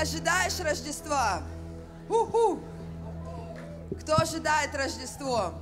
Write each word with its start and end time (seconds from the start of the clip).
ожидаешь 0.00 0.58
Рождества? 0.60 1.42
У-ху! 2.08 2.60
Кто 4.00 4.16
ожидает 4.16 4.74
Рождество? 4.74 5.54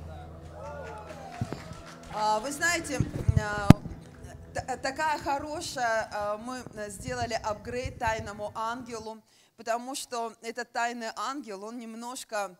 А, 2.13 2.39
Вы 2.39 2.51
знаете, 2.51 2.99
а, 3.39 4.77
такая 4.77 5.17
хорошая, 5.19 6.09
а, 6.11 6.37
мы 6.37 6.61
сделали 6.89 7.33
апгрейд 7.33 7.99
тайному 7.99 8.51
ангелу, 8.55 9.21
потому 9.55 9.95
что 9.95 10.33
этот 10.41 10.71
тайный 10.71 11.11
ангел, 11.15 11.63
он 11.63 11.79
немножко, 11.79 12.55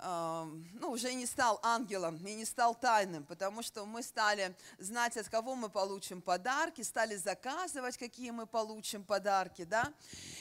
ну, 0.00 0.90
уже 0.90 1.12
не 1.14 1.26
стал 1.26 1.58
ангелом 1.62 2.16
и 2.24 2.34
не 2.34 2.44
стал 2.44 2.74
тайным, 2.74 3.24
потому 3.24 3.62
что 3.62 3.84
мы 3.84 4.02
стали 4.02 4.54
знать, 4.78 5.16
от 5.16 5.28
кого 5.28 5.54
мы 5.54 5.68
получим 5.68 6.22
подарки, 6.22 6.82
стали 6.82 7.16
заказывать, 7.16 7.98
какие 7.98 8.30
мы 8.30 8.46
получим 8.46 9.02
подарки, 9.02 9.64
да. 9.64 9.92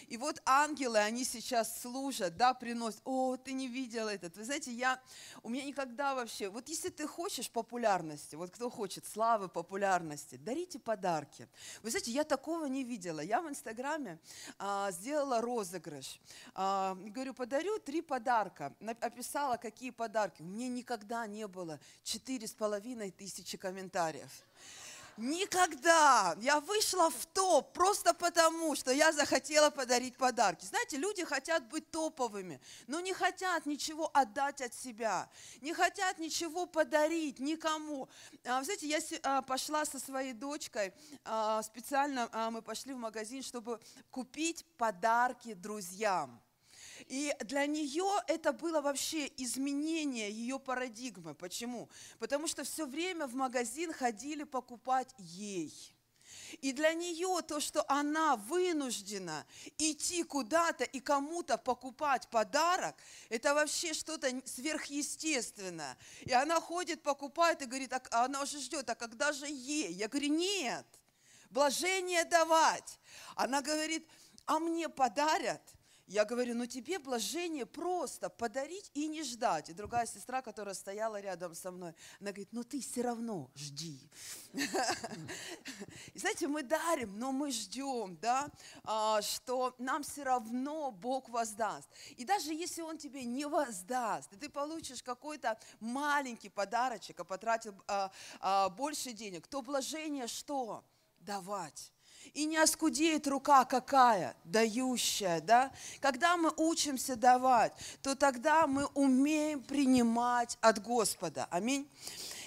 И 0.08 0.18
вот 0.18 0.42
ангелы, 0.46 1.00
они 1.00 1.24
сейчас 1.24 1.82
служат, 1.82 2.38
да, 2.38 2.54
приносят, 2.54 3.02
о, 3.04 3.36
ты 3.38 3.54
не 3.54 3.68
видел 3.68 4.08
этот. 4.08 4.38
Вы 4.38 4.44
знаете, 4.44 4.72
я, 4.72 5.00
у 5.44 5.50
меня 5.50 5.64
никогда 5.64 6.14
вообще, 6.14 6.50
вот 6.50 6.70
если 6.70 6.90
ты 6.90 7.08
хочешь 7.08 7.50
популярности, 7.50 8.36
вот 8.36 8.52
кто 8.52 8.70
хочет 8.70 9.06
славы, 9.06 9.50
популярности, 9.50 10.36
дарите 10.36 10.80
подарки. 10.80 11.48
Вы 11.82 11.90
знаете, 11.90 12.12
я 12.12 12.24
такого 12.24 12.66
не 12.66 12.84
видела. 12.84 13.20
Я 13.20 13.42
в 13.42 13.50
Инстаграме 13.50 14.20
а, 14.60 14.92
сделала 14.92 15.42
розыгрыш. 15.42 16.20
А, 16.54 16.96
говорю, 16.96 17.34
подарю 17.34 17.80
три 17.80 18.02
подарка. 18.02 18.74
На- 18.80 18.96
Описала, 19.48 19.58
какие 19.58 19.92
подарки. 19.92 20.42
У 20.42 20.46
меня 20.46 20.68
никогда 20.68 21.26
не 21.26 21.48
было 21.48 21.80
четыре 22.04 22.48
с 22.48 22.54
половиной 22.54 23.12
тысячи 23.12 23.58
комментариев. 23.58 24.30
Никогда. 25.16 26.36
Я 26.42 26.60
вышла 26.60 27.10
в 27.10 27.26
топ 27.28 27.72
просто 27.74 28.14
потому, 28.14 28.76
что 28.76 28.92
я 28.92 29.14
захотела 29.14 29.70
подарить 29.70 30.18
подарки. 30.18 30.66
Знаете, 30.66 30.98
люди 30.98 31.24
хотят 31.24 31.68
быть 31.70 31.90
топовыми, 31.90 32.60
но 32.88 33.00
не 33.00 33.14
хотят 33.14 33.66
ничего 33.66 34.12
отдать 34.14 34.62
от 34.62 34.74
себя, 34.74 35.30
не 35.62 35.74
хотят 35.74 36.20
ничего 36.20 36.66
подарить 36.66 37.40
никому. 37.40 38.10
А, 38.46 38.62
знаете, 38.64 38.88
я 38.88 39.00
а, 39.24 39.42
пошла 39.42 39.86
со 39.86 39.98
своей 39.98 40.34
дочкой, 40.34 40.94
а, 41.24 41.64
специально 41.64 42.30
мы 42.52 42.62
пошли 42.62 42.94
в 42.94 42.98
магазин, 42.98 43.42
чтобы 43.42 43.80
купить 44.12 44.66
подарки 44.78 45.54
друзьям. 45.54 46.40
И 47.08 47.34
для 47.42 47.66
нее 47.66 48.10
это 48.28 48.52
было 48.52 48.82
вообще 48.82 49.32
изменение 49.38 50.30
ее 50.30 50.60
парадигмы. 50.60 51.36
Почему? 51.36 51.90
Потому 52.20 52.48
что 52.48 52.64
все 52.64 52.86
время 52.86 53.28
в 53.28 53.34
магазин 53.34 53.94
ходили 53.94 54.44
покупать 54.44 55.14
ей. 55.18 55.74
И 56.62 56.72
для 56.74 56.94
нее 56.94 57.42
то, 57.48 57.60
что 57.60 57.90
она 57.90 58.36
вынуждена 58.36 59.46
идти 59.78 60.24
куда-то 60.24 60.84
и 60.84 61.00
кому-то 61.00 61.58
покупать 61.58 62.28
подарок, 62.30 62.96
это 63.30 63.54
вообще 63.54 63.94
что-то 63.94 64.30
сверхъестественное. 64.46 65.98
И 66.22 66.34
она 66.34 66.60
ходит, 66.60 67.02
покупает 67.04 67.62
и 67.62 67.66
говорит, 67.66 67.94
а 67.94 68.02
а 68.12 68.26
она 68.26 68.42
уже 68.42 68.60
ждет, 68.60 68.90
а 68.90 68.96
когда 68.96 69.32
же 69.32 69.48
ей? 69.48 69.94
Я 69.94 70.08
говорю, 70.08 70.30
нет, 70.30 70.86
блажение 71.50 72.24
давать. 72.26 73.00
Она 73.36 73.62
говорит, 73.62 74.08
а 74.46 74.60
мне 74.60 74.90
подарят? 74.90 75.62
Я 76.08 76.24
говорю, 76.24 76.56
ну 76.56 76.66
тебе 76.66 77.00
блажение 77.00 77.66
просто 77.66 78.30
подарить 78.30 78.90
и 78.94 79.08
не 79.08 79.24
ждать. 79.24 79.70
И 79.70 79.74
другая 79.74 80.06
сестра, 80.06 80.42
которая 80.42 80.74
стояла 80.74 81.20
рядом 81.20 81.54
со 81.54 81.70
мной, 81.70 81.94
она 82.22 82.32
говорит, 82.32 82.48
ну 82.54 82.64
ты 82.64 82.80
все 82.80 83.02
равно 83.02 83.52
жди. 83.56 84.00
И 86.14 86.20
знаете, 86.20 86.48
мы 86.48 86.64
дарим, 86.64 87.20
но 87.20 87.34
мы 87.34 87.52
ждем, 87.52 88.18
да, 88.22 88.50
а, 88.86 89.22
что 89.22 89.76
нам 89.80 90.04
все 90.04 90.24
равно 90.24 90.92
Бог 90.92 91.28
воздаст. 91.28 91.90
И 92.16 92.24
даже 92.24 92.54
если 92.54 92.82
Он 92.82 92.98
тебе 92.98 93.26
не 93.26 93.46
воздаст, 93.46 94.30
ты 94.40 94.50
получишь 94.50 95.04
какой-то 95.04 95.60
маленький 95.82 96.50
подарочек, 96.50 97.20
а 97.20 97.26
потратил 97.26 97.76
а, 97.86 98.12
а, 98.40 98.70
больше 98.70 99.12
денег, 99.12 99.46
то 99.48 99.62
блажение 99.62 100.28
что? 100.28 100.86
Давать. 101.20 101.92
И 102.34 102.46
не 102.46 102.58
оскудеет 102.58 103.28
рука 103.28 103.66
какая, 103.66 104.36
дающая, 104.44 105.42
да? 105.42 105.72
Когда 106.00 106.38
мы 106.38 106.52
учимся 106.58 107.16
давать, 107.16 107.74
то 108.02 108.16
тогда 108.16 108.68
мы 108.68 108.86
умеем 108.94 109.62
принимать 109.62 110.58
от 110.62 110.82
Господа. 110.82 111.48
Аминь. 111.50 111.88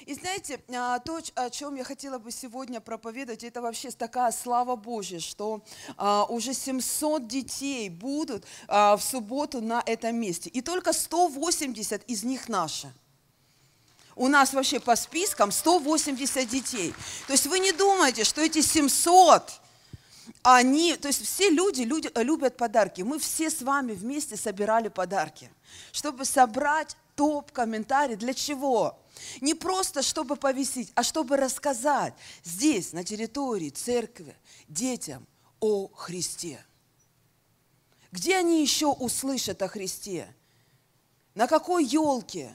И 0.07 0.15
знаете, 0.15 0.61
а, 0.75 0.99
то, 0.99 1.21
о 1.35 1.51
чем 1.51 1.77
я 1.77 1.85
хотела 1.85 2.19
бы 2.19 2.33
сегодня 2.33 2.81
проповедовать, 2.81 3.45
это 3.45 3.61
вообще 3.63 3.91
такая 3.91 4.33
слава 4.33 4.75
Божья, 4.75 5.21
что 5.21 5.63
а, 5.97 6.25
уже 6.25 6.55
700 6.55 7.29
детей 7.29 7.89
будут 7.89 8.45
а, 8.67 8.97
в 8.97 9.03
субботу 9.03 9.61
на 9.61 9.83
этом 9.87 10.17
месте. 10.17 10.51
И 10.51 10.63
только 10.63 10.93
180 10.93 12.03
из 12.05 12.25
них 12.25 12.49
наши. 12.49 12.93
У 14.17 14.29
нас 14.29 14.53
вообще 14.53 14.81
по 14.81 14.97
спискам 14.97 15.53
180 15.53 16.49
детей. 16.49 16.93
То 17.27 17.33
есть 17.33 17.47
вы 17.47 17.59
не 17.59 17.73
думайте, 17.73 18.25
что 18.25 18.41
эти 18.41 18.63
700 18.63 19.61
они, 20.43 20.97
то 20.97 21.09
есть 21.09 21.25
все 21.25 21.51
люди, 21.51 21.83
люди 21.83 22.11
любят 22.17 22.57
подарки. 22.57 23.03
Мы 23.03 23.19
все 23.19 23.51
с 23.51 23.63
вами 23.63 23.93
вместе 23.93 24.37
собирали 24.37 24.89
подарки, 24.89 25.51
чтобы 25.93 26.25
собрать 26.25 26.97
топ-комментарий. 27.17 28.17
Для 28.17 28.35
чего? 28.35 28.99
Не 29.41 29.55
просто, 29.55 30.03
чтобы 30.03 30.37
повесить, 30.37 30.93
а 30.95 31.03
чтобы 31.03 31.37
рассказать 31.37 32.15
здесь, 32.43 32.93
на 32.93 33.05
территории 33.05 33.71
церкви, 33.71 34.35
детям 34.69 35.27
о 35.61 35.89
Христе. 35.89 36.65
Где 38.13 38.37
они 38.37 38.63
еще 38.63 38.87
услышат 38.87 39.63
о 39.63 39.69
Христе? 39.69 40.35
На 41.35 41.47
какой 41.47 41.85
елке? 41.85 42.55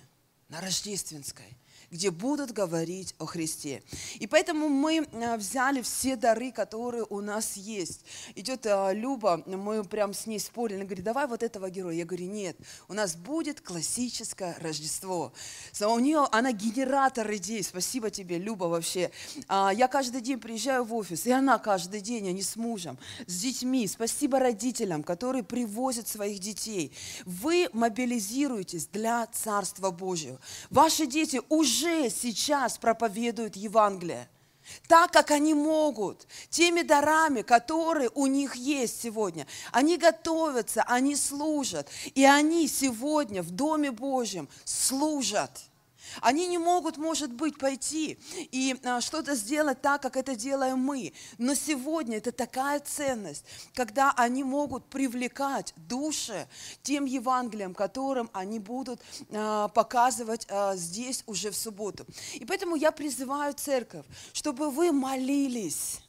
На 0.49 0.61
рождественской 0.61 1.57
где 1.95 2.11
будут 2.11 2.51
говорить 2.51 3.16
о 3.19 3.25
Христе. 3.25 3.81
И 4.16 4.28
поэтому 4.28 4.67
мы 4.67 5.07
а, 5.13 5.38
взяли 5.38 5.81
все 5.81 6.17
дары, 6.17 6.51
которые 6.51 7.06
у 7.09 7.22
нас 7.22 7.56
есть. 7.56 8.01
Идет 8.35 8.66
а, 8.66 8.91
Люба, 8.91 9.41
мы 9.45 9.83
прям 9.85 10.13
с 10.13 10.25
ней 10.28 10.39
спорили, 10.39 10.75
она 10.75 10.85
говорит, 10.85 11.05
давай 11.05 11.25
вот 11.25 11.41
этого 11.41 11.69
героя. 11.69 11.95
Я 11.95 12.05
говорю, 12.05 12.28
нет, 12.28 12.57
у 12.89 12.94
нас 12.94 13.16
будет 13.16 13.61
классическое 13.61 14.57
Рождество. 14.59 15.31
So, 15.72 15.88
у 15.88 16.00
нее, 16.00 16.28
она 16.31 16.51
генератор 16.51 17.34
идей, 17.34 17.63
спасибо 17.63 18.09
тебе, 18.09 18.38
Люба, 18.38 18.66
вообще. 18.66 19.09
А, 19.47 19.72
Я 19.73 19.88
каждый 19.88 20.19
день 20.19 20.39
приезжаю 20.39 20.84
в 20.84 20.94
офис, 20.94 21.25
и 21.25 21.31
она 21.31 21.57
каждый 21.59 22.01
день, 22.01 22.28
они 22.28 22.41
с 22.41 22.57
мужем, 22.57 22.97
с 23.25 23.39
детьми. 23.39 23.88
Спасибо 23.88 24.39
родителям, 24.39 25.01
которые 25.01 25.44
привозят 25.44 26.09
своих 26.09 26.39
детей. 26.39 26.91
Вы 27.23 27.69
мобилизируетесь 27.72 28.88
для 28.88 29.25
Царства 29.28 29.91
Божьего. 29.91 30.39
Ваши 30.69 31.05
дети 31.05 31.41
уже 31.47 31.84
сейчас 32.09 32.78
проповедуют 32.78 33.56
Евангелие. 33.56 34.29
Так, 34.88 35.12
как 35.12 35.31
они 35.31 35.53
могут, 35.53 36.28
теми 36.50 36.81
дарами, 36.81 37.41
которые 37.41 38.09
у 38.13 38.25
них 38.25 38.56
есть 38.56 39.01
сегодня. 39.01 39.46
Они 39.72 39.97
готовятся, 39.97 40.84
они 40.84 41.16
служат. 41.16 41.90
И 42.16 42.25
они 42.25 42.68
сегодня 42.68 43.44
в 43.44 43.51
Доме 43.51 43.91
Божьем 43.91 44.50
служат. 44.63 45.51
Они 46.21 46.47
не 46.47 46.57
могут, 46.57 46.97
может 46.97 47.31
быть, 47.31 47.57
пойти 47.57 48.17
и 48.51 48.75
а, 48.83 49.01
что-то 49.01 49.35
сделать 49.35 49.81
так, 49.81 50.01
как 50.01 50.17
это 50.17 50.35
делаем 50.35 50.79
мы. 50.79 51.13
Но 51.37 51.55
сегодня 51.55 52.17
это 52.17 52.31
такая 52.31 52.79
ценность, 52.79 53.45
когда 53.73 54.13
они 54.15 54.43
могут 54.43 54.85
привлекать 54.85 55.73
души 55.75 56.47
тем 56.83 57.05
Евангелием, 57.05 57.73
которым 57.73 58.29
они 58.33 58.59
будут 58.59 59.01
а, 59.31 59.67
показывать 59.69 60.47
а, 60.49 60.75
здесь 60.75 61.23
уже 61.27 61.51
в 61.51 61.55
субботу. 61.55 62.05
И 62.33 62.45
поэтому 62.45 62.75
я 62.75 62.91
призываю 62.91 63.53
церковь, 63.53 64.05
чтобы 64.34 64.69
вы 64.69 64.91
молились 64.91 65.99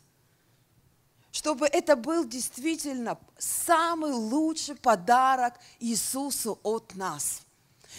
чтобы 1.36 1.66
это 1.66 1.96
был 1.96 2.25
действительно 2.25 3.19
самый 3.36 4.10
лучший 4.10 4.75
подарок 4.75 5.52
Иисусу 5.81 6.58
от 6.62 6.94
нас. 6.94 7.45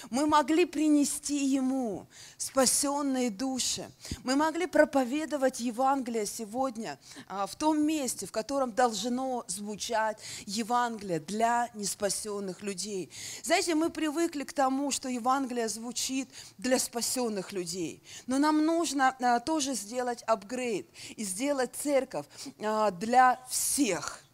Мы 0.09 0.25
могли 0.27 0.65
принести 0.65 1.45
Ему 1.45 2.07
спасенные 2.37 3.29
души. 3.29 3.89
Мы 4.23 4.35
могли 4.35 4.67
проповедовать 4.67 5.59
Евангелие 5.59 6.25
сегодня 6.25 6.99
а, 7.27 7.47
в 7.47 7.55
том 7.55 7.85
месте, 7.85 8.25
в 8.25 8.31
котором 8.31 8.71
должно 8.71 9.43
звучать 9.47 10.17
Евангелие 10.45 11.19
для 11.19 11.69
неспасенных 11.73 12.61
людей. 12.61 13.11
Знаете, 13.43 13.75
мы 13.75 13.89
привыкли 13.89 14.43
к 14.43 14.53
тому, 14.53 14.91
что 14.91 15.09
Евангелие 15.09 15.69
звучит 15.69 16.29
для 16.57 16.79
спасенных 16.79 17.51
людей. 17.51 18.03
Но 18.27 18.37
нам 18.37 18.65
нужно 18.65 19.15
а, 19.19 19.39
тоже 19.39 19.73
сделать 19.73 20.23
апгрейд 20.23 20.87
и 21.15 21.23
сделать 21.23 21.75
церковь 21.75 22.25
а, 22.59 22.91
для 22.91 23.39
всех. 23.49 24.26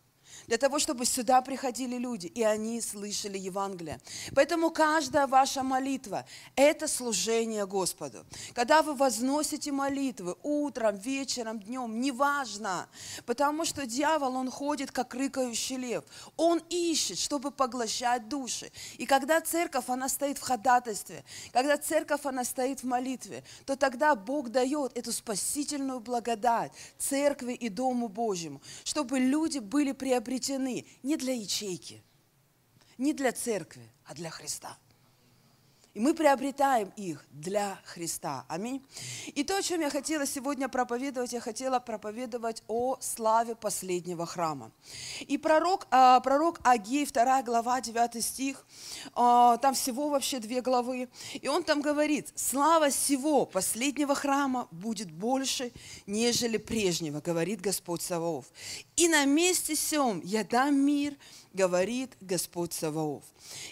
Для 0.54 0.60
того, 0.60 0.78
чтобы 0.78 1.06
сюда 1.06 1.42
приходили 1.42 1.98
люди, 1.98 2.28
и 2.28 2.44
они 2.44 2.80
слышали 2.80 3.40
Евангелие. 3.40 4.00
Поэтому 4.36 4.70
каждая 4.70 5.26
ваша 5.26 5.64
молитва– 5.64 6.28
это 6.56 6.88
служение 6.88 7.66
Господу. 7.66 8.24
Когда 8.54 8.84
вы 8.84 8.94
возносите 8.94 9.72
молитвы 9.72 10.36
утром, 10.44 10.96
вечером, 10.96 11.60
днем, 11.60 12.00
неважно, 12.00 12.88
потому 13.26 13.66
что 13.66 13.88
дьявол, 13.88 14.36
он 14.36 14.52
ходит, 14.52 14.92
как 14.92 15.16
рыкающий 15.16 15.78
лев. 15.78 16.04
Он 16.38 16.62
ищет, 16.70 17.18
чтобы 17.18 17.50
поглощать 17.50 18.30
души. 18.30 18.72
И 19.00 19.08
когда 19.08 19.42
церковь, 19.42 19.86
она 19.88 20.08
стоит 20.08 20.38
в 20.38 20.44
ходатайстве, 20.44 21.26
когда 21.52 21.78
церковь, 21.78 22.28
она 22.28 22.44
стоит 22.44 22.84
в 22.84 22.86
молитве, 22.86 23.44
то 23.66 23.76
тогда 23.76 24.14
Бог 24.14 24.50
дает 24.50 24.96
эту 24.96 25.14
спасительную 25.14 26.00
благодать 26.00 26.72
церкви 27.00 27.54
и 27.54 27.70
Дому 27.70 28.08
Божьему, 28.08 28.62
чтобы 28.84 29.18
люди 29.18 29.58
были 29.58 29.94
приобретены 29.94 30.43
не 31.04 31.18
для 31.18 31.34
ячейки, 31.34 32.02
не 32.98 33.14
для 33.14 33.32
церкви, 33.32 33.90
а 34.04 34.14
для 34.14 34.30
Христа. 34.30 34.78
И 35.94 36.00
мы 36.00 36.16
приобретаем 36.16 36.92
их 36.96 37.24
для 37.30 37.80
Христа. 37.86 38.46
Аминь. 38.48 38.84
И 39.36 39.44
то, 39.44 39.58
о 39.58 39.62
чем 39.62 39.80
я 39.82 39.92
хотела 39.92 40.26
сегодня 40.26 40.68
проповедовать, 40.68 41.34
я 41.34 41.40
хотела 41.40 41.80
проповедовать 41.80 42.64
о 42.68 42.98
славе 43.00 43.54
последнего 43.56 44.26
храма. 44.26 44.72
И 45.20 45.38
пророк, 45.38 45.86
а, 45.92 46.20
пророк 46.22 46.60
Агей, 46.64 47.06
2 47.06 47.44
глава, 47.44 47.80
9 47.80 48.24
стих, 48.24 48.66
а, 49.14 49.58
там 49.58 49.76
всего 49.76 50.10
вообще 50.10 50.40
две 50.40 50.62
главы, 50.62 51.10
и 51.34 51.48
он 51.48 51.64
там 51.64 51.82
говорит, 51.82 52.34
слава 52.34 52.90
всего 52.90 53.46
последнего 53.46 54.16
храма 54.16 54.68
будет 54.72 55.12
больше, 55.12 55.72
нежели 56.08 56.58
прежнего, 56.58 57.22
говорит 57.22 57.62
Господь 57.62 58.02
Саваоф. 58.02 58.46
И 58.96 59.08
на 59.08 59.26
месте 59.26 59.76
сем 59.76 60.22
я 60.24 60.44
дам 60.44 60.76
мир, 60.76 61.16
говорит 61.54 62.18
Господь 62.20 62.74
Саваоф. 62.74 63.24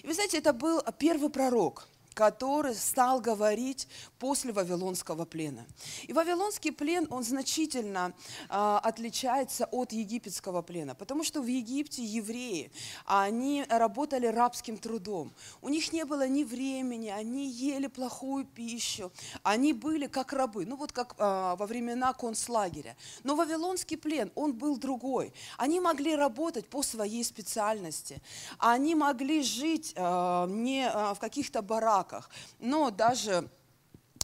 И 0.04 0.08
вы 0.08 0.14
знаете, 0.14 0.38
это 0.38 0.54
был 0.54 0.84
первый 1.00 1.32
пророк– 1.32 1.88
который 2.14 2.76
стал 2.76 3.22
говорить 3.22 3.88
после 4.20 4.52
Вавилонского 4.52 5.26
плена. 5.26 5.66
И 6.04 6.14
Вавилонский 6.14 6.72
плен, 6.72 7.08
он 7.10 7.24
значительно 7.24 8.14
э, 8.50 8.80
отличается 8.84 9.66
от 9.72 9.92
египетского 9.92 10.62
плена, 10.62 10.94
потому 10.94 11.24
что 11.24 11.42
в 11.42 11.48
Египте 11.48 12.04
евреи, 12.04 12.72
они 13.06 13.66
работали 13.70 14.28
рабским 14.28 14.78
трудом. 14.78 15.34
У 15.62 15.70
них 15.70 15.94
не 15.94 16.06
было 16.06 16.28
ни 16.28 16.44
времени, 16.44 17.10
они 17.10 17.50
ели 17.50 17.88
плохую 17.88 18.46
пищу, 18.46 19.12
они 19.44 19.74
были 19.74 20.08
как 20.08 20.34
рабы, 20.34 20.66
ну 20.66 20.76
вот 20.76 20.92
как 20.92 21.16
э, 21.18 21.56
во 21.58 21.66
времена 21.66 22.14
концлагеря. 22.14 22.96
Но 23.24 23.36
Вавилонский 23.36 23.98
плен, 23.98 24.32
он 24.36 24.54
был 24.54 24.78
другой. 24.78 25.34
Они 25.58 25.80
могли 25.80 26.16
работать 26.16 26.68
по 26.68 26.84
своей 26.84 27.24
специальности, 27.24 28.22
они 28.58 28.96
могли 28.96 29.42
жить 29.42 29.94
э, 29.96 30.46
не 30.50 30.88
э, 30.88 31.14
в 31.14 31.20
каких-то 31.20 31.62
бараках, 32.02 32.30
но 32.60 32.92
даже 32.92 33.50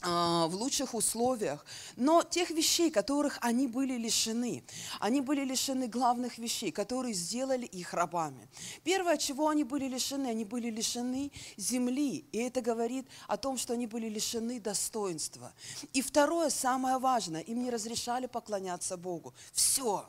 а, 0.03 0.47
в 0.47 0.55
лучших 0.55 0.93
условиях, 0.93 1.65
но 1.95 2.23
тех 2.23 2.51
вещей, 2.51 2.91
которых 2.91 3.39
они 3.41 3.67
были 3.67 3.97
лишены. 3.97 4.63
Они 4.99 5.21
были 5.21 5.43
лишены 5.43 5.87
главных 5.87 6.37
вещей, 6.37 6.71
которые 6.71 7.13
сделали 7.13 7.65
их 7.65 7.93
рабами. 7.93 8.47
Первое, 8.83 9.17
чего 9.17 9.47
они 9.47 9.63
были 9.63 9.87
лишены, 9.87 10.27
они 10.27 10.45
были 10.45 10.69
лишены 10.69 11.31
земли, 11.57 12.25
и 12.31 12.37
это 12.37 12.61
говорит 12.61 13.07
о 13.27 13.37
том, 13.37 13.57
что 13.57 13.73
они 13.73 13.87
были 13.87 14.09
лишены 14.09 14.59
достоинства. 14.59 15.51
И 15.93 16.01
второе, 16.01 16.49
самое 16.49 16.99
важное, 16.99 17.41
им 17.41 17.63
не 17.63 17.71
разрешали 17.71 18.27
поклоняться 18.27 18.97
Богу. 18.97 19.33
Все. 19.51 20.05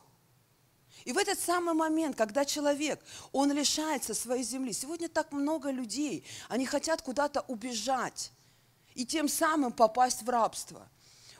И 1.04 1.12
в 1.12 1.18
этот 1.18 1.38
самый 1.38 1.74
момент, 1.74 2.16
когда 2.16 2.44
человек, 2.44 3.00
он 3.32 3.52
лишается 3.52 4.14
своей 4.14 4.42
земли, 4.42 4.72
сегодня 4.72 5.08
так 5.08 5.32
много 5.32 5.70
людей, 5.70 6.24
они 6.48 6.66
хотят 6.66 7.02
куда-то 7.02 7.42
убежать 7.48 8.32
и 8.94 9.06
тем 9.06 9.28
самым 9.28 9.72
попасть 9.72 10.22
в 10.22 10.28
рабство– 10.28 10.88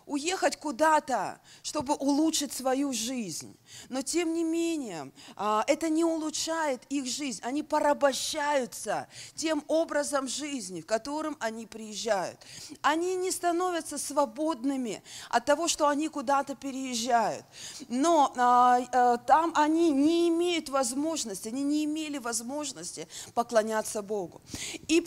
уехать 0.09 0.57
куда-то, 0.57 1.41
чтобы 1.63 1.95
улучшить 1.95 2.53
свою 2.53 2.93
жизнь. 2.93 3.57
Но 3.89 4.03
тем 4.03 4.33
не 4.33 4.43
менее, 4.43 5.13
а, 5.37 5.65
это 5.67 5.89
не 5.89 6.05
улучшает 6.05 6.83
их 6.89 7.07
жизнь. 7.07 7.41
Они 7.45 7.63
порабощаются 7.63 9.07
тем 9.35 9.63
образом 9.69 10.27
жизни, 10.27 10.81
в 10.81 10.87
котором 10.87 11.37
они 11.41 11.67
приезжают. 11.67 12.41
Они 12.83 13.15
не 13.17 13.31
становятся 13.31 13.99
свободными 13.99 15.03
от 15.29 15.45
того, 15.45 15.69
что 15.69 15.89
они 15.89 16.09
куда-то 16.09 16.55
переезжают. 16.55 17.45
Но 17.89 18.33
а, 18.37 18.81
а, 18.93 19.17
там 19.19 19.53
они 19.55 19.91
не 19.91 20.29
имеют 20.29 20.69
возможности, 20.71 21.49
они 21.49 21.63
не 21.63 21.85
имели 21.85 22.19
возможности 22.19 23.07
поклоняться 23.35 24.03
Богу. 24.03 24.41
И 24.89 25.01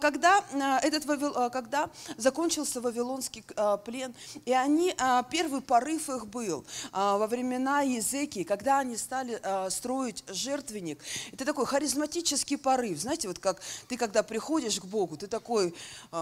когда, 0.00 0.44
этот, 0.82 1.04
когда 1.52 1.90
закончился 2.16 2.80
Вавилонский 2.80 3.44
плен, 3.84 4.14
и 4.46 4.52
они, 4.52 4.94
а, 4.98 5.24
первый 5.24 5.60
порыв 5.60 6.08
их 6.08 6.28
был 6.28 6.64
а, 6.92 7.18
во 7.18 7.26
времена 7.26 7.80
языки, 7.80 8.44
когда 8.44 8.78
они 8.78 8.96
стали 8.96 9.40
а, 9.42 9.68
строить 9.70 10.22
жертвенник. 10.28 11.02
Это 11.32 11.44
такой 11.44 11.66
харизматический 11.66 12.56
порыв. 12.56 13.00
Знаете, 13.00 13.26
вот 13.26 13.40
как 13.40 13.60
ты, 13.88 13.96
когда 13.96 14.22
приходишь 14.22 14.78
к 14.78 14.84
Богу, 14.84 15.16
ты 15.16 15.26
такой 15.26 15.74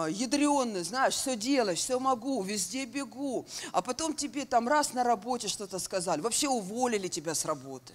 ядренный, 0.08 0.84
знаешь, 0.84 1.14
все 1.14 1.36
делаешь, 1.36 1.80
все 1.80 2.00
могу, 2.00 2.42
везде 2.42 2.86
бегу. 2.86 3.46
А 3.72 3.82
потом 3.82 4.14
тебе 4.14 4.46
там 4.46 4.68
раз 4.68 4.94
на 4.94 5.04
работе 5.04 5.48
что-то 5.48 5.78
сказали, 5.78 6.22
вообще 6.22 6.48
уволили 6.48 7.08
тебя 7.08 7.34
с 7.34 7.44
работы. 7.44 7.92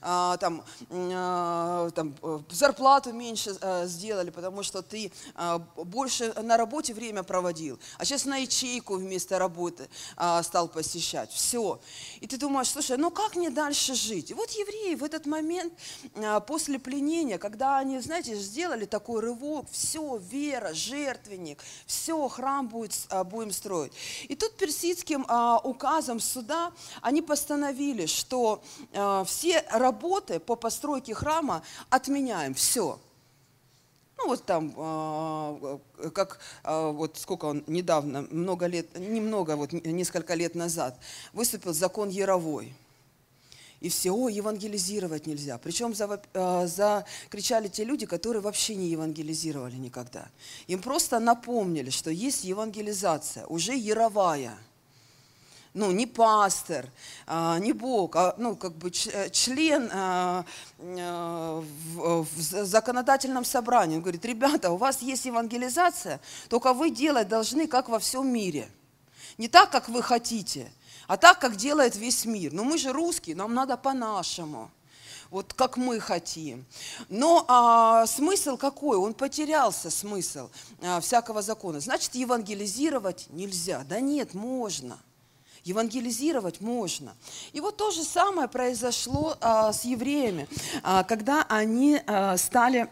Там, 0.00 0.64
там, 0.88 2.14
э, 2.22 2.38
зарплату 2.50 3.12
меньше 3.12 3.56
сделали, 3.86 4.30
потому 4.30 4.62
что 4.62 4.82
ты 4.82 5.12
больше 5.76 6.32
на 6.40 6.56
работе 6.56 6.94
время 6.94 7.22
проводил, 7.22 7.78
а 7.98 8.04
сейчас 8.04 8.24
на 8.24 8.38
ячейку 8.38 8.94
вместо 8.96 9.38
работы 9.38 9.59
стал 10.42 10.68
посещать. 10.68 11.32
Все. 11.32 11.80
И 12.20 12.26
ты 12.26 12.36
думаешь, 12.36 12.68
слушай, 12.70 12.96
ну 12.96 13.10
как 13.10 13.36
мне 13.36 13.50
дальше 13.50 13.94
жить? 13.94 14.30
И 14.30 14.34
вот 14.34 14.50
евреи 14.50 14.94
в 14.94 15.04
этот 15.04 15.26
момент 15.26 15.72
после 16.46 16.78
пленения, 16.78 17.38
когда 17.38 17.78
они, 17.78 17.98
знаете, 18.00 18.34
сделали 18.36 18.84
такой 18.84 19.20
рывок, 19.20 19.66
все, 19.70 20.16
вера, 20.16 20.72
жертвенник, 20.72 21.62
все, 21.86 22.28
храм 22.28 22.68
будет, 22.68 22.94
будем 23.26 23.52
строить. 23.52 23.92
И 24.28 24.34
тут 24.36 24.56
персидским 24.56 25.26
указом 25.64 26.20
суда 26.20 26.72
они 27.02 27.22
постановили, 27.22 28.06
что 28.06 28.62
все 29.26 29.64
работы 29.70 30.40
по 30.40 30.56
постройке 30.56 31.14
храма 31.14 31.62
отменяем, 31.90 32.54
все. 32.54 32.98
Ну 34.20 34.28
вот 34.28 34.44
там, 34.44 34.74
а, 34.76 35.80
как 36.12 36.40
а, 36.62 36.90
вот 36.90 37.16
сколько 37.16 37.46
он 37.46 37.64
недавно, 37.66 38.26
много 38.30 38.66
лет, 38.66 38.98
немного, 38.98 39.56
вот 39.56 39.72
несколько 39.72 40.34
лет 40.34 40.54
назад, 40.54 40.98
выступил 41.32 41.72
закон 41.72 42.10
Яровой. 42.10 42.74
И 43.80 43.88
все, 43.88 44.10
о, 44.12 44.28
евангелизировать 44.28 45.26
нельзя. 45.26 45.56
Причем 45.56 45.94
а, 46.34 46.66
закричали 46.66 47.68
те 47.68 47.84
люди, 47.84 48.04
которые 48.04 48.42
вообще 48.42 48.74
не 48.74 48.88
евангелизировали 48.88 49.76
никогда. 49.76 50.28
Им 50.66 50.82
просто 50.82 51.18
напомнили, 51.18 51.88
что 51.88 52.10
есть 52.10 52.44
евангелизация, 52.44 53.46
уже 53.46 53.74
яровая– 53.74 54.58
ну, 55.72 55.90
не 55.92 56.06
пастор, 56.06 56.86
а, 57.26 57.58
не 57.58 57.72
Бог, 57.72 58.16
а 58.16 58.34
ну, 58.38 58.56
как 58.56 58.74
бы 58.74 58.90
э, 58.90 59.30
член 59.30 59.88
а, 59.92 60.44
в, 60.78 61.64
в 62.24 62.64
законодательном 62.64 63.44
собрании. 63.44 63.96
Он 63.96 64.02
говорит, 64.02 64.24
ребята, 64.24 64.70
у 64.70 64.76
вас 64.76 65.00
есть 65.02 65.26
евангелизация, 65.26 66.20
только 66.48 66.72
вы 66.72 66.90
делать 66.90 67.28
должны, 67.28 67.66
как 67.66 67.88
во 67.88 67.98
всем 67.98 68.28
мире. 68.28 68.68
Не 69.38 69.48
так, 69.48 69.70
как 69.70 69.88
вы 69.88 70.02
хотите, 70.02 70.70
а 71.06 71.16
так, 71.16 71.38
как 71.38 71.56
делает 71.56 71.96
весь 71.96 72.24
мир. 72.24 72.52
Но 72.52 72.64
мы 72.64 72.76
же 72.76 72.92
русские, 72.92 73.36
нам 73.36 73.54
надо 73.54 73.76
по-нашему 73.76 74.70
вот 75.30 75.52
как 75.54 75.76
мы 75.76 76.00
хотим. 76.00 76.66
Но 77.08 77.44
а, 77.48 78.06
смысл 78.06 78.56
какой? 78.56 78.98
Он 78.98 79.14
потерялся, 79.14 79.90
смысл 79.90 80.50
а, 80.82 81.00
всякого 81.00 81.40
закона. 81.40 81.80
Значит, 81.80 82.14
евангелизировать 82.16 83.28
нельзя. 83.30 83.84
Да 83.88 84.00
нет, 84.00 84.34
можно. 84.34 84.98
Евангелизировать 85.64 86.60
можно. 86.60 87.14
И 87.52 87.60
вот 87.60 87.76
то 87.76 87.90
же 87.90 88.02
самое 88.02 88.48
произошло 88.48 89.36
а, 89.40 89.72
с 89.72 89.84
евреями, 89.84 90.48
а, 90.82 91.04
когда 91.04 91.44
они 91.48 92.00
а, 92.06 92.36
стали 92.36 92.88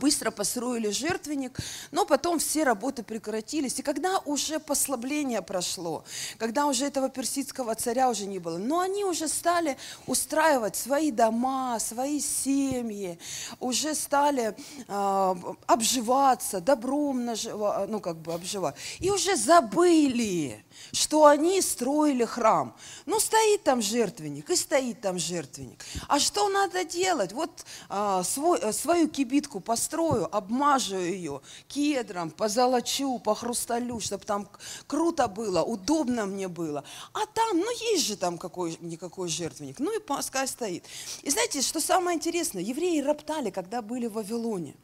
быстро 0.00 0.30
построили 0.30 0.90
жертвенник, 0.90 1.58
но 1.90 2.04
потом 2.04 2.38
все 2.38 2.64
работы 2.64 3.02
прекратились. 3.02 3.78
И 3.78 3.82
когда 3.82 4.18
уже 4.24 4.58
послабление 4.58 5.42
прошло, 5.42 6.04
когда 6.38 6.66
уже 6.66 6.86
этого 6.86 7.08
персидского 7.08 7.74
царя 7.74 8.10
уже 8.10 8.26
не 8.26 8.38
было, 8.38 8.58
но 8.58 8.80
они 8.80 9.04
уже 9.04 9.28
стали 9.28 9.76
устраивать 10.06 10.76
свои 10.76 11.10
дома, 11.10 11.78
свои 11.80 12.20
семьи, 12.20 13.18
уже 13.60 13.94
стали 13.94 14.56
э, 14.88 15.34
обживаться, 15.66 16.60
добром 16.60 17.24
нажива, 17.24 17.86
ну 17.88 18.00
как 18.00 18.16
бы 18.16 18.34
обживать. 18.34 18.74
И 18.98 19.10
уже 19.10 19.36
забыли, 19.36 20.64
что 20.92 21.26
они 21.26 21.60
строили 21.62 22.24
храм. 22.24 22.74
Ну, 23.06 23.20
стоит 23.20 23.62
там 23.62 23.82
жертвенник, 23.82 24.50
и 24.50 24.56
стоит 24.56 25.00
там 25.00 25.18
жертвенник. 25.18 25.84
А 26.08 26.18
что 26.18 26.48
надо 26.48 26.84
делать? 26.84 27.32
Вот 27.32 27.64
а, 27.88 28.22
свой, 28.22 28.58
э, 28.60 28.72
свою 28.72 29.08
кибитку 29.08 29.60
построю, 29.68 30.34
обмажу 30.34 30.96
ее 30.96 31.42
кедром, 31.66 32.30
позолочу, 32.30 33.18
по 33.18 33.34
хрусталю, 33.34 34.00
чтобы 34.00 34.24
там 34.24 34.48
круто 34.86 35.28
было, 35.28 35.62
удобно 35.62 36.24
мне 36.24 36.48
было. 36.48 36.84
А 37.12 37.26
там, 37.26 37.58
ну, 37.58 37.70
есть 37.92 38.06
же 38.06 38.16
там 38.16 38.38
какой-никакой 38.38 39.28
жертвенник. 39.28 39.78
Ну, 39.78 39.94
и 39.94 40.00
пускай 40.00 40.48
стоит. 40.48 40.86
И 41.22 41.28
знаете, 41.28 41.60
что 41.60 41.80
самое 41.80 42.16
интересное? 42.16 42.62
Евреи 42.62 43.02
роптали, 43.02 43.50
когда 43.50 43.82
были 43.82 44.06
в 44.06 44.14
Вавилоне, 44.14 44.74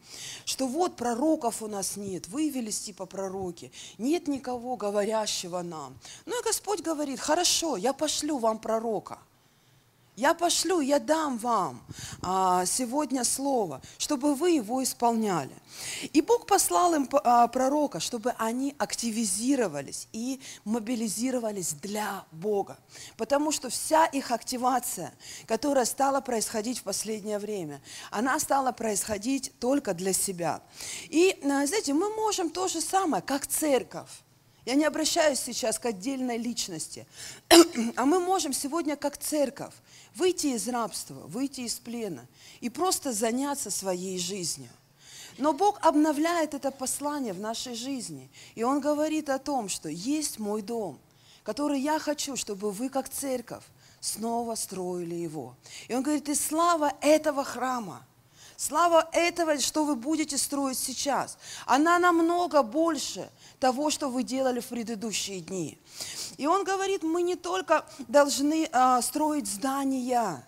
что 0.45 0.67
вот 0.67 0.97
пророков 0.97 1.62
у 1.62 1.67
нас 1.67 1.97
нет, 1.97 2.29
вывелись 2.29 2.81
типа 2.81 3.07
пророки, 3.07 3.73
нет 3.97 4.29
никого 4.29 4.76
говорящего 4.76 5.62
нам. 5.62 5.99
Ну 6.26 6.38
и 6.38 6.45
Господь 6.45 6.83
говорит, 6.83 7.21
хорошо, 7.21 7.79
я 7.79 7.95
пошлю 7.95 8.37
вам 8.37 8.59
пророка. 8.59 9.19
Я 10.16 10.33
пошлю, 10.33 10.80
я 10.80 11.00
дам 11.00 11.38
вам 11.38 11.83
а, 12.23 12.64
сегодня 12.66 13.25
слово, 13.25 13.83
чтобы 13.99 14.37
вы 14.37 14.52
его 14.52 14.80
исполняли. 14.80 15.50
И 16.12 16.21
Бог 16.21 16.47
послал 16.47 16.94
им 16.94 17.09
а, 17.12 17.49
пророка, 17.49 17.99
чтобы 17.99 18.33
они 18.38 18.76
активизировались 18.78 20.06
и 20.12 20.40
мобилизировались 20.64 21.73
для 21.75 22.25
Бога. 22.30 22.78
Потому 23.16 23.50
что 23.50 23.71
вся 23.71 24.06
их 24.06 24.30
активация, 24.30 25.12
которая 25.47 25.85
стала 25.85 26.21
происходить 26.21 26.78
в 26.78 26.85
последнее 26.85 27.40
время, 27.40 27.83
она 28.12 28.38
стала 28.38 28.71
происходить 28.71 29.52
только 29.59 29.94
для 29.94 30.12
себя. 30.12 30.62
И, 31.09 31.37
а, 31.42 31.66
знаете, 31.66 31.92
мы 31.92 32.14
можем 32.14 32.50
то 32.50 32.68
же 32.68 32.80
самое, 32.80 33.21
как 33.21 33.49
церковь. 33.49 34.11
Я 34.64 34.75
не 34.75 34.85
обращаюсь 34.85 35.40
сейчас 35.40 35.78
к 35.78 35.87
отдельной 35.87 36.38
личности. 36.38 37.06
А 37.97 38.04
мы 38.06 38.18
можем 38.18 38.52
сегодня, 38.52 38.97
как 38.97 39.18
церковь, 39.18 39.75
выйти 40.14 40.49
из 40.49 40.68
рабства, 40.68 41.14
выйти 41.26 41.62
из 41.62 41.75
плена 41.75 42.26
и 42.61 42.71
просто 42.71 43.12
заняться 43.12 43.71
своей 43.71 44.18
жизнью. 44.18 44.71
Но 45.37 45.52
Бог 45.52 45.78
обновляет 45.85 46.54
это 46.54 46.71
послание 46.71 47.33
в 47.33 47.40
нашей 47.40 47.75
жизни. 47.75 48.30
И 48.54 48.62
Он 48.62 48.80
говорит 48.80 49.28
о 49.28 49.38
том, 49.38 49.68
что 49.68 49.88
есть 49.88 50.38
мой 50.38 50.62
дом, 50.62 50.99
который 51.42 51.80
я 51.80 51.99
хочу, 51.99 52.37
чтобы 52.37 52.71
вы, 52.71 52.88
как 52.88 53.09
церковь, 53.09 53.64
снова 54.00 54.54
строили 54.54 55.16
его. 55.16 55.56
И 55.88 55.94
Он 55.94 56.02
говорит, 56.02 56.28
и 56.28 56.35
слава 56.35 56.92
этого 57.00 57.44
храма– 57.44 58.06
Слава 58.56 59.08
этого, 59.12 59.58
что 59.58 59.84
вы 59.84 59.96
будете 59.96 60.38
строить 60.38 60.78
сейчас, 60.78 61.38
она 61.66 61.99
намного 61.99 62.62
больше 62.62 63.30
того, 63.58 63.90
что 63.90 64.08
вы 64.08 64.23
делали 64.23 64.61
в 64.61 64.66
предыдущие 64.66 65.40
дни. 65.40 65.78
И 66.37 66.46
он 66.46 66.64
говорит, 66.64 67.02
мы 67.02 67.23
не 67.23 67.37
только 67.37 67.84
должны 68.08 68.68
а, 68.73 69.02
строить 69.02 69.46
здания, 69.46 70.46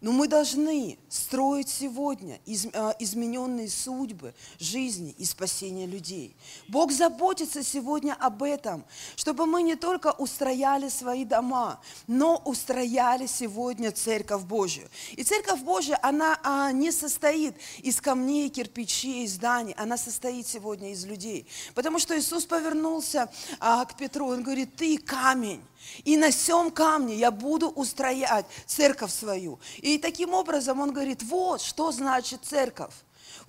но 0.00 0.12
мы 0.12 0.28
должны 0.28 0.98
строить 1.08 1.68
сегодня 1.68 2.40
а, 2.72 2.94
измененные 2.98 3.68
судьбы, 3.68 4.34
жизни 4.58 5.14
и 5.18 5.24
спасения 5.24 5.86
людей. 5.86 6.34
Бог 6.68 6.90
заботится 6.90 7.62
сегодня 7.62 8.16
об 8.18 8.42
этом, 8.42 8.84
чтобы 9.16 9.46
мы 9.46 9.62
не 9.62 9.76
только 9.76 10.12
устрояли 10.12 10.88
свои 10.88 11.24
дома, 11.24 11.80
но 12.06 12.40
устрояли 12.44 13.26
сегодня 13.26 13.92
Церковь 13.92 14.42
Божию. 14.42 14.88
И 15.12 15.22
Церковь 15.22 15.60
Божия, 15.60 15.98
она 16.02 16.40
а, 16.42 16.72
не 16.72 16.92
состоит 16.92 17.54
из 17.78 18.00
камней, 18.00 18.48
кирпичей, 18.48 19.26
зданий, 19.26 19.74
она 19.76 19.96
состоит 19.96 20.46
сегодня 20.46 20.92
из 20.92 21.04
людей. 21.04 21.46
Потому 21.74 21.98
что 21.98 22.18
Иисус 22.18 22.46
повернулся 22.46 23.30
а, 23.58 23.84
к 23.84 23.96
Петру, 23.96 24.28
он 24.28 24.42
говорит, 24.42 24.76
ты 24.76 24.96
камень. 24.96 25.62
И 26.04 26.16
на 26.16 26.30
всем 26.30 26.70
камне 26.70 27.16
я 27.16 27.30
буду 27.30 27.68
устроять 27.68 28.46
церковь 28.66 29.12
свою. 29.12 29.60
И 29.78 29.98
таким 29.98 30.34
образом 30.34 30.80
он 30.80 30.92
говорит, 30.92 31.22
вот 31.22 31.60
что 31.60 31.92
значит 31.92 32.40
церковь. 32.44 32.94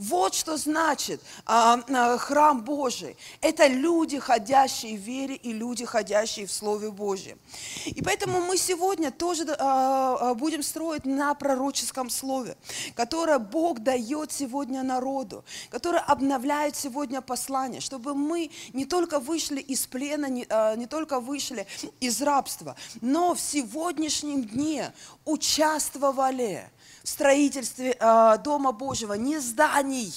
Вот 0.01 0.33
что 0.33 0.57
значит 0.57 1.21
а, 1.45 1.79
а, 1.87 2.17
храм 2.17 2.63
Божий. 2.63 3.15
Это 3.39 3.67
люди, 3.67 4.17
ходящие 4.17 4.97
в 4.97 5.01
вере 5.01 5.35
и 5.35 5.53
люди, 5.53 5.85
ходящие 5.85 6.47
в 6.47 6.51
Слове 6.51 6.89
Божьем. 6.89 7.37
И 7.85 8.01
поэтому 8.01 8.41
мы 8.41 8.57
сегодня 8.57 9.11
тоже 9.11 9.45
а, 9.59 10.17
а, 10.19 10.33
будем 10.33 10.63
строить 10.63 11.05
на 11.05 11.35
пророческом 11.35 12.09
Слове, 12.09 12.57
которое 12.95 13.37
Бог 13.37 13.81
дает 13.81 14.31
сегодня 14.31 14.81
народу, 14.81 15.45
которое 15.69 16.01
обновляет 16.01 16.75
сегодня 16.75 17.21
послание, 17.21 17.79
чтобы 17.79 18.15
мы 18.15 18.49
не 18.73 18.85
только 18.85 19.19
вышли 19.19 19.59
из 19.59 19.85
плена, 19.85 20.25
не, 20.25 20.47
а, 20.49 20.75
не 20.77 20.87
только 20.87 21.19
вышли 21.19 21.67
из 21.99 22.19
рабства, 22.23 22.75
но 23.01 23.35
в 23.35 23.39
сегодняшнем 23.39 24.45
дне 24.45 24.93
участвовали 25.25 26.71
в 27.03 27.09
строительстве 27.09 27.95
э, 27.99 28.37
Дома 28.43 28.71
Божьего 28.71 29.13
не 29.13 29.39
зданий, 29.39 30.13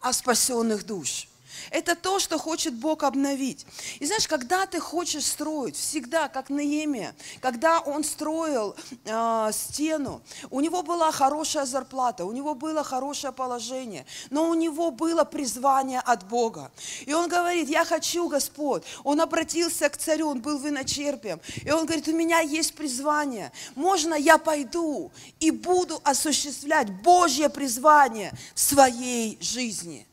а 0.00 0.12
спасенных 0.12 0.84
душ. 0.84 1.27
Это 1.70 1.94
то, 1.94 2.18
что 2.18 2.38
хочет 2.38 2.74
Бог 2.74 3.02
обновить. 3.02 3.66
И 4.00 4.06
знаешь, 4.06 4.26
когда 4.26 4.66
ты 4.66 4.80
хочешь 4.80 5.26
строить, 5.26 5.76
всегда, 5.76 6.28
как 6.28 6.50
Наемия, 6.50 7.14
когда 7.40 7.80
он 7.80 8.04
строил 8.04 8.74
э, 9.04 9.50
стену, 9.52 10.22
у 10.50 10.60
него 10.60 10.82
была 10.82 11.12
хорошая 11.12 11.66
зарплата, 11.66 12.24
у 12.24 12.32
него 12.32 12.54
было 12.54 12.82
хорошее 12.82 13.32
положение, 13.32 14.06
но 14.30 14.48
у 14.48 14.54
него 14.54 14.90
было 14.90 15.24
призвание 15.24 16.00
от 16.00 16.26
Бога. 16.28 16.70
И 17.06 17.12
он 17.12 17.28
говорит, 17.28 17.68
я 17.68 17.84
хочу, 17.84 18.28
Господь. 18.28 18.82
Он 19.04 19.20
обратился 19.20 19.88
к 19.88 19.96
царю, 19.96 20.28
он 20.28 20.40
был 20.40 20.58
виночерпием. 20.58 21.40
И 21.64 21.70
он 21.70 21.86
говорит, 21.86 22.08
у 22.08 22.12
меня 22.12 22.40
есть 22.40 22.74
призвание. 22.74 23.52
Можно 23.74 24.14
я 24.14 24.38
пойду 24.38 25.10
и 25.40 25.50
буду 25.50 26.00
осуществлять 26.04 26.90
Божье 27.02 27.48
призвание 27.48 28.32
в 28.54 28.60
своей 28.60 29.38
жизни? 29.40 30.07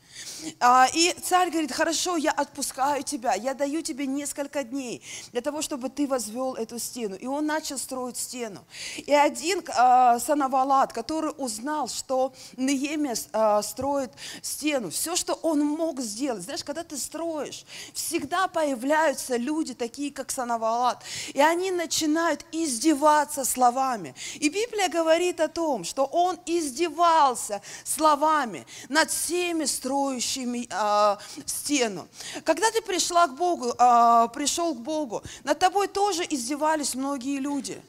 А, 0.60 0.88
и 0.92 1.12
царь 1.22 1.50
говорит, 1.50 1.72
хорошо, 1.72 2.16
я 2.16 2.30
отпускаю 2.30 3.02
тебя, 3.02 3.34
я 3.34 3.54
даю 3.54 3.82
тебе 3.82 4.06
несколько 4.06 4.62
дней 4.62 5.02
для 5.32 5.40
того, 5.40 5.62
чтобы 5.62 5.88
ты 5.88 6.06
возвел 6.06 6.54
эту 6.54 6.78
стену. 6.78 7.16
И 7.16 7.26
он 7.26 7.46
начал 7.46 7.78
строить 7.78 8.16
стену. 8.16 8.64
И 8.96 9.12
один 9.12 9.62
а, 9.76 10.18
Санавалат, 10.18 10.92
который 10.92 11.32
узнал, 11.36 11.88
что 11.88 12.32
Неемия 12.56 13.16
а, 13.32 13.62
строит 13.62 14.12
стену, 14.42 14.90
все, 14.90 15.16
что 15.16 15.34
он 15.34 15.64
мог 15.64 16.00
сделать, 16.00 16.42
знаешь, 16.42 16.64
когда 16.64 16.84
ты 16.84 16.96
строишь, 16.96 17.64
всегда 17.92 18.48
появляются 18.48 19.36
люди 19.36 19.74
такие, 19.74 20.12
как 20.12 20.30
Санавалат, 20.30 21.02
и 21.34 21.40
они 21.40 21.70
начинают 21.70 22.44
издеваться 22.52 23.44
словами. 23.44 24.14
И 24.36 24.48
Библия 24.48 24.88
говорит 24.88 25.40
о 25.40 25.48
том, 25.48 25.84
что 25.84 26.04
он 26.04 26.38
издевался 26.46 27.60
словами 27.84 28.66
над 28.88 29.10
всеми 29.10 29.64
строящими 29.64 30.35
строящими 30.36 30.68
а, 30.70 31.18
стену. 31.44 32.08
Когда 32.44 32.70
ты 32.70 32.82
пришла 32.82 33.26
к 33.26 33.34
Богу, 33.34 33.74
а, 33.78 34.28
пришел 34.28 34.74
к 34.74 34.78
Богу, 34.78 35.22
над 35.44 35.58
тобой 35.58 35.88
тоже 35.88 36.26
издевались 36.28 36.94
многие 36.94 37.38
люди. 37.38 37.80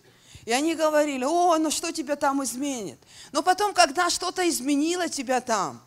И 0.46 0.52
они 0.52 0.76
говорили, 0.76 1.26
о, 1.26 1.58
ну 1.58 1.70
что 1.72 1.92
тебя 1.92 2.16
там 2.16 2.44
изменит? 2.44 2.98
Но 3.32 3.44
потом, 3.44 3.74
когда 3.74 4.10
что-то 4.10 4.48
изменило 4.48 5.10
тебя 5.10 5.42
там, 5.42 5.82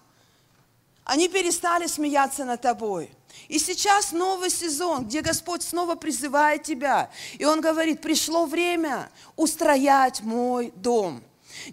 они 1.04 1.28
перестали 1.28 1.86
смеяться 1.86 2.44
над 2.44 2.60
тобой. 2.60 3.10
И 3.48 3.58
сейчас 3.58 4.12
новый 4.12 4.50
сезон, 4.50 5.06
где 5.06 5.22
Господь 5.22 5.62
снова 5.62 5.94
призывает 5.94 6.62
тебя. 6.62 7.10
И 7.38 7.44
Он 7.44 7.60
говорит, 7.60 8.02
пришло 8.02 8.44
время 8.44 9.10
устроять 9.34 10.20
мой 10.20 10.72
дом. 10.76 11.22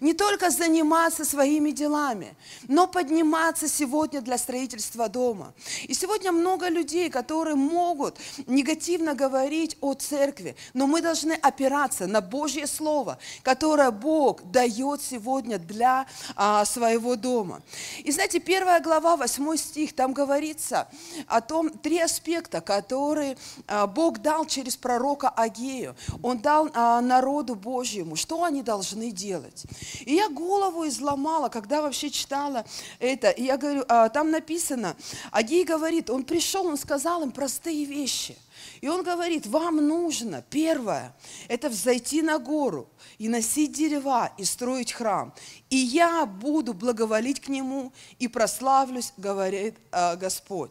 Не 0.00 0.12
только 0.12 0.50
заниматься 0.50 1.24
своими 1.24 1.70
делами, 1.70 2.36
но 2.68 2.86
подниматься 2.86 3.68
сегодня 3.68 4.20
для 4.20 4.38
строительства 4.38 5.08
дома. 5.08 5.52
И 5.84 5.94
сегодня 5.94 6.32
много 6.32 6.68
людей, 6.68 7.10
которые 7.10 7.56
могут 7.56 8.16
негативно 8.46 9.14
говорить 9.14 9.76
о 9.80 9.94
церкви, 9.94 10.56
но 10.74 10.86
мы 10.86 11.02
должны 11.02 11.32
опираться 11.32 12.06
на 12.06 12.20
Божье 12.20 12.66
Слово, 12.66 13.18
которое 13.42 13.90
Бог 13.90 14.42
дает 14.50 15.02
сегодня 15.02 15.58
для 15.58 16.06
а, 16.36 16.64
своего 16.64 17.16
дома. 17.16 17.62
И 18.04 18.12
знаете, 18.12 18.40
первая 18.40 18.80
глава, 18.80 19.16
восьмой 19.16 19.58
стих, 19.58 19.94
там 19.94 20.12
говорится 20.12 20.88
о 21.26 21.40
том, 21.40 21.70
три 21.70 21.98
аспекта, 21.98 22.60
которые 22.60 23.36
а, 23.66 23.86
Бог 23.86 24.18
дал 24.18 24.46
через 24.46 24.76
пророка 24.76 25.28
Агею. 25.28 25.96
Он 26.22 26.38
дал 26.38 26.70
а, 26.74 27.00
народу 27.00 27.54
Божьему, 27.54 28.16
что 28.16 28.44
они 28.44 28.62
должны 28.62 29.10
делать. 29.10 29.64
И 30.04 30.14
я 30.14 30.28
голову 30.28 30.86
изломала, 30.86 31.48
когда 31.48 31.82
вообще 31.82 32.10
читала 32.10 32.64
это. 32.98 33.30
И 33.30 33.44
я 33.44 33.56
говорю, 33.56 33.84
а, 33.88 34.08
там 34.08 34.30
написано, 34.30 34.96
Агей 35.30 35.64
говорит, 35.64 36.10
он 36.10 36.24
пришел, 36.24 36.66
он 36.66 36.76
сказал 36.76 37.22
им 37.22 37.32
простые 37.32 37.84
вещи. 37.84 38.36
И 38.80 38.88
он 38.88 39.02
говорит, 39.02 39.46
вам 39.46 39.76
нужно, 39.76 40.42
первое, 40.50 41.14
это 41.48 41.68
взойти 41.68 42.22
на 42.22 42.38
гору 42.38 42.88
и 43.18 43.28
носить 43.28 43.72
дерева 43.72 44.32
и 44.36 44.44
строить 44.44 44.92
храм. 44.92 45.34
И 45.70 45.76
я 45.76 46.26
буду 46.26 46.74
благоволить 46.74 47.40
к 47.40 47.48
нему 47.48 47.92
и 48.18 48.28
прославлюсь, 48.28 49.12
говорит 49.16 49.76
э, 49.90 50.16
Господь. 50.16 50.70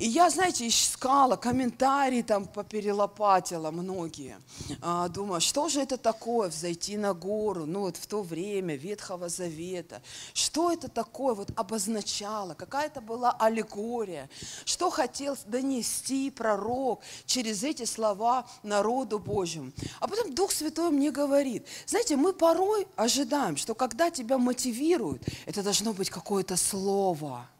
И 0.00 0.06
я, 0.06 0.30
знаете, 0.30 0.66
искала 0.66 1.36
комментарии, 1.36 2.22
там 2.22 2.46
поперелопатила 2.46 3.70
многие. 3.70 4.40
А, 4.80 5.08
думаю, 5.08 5.42
что 5.42 5.68
же 5.68 5.82
это 5.82 5.98
такое, 5.98 6.48
взойти 6.48 6.96
на 6.96 7.12
гору, 7.12 7.66
ну 7.66 7.80
вот 7.80 7.98
в 7.98 8.06
то 8.06 8.22
время 8.22 8.76
Ветхого 8.76 9.28
Завета. 9.28 10.00
Что 10.32 10.72
это 10.72 10.88
такое, 10.88 11.34
вот 11.34 11.50
обозначало, 11.54 12.54
какая-то 12.54 13.02
была 13.02 13.32
аллегория. 13.32 14.30
Что 14.64 14.88
хотел 14.88 15.36
донести 15.44 16.30
пророк 16.30 17.02
через 17.26 17.62
эти 17.62 17.84
слова 17.84 18.46
народу 18.62 19.18
Божьему. 19.18 19.70
А 20.00 20.08
потом 20.08 20.34
Дух 20.34 20.52
Святой 20.52 20.92
мне 20.92 21.10
говорит, 21.10 21.66
знаете, 21.84 22.16
мы 22.16 22.32
порой 22.32 22.88
ожидаем, 22.96 23.58
что 23.58 23.74
когда 23.74 24.10
тебя 24.10 24.38
мотивируют, 24.38 25.22
это 25.44 25.62
должно 25.62 25.92
быть 25.92 26.08
какое-то 26.08 26.56
слово– 26.56 27.46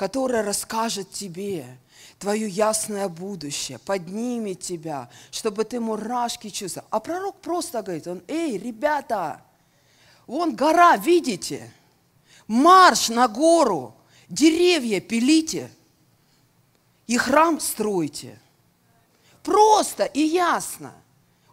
которая 0.00 0.42
расскажет 0.42 1.12
тебе 1.12 1.66
твое 2.18 2.48
ясное 2.48 3.06
будущее, 3.06 3.78
поднимет 3.78 4.60
тебя, 4.60 5.10
чтобы 5.30 5.64
ты 5.64 5.78
мурашки 5.78 6.48
чувствовал. 6.48 6.88
А 6.88 7.00
пророк 7.00 7.36
просто 7.42 7.82
говорит, 7.82 8.06
он, 8.06 8.22
эй, 8.26 8.56
ребята, 8.56 9.42
вон 10.26 10.56
гора, 10.56 10.96
видите? 10.96 11.70
Марш 12.46 13.10
на 13.10 13.28
гору, 13.28 13.94
деревья 14.30 15.00
пилите 15.00 15.70
и 17.06 17.18
храм 17.18 17.60
стройте. 17.60 18.38
Просто 19.42 20.04
и 20.04 20.22
ясно. 20.22 20.94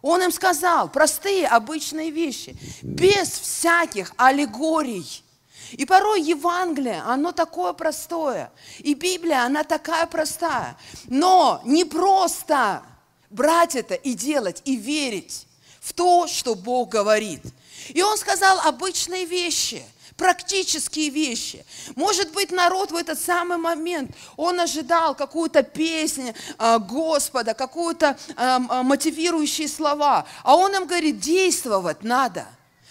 Он 0.00 0.22
им 0.22 0.32
сказал 0.32 0.88
простые, 0.88 1.46
обычные 1.48 2.10
вещи, 2.10 2.56
без 2.80 3.28
всяких 3.28 4.14
аллегорий– 4.16 5.22
и 5.72 5.84
порой 5.84 6.22
Евангелие, 6.22 7.02
оно 7.06 7.32
такое 7.32 7.72
простое. 7.72 8.50
И 8.78 8.94
Библия, 8.94 9.44
она 9.44 9.64
такая 9.64 10.06
простая. 10.06 10.76
Но 11.06 11.60
не 11.64 11.84
просто 11.84 12.82
брать 13.30 13.74
это 13.74 13.94
и 13.94 14.14
делать, 14.14 14.62
и 14.64 14.76
верить 14.76 15.46
в 15.80 15.92
то, 15.92 16.26
что 16.26 16.54
Бог 16.54 16.90
говорит. 16.90 17.42
И 17.88 18.02
он 18.02 18.16
сказал 18.18 18.60
обычные 18.60 19.24
вещи, 19.24 19.84
практические 20.16 21.10
вещи. 21.10 21.64
Может 21.94 22.32
быть, 22.32 22.50
народ 22.50 22.90
в 22.90 22.96
этот 22.96 23.18
самый 23.18 23.56
момент, 23.56 24.10
он 24.36 24.60
ожидал 24.60 25.14
какую-то 25.14 25.62
песню 25.62 26.34
а, 26.58 26.78
Господа, 26.78 27.54
какую-то 27.54 28.18
а, 28.36 28.58
мотивирующие 28.82 29.68
слова. 29.68 30.26
А 30.42 30.56
он 30.56 30.74
им 30.74 30.86
говорит, 30.86 31.20
действовать 31.20 32.02
надо. 32.02 32.46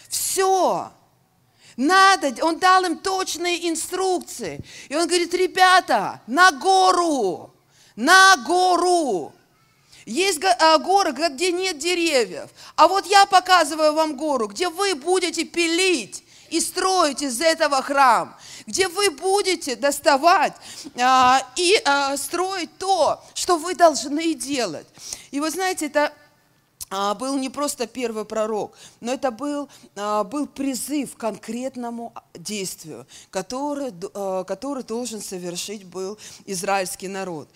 Все. 0.10 0.92
Надо, 1.78 2.34
он 2.44 2.58
дал 2.58 2.84
им 2.86 2.98
точные 2.98 3.70
инструкции. 3.70 4.60
И 4.90 4.96
он 4.96 5.08
говорит, 5.08 5.34
ребята, 5.36 6.22
на 6.26 6.52
гору, 6.52 7.54
на 7.96 8.36
гору. 8.38 9.32
Есть 10.08 10.42
а, 10.44 10.78
горы, 10.80 11.12
где 11.12 11.52
нет 11.52 11.78
деревьев. 11.78 12.50
А 12.76 12.88
вот 12.88 13.06
я 13.06 13.28
показываю 13.28 13.94
вам 13.94 14.16
гору, 14.16 14.48
где 14.48 14.70
вы 14.70 14.96
будете 14.96 15.44
пилить 15.44 16.24
и 16.50 16.60
строить 16.62 17.22
из 17.22 17.42
этого 17.42 17.82
храм, 17.84 18.36
где 18.66 18.88
вы 18.88 19.12
будете 19.12 19.76
доставать 19.76 20.54
а, 21.00 21.46
и 21.58 21.80
а, 21.86 22.18
строить 22.18 22.76
то, 22.80 23.22
что 23.36 23.58
вы 23.58 23.76
должны 23.76 24.34
делать. 24.34 24.88
И 25.30 25.40
вы 25.40 25.52
знаете, 25.52 25.88
это 25.88 26.12
был 26.90 27.38
не 27.38 27.50
просто 27.50 27.86
первый 27.86 28.26
пророк, 28.26 28.78
но 29.02 29.14
это 29.14 29.32
был, 29.32 29.68
а, 29.96 30.24
был 30.24 30.48
призыв 30.48 31.16
к 31.16 31.20
конкретному 31.20 32.14
действию, 32.34 33.06
который, 33.30 33.94
а, 34.14 34.44
который 34.46 34.84
должен 34.84 35.22
совершить 35.22 35.86
был 35.86 36.18
израильский 36.46 37.08
народ. 37.08 37.50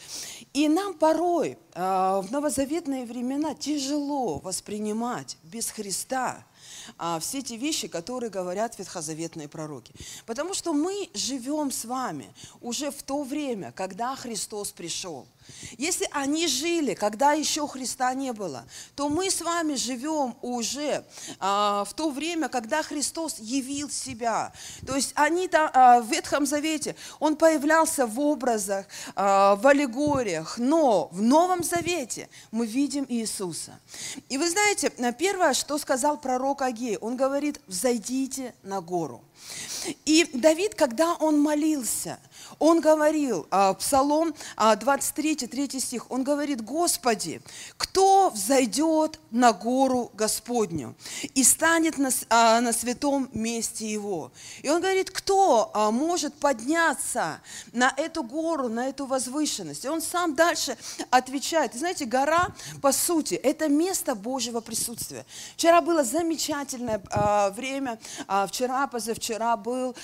И 0.53 0.67
нам 0.67 0.93
порой 0.93 1.57
в 1.73 2.27
новозаветные 2.29 3.05
времена 3.05 3.53
тяжело 3.53 4.39
воспринимать 4.39 5.37
без 5.43 5.69
Христа 5.69 6.43
все 7.21 7.39
эти 7.39 7.53
вещи, 7.53 7.87
которые 7.87 8.29
говорят 8.29 8.77
ветхозаветные 8.77 9.47
пророки. 9.47 9.93
Потому 10.25 10.53
что 10.53 10.73
мы 10.73 11.09
живем 11.13 11.71
с 11.71 11.85
вами 11.85 12.33
уже 12.59 12.91
в 12.91 13.01
то 13.03 13.23
время, 13.23 13.71
когда 13.71 14.15
Христос 14.17 14.71
пришел– 14.71 15.25
если 15.77 16.07
они 16.11 16.47
жили, 16.47 16.93
когда 16.93 17.33
еще 17.33 17.67
Христа 17.67 18.13
не 18.13 18.33
было, 18.33 18.65
то 18.95 19.09
мы 19.09 19.29
с 19.29 19.41
вами 19.41 19.75
живем 19.75 20.35
уже 20.41 21.05
а, 21.39 21.85
в 21.85 21.93
то 21.93 22.09
время, 22.09 22.49
когда 22.49 22.83
Христос 22.83 23.39
явил 23.39 23.89
себя. 23.89 24.53
То 24.85 24.95
есть 24.95 25.11
они 25.15 25.47
там, 25.47 25.69
а, 25.73 26.01
в 26.01 26.07
Ветхом 26.07 26.45
Завете, 26.45 26.95
Он 27.19 27.35
появлялся 27.35 28.05
в 28.05 28.19
образах, 28.19 28.85
а, 29.15 29.55
в 29.55 29.67
аллегориях, 29.67 30.57
но 30.57 31.09
в 31.11 31.21
Новом 31.21 31.63
Завете 31.63 32.29
мы 32.51 32.65
видим 32.65 33.05
Иисуса. 33.07 33.79
И 34.29 34.37
вы 34.37 34.49
знаете, 34.49 34.91
первое, 35.17 35.53
что 35.53 35.77
сказал 35.77 36.17
пророк 36.17 36.61
Агей, 36.61 36.97
он 36.97 37.15
говорит, 37.15 37.61
взойдите 37.67 38.53
на 38.63 38.81
гору. 38.81 39.21
И 40.05 40.29
Давид, 40.33 40.75
когда 40.75 41.15
он 41.15 41.39
молился, 41.39 42.19
он 42.59 42.81
говорил, 42.81 43.47
а, 43.49 43.73
Псалом 43.73 44.35
23, 44.57 45.45
а, 45.45 45.47
3 45.47 45.79
стих, 45.79 46.11
он 46.11 46.23
говорит, 46.23 46.61
Господи, 46.61 47.41
кто 47.77 48.29
взойдет 48.29 49.19
на 49.31 49.53
гору 49.53 50.11
Господню 50.13 50.95
и 51.33 51.43
станет 51.43 51.97
на, 51.97 52.11
а, 52.29 52.61
на 52.61 52.73
святом 52.73 53.29
месте 53.33 53.91
Его? 53.91 54.31
И 54.61 54.69
он 54.69 54.81
говорит, 54.81 55.09
кто 55.09 55.71
может 55.91 56.35
подняться 56.35 57.41
на 57.73 57.93
эту 57.97 58.23
гору, 58.23 58.69
на 58.69 58.89
эту 58.89 59.05
возвышенность? 59.05 59.85
И 59.85 59.89
он 59.89 60.01
сам 60.01 60.35
дальше 60.35 60.77
отвечает. 61.09 61.75
И 61.75 61.79
знаете, 61.79 62.05
гора, 62.05 62.49
по 62.81 62.91
сути, 62.91 63.35
это 63.35 63.69
место 63.69 64.15
Божьего 64.15 64.59
присутствия. 64.59 65.25
Вчера 65.55 65.81
было 65.81 66.03
замечательное 66.03 67.01
время, 67.55 67.99
вчера, 68.47 68.87
позавчера 68.87 69.30
был 69.57 69.95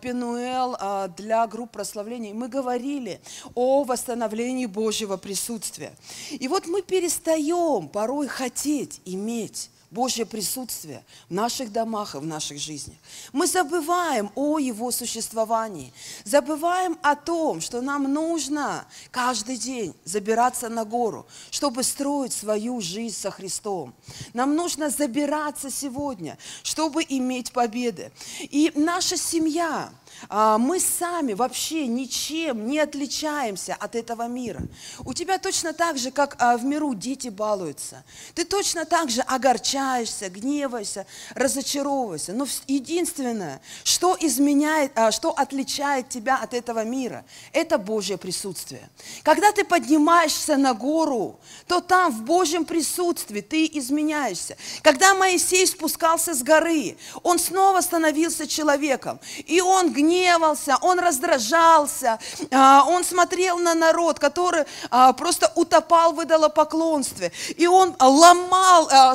Пенуэл 0.00 0.76
для 1.16 1.46
групп 1.46 1.72
благословлений, 1.72 2.32
мы 2.32 2.48
говорили 2.48 3.20
о 3.54 3.84
восстановлении 3.84 4.66
Божьего 4.66 5.16
присутствия. 5.16 5.92
И 6.30 6.48
вот 6.48 6.66
мы 6.66 6.82
перестаем 6.82 7.88
порой 7.88 8.28
хотеть 8.28 9.00
иметь 9.04 9.70
Божье 9.90 10.24
присутствие 10.24 11.04
в 11.28 11.34
наших 11.34 11.72
домах 11.72 12.14
и 12.14 12.18
в 12.18 12.24
наших 12.24 12.58
жизнях. 12.58 12.96
Мы 13.32 13.48
забываем 13.48 14.30
о 14.36 14.60
Его 14.60 14.92
существовании, 14.92 15.92
забываем 16.24 16.96
о 17.02 17.16
том, 17.16 17.60
что 17.60 17.80
нам 17.80 18.12
нужно 18.12 18.86
каждый 19.10 19.56
день 19.56 19.92
забираться 20.04 20.68
на 20.68 20.84
гору, 20.84 21.26
чтобы 21.50 21.82
строить 21.82 22.32
свою 22.32 22.80
жизнь 22.80 23.16
со 23.16 23.32
Христом. 23.32 23.92
Нам 24.32 24.54
нужно 24.54 24.90
забираться 24.90 25.70
сегодня, 25.70 26.38
чтобы 26.62 27.04
иметь 27.08 27.52
победы. 27.52 28.12
И 28.42 28.70
наша 28.76 29.16
семья, 29.16 29.92
а, 30.28 30.56
мы 30.58 30.78
сами 30.78 31.32
вообще 31.32 31.88
ничем 31.88 32.68
не 32.68 32.78
отличаемся 32.78 33.74
от 33.74 33.96
этого 33.96 34.28
мира. 34.28 34.62
У 35.04 35.14
тебя 35.14 35.38
точно 35.38 35.72
так 35.72 35.98
же, 35.98 36.12
как 36.12 36.36
а, 36.38 36.56
в 36.56 36.64
миру 36.64 36.94
дети 36.94 37.28
балуются. 37.28 38.04
Ты 38.36 38.44
точно 38.44 38.84
так 38.84 39.10
же 39.10 39.22
огорчаешься, 39.22 39.79
гневаешься, 40.28 41.06
разочаровываешься. 41.34 42.32
Но 42.32 42.46
единственное, 42.66 43.60
что 43.84 44.16
изменяет, 44.18 44.92
а, 44.94 45.10
что 45.10 45.30
отличает 45.30 46.08
тебя 46.08 46.36
от 46.36 46.54
этого 46.54 46.84
мира, 46.84 47.24
это 47.52 47.78
Божье 47.78 48.16
присутствие. 48.16 48.88
Когда 49.22 49.52
ты 49.52 49.64
поднимаешься 49.64 50.56
на 50.56 50.74
гору, 50.74 51.38
то 51.66 51.80
там 51.80 52.12
в 52.12 52.22
Божьем 52.22 52.64
присутствии 52.64 53.40
ты 53.40 53.68
изменяешься. 53.72 54.56
Когда 54.82 55.14
Моисей 55.14 55.66
спускался 55.66 56.34
с 56.34 56.42
горы, 56.42 56.96
он 57.22 57.38
снова 57.38 57.80
становился 57.80 58.46
человеком, 58.46 59.20
и 59.46 59.60
он 59.60 59.92
гневался, 59.92 60.78
он 60.80 60.98
раздражался, 60.98 62.18
а, 62.50 62.84
он 62.86 63.04
смотрел 63.04 63.58
на 63.58 63.74
народ, 63.74 64.18
который 64.18 64.64
а, 64.90 65.12
просто 65.12 65.52
утопал 65.54 66.12
в 66.12 66.22
идолопоклонстве, 66.22 67.32
и 67.56 67.66
он 67.66 67.94
ломал 67.98 68.88
а, 68.90 69.14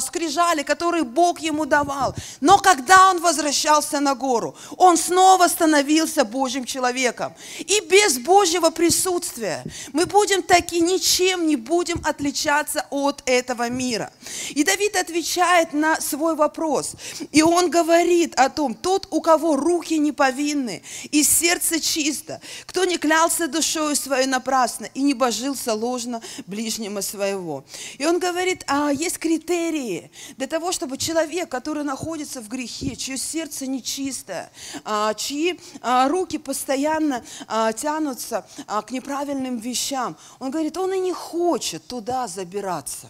скрижали, 0.55 0.63
которые 0.63 1.03
Бог 1.03 1.39
ему 1.39 1.65
давал. 1.65 2.15
Но 2.41 2.57
когда 2.57 3.09
он 3.09 3.21
возвращался 3.21 3.99
на 3.99 4.15
гору, 4.15 4.55
он 4.77 4.97
снова 4.97 5.47
становился 5.47 6.23
Божьим 6.23 6.65
человеком. 6.65 7.33
И 7.59 7.81
без 7.89 8.17
Божьего 8.17 8.69
присутствия 8.69 9.63
мы 9.93 10.05
будем 10.05 10.41
таки 10.41 10.81
ничем 10.81 11.47
не 11.47 11.55
будем 11.55 12.01
отличаться 12.05 12.85
от 12.89 13.21
этого 13.25 13.69
мира. 13.69 14.11
И 14.55 14.63
Давид 14.63 14.95
отвечает 14.95 15.73
на 15.73 15.99
свой 16.01 16.35
вопрос. 16.35 16.95
И 17.31 17.41
он 17.41 17.69
говорит 17.69 18.35
о 18.39 18.49
том, 18.49 18.73
тот, 18.73 19.07
у 19.11 19.21
кого 19.21 19.55
руки 19.55 19.99
не 19.99 20.11
повинны, 20.11 20.81
и 21.11 21.23
сердце 21.23 21.79
чисто, 21.79 22.39
кто 22.65 22.85
не 22.85 22.97
клялся 22.97 23.47
душою 23.47 23.95
своей 23.95 24.27
напрасно 24.27 24.87
и 24.93 25.01
не 25.01 25.13
божился 25.13 25.73
ложно 25.73 26.21
ближнему 26.47 27.01
своего. 27.01 27.63
И 27.99 28.05
он 28.05 28.19
говорит, 28.19 28.63
а 28.67 28.91
есть 28.91 29.17
критерии 29.17 30.11
для 30.45 30.59
того, 30.59 30.71
чтобы 30.71 30.99
человек, 30.99 31.49
который 31.49 31.83
находится 31.83 32.39
в 32.39 32.47
грехе, 32.47 32.95
чье 32.95 33.17
сердце 33.17 33.65
нечистое, 33.65 34.51
а, 34.83 35.11
чьи 35.15 35.59
а, 35.81 36.07
руки 36.07 36.37
постоянно 36.37 37.25
а, 37.47 37.73
тянутся 37.73 38.45
к 38.67 38.91
неправильным 38.91 39.57
вещам, 39.57 40.15
он 40.37 40.51
говорит, 40.51 40.77
он 40.77 40.93
и 40.93 40.99
не 40.99 41.13
хочет 41.13 41.87
туда 41.87 42.27
забираться. 42.27 43.09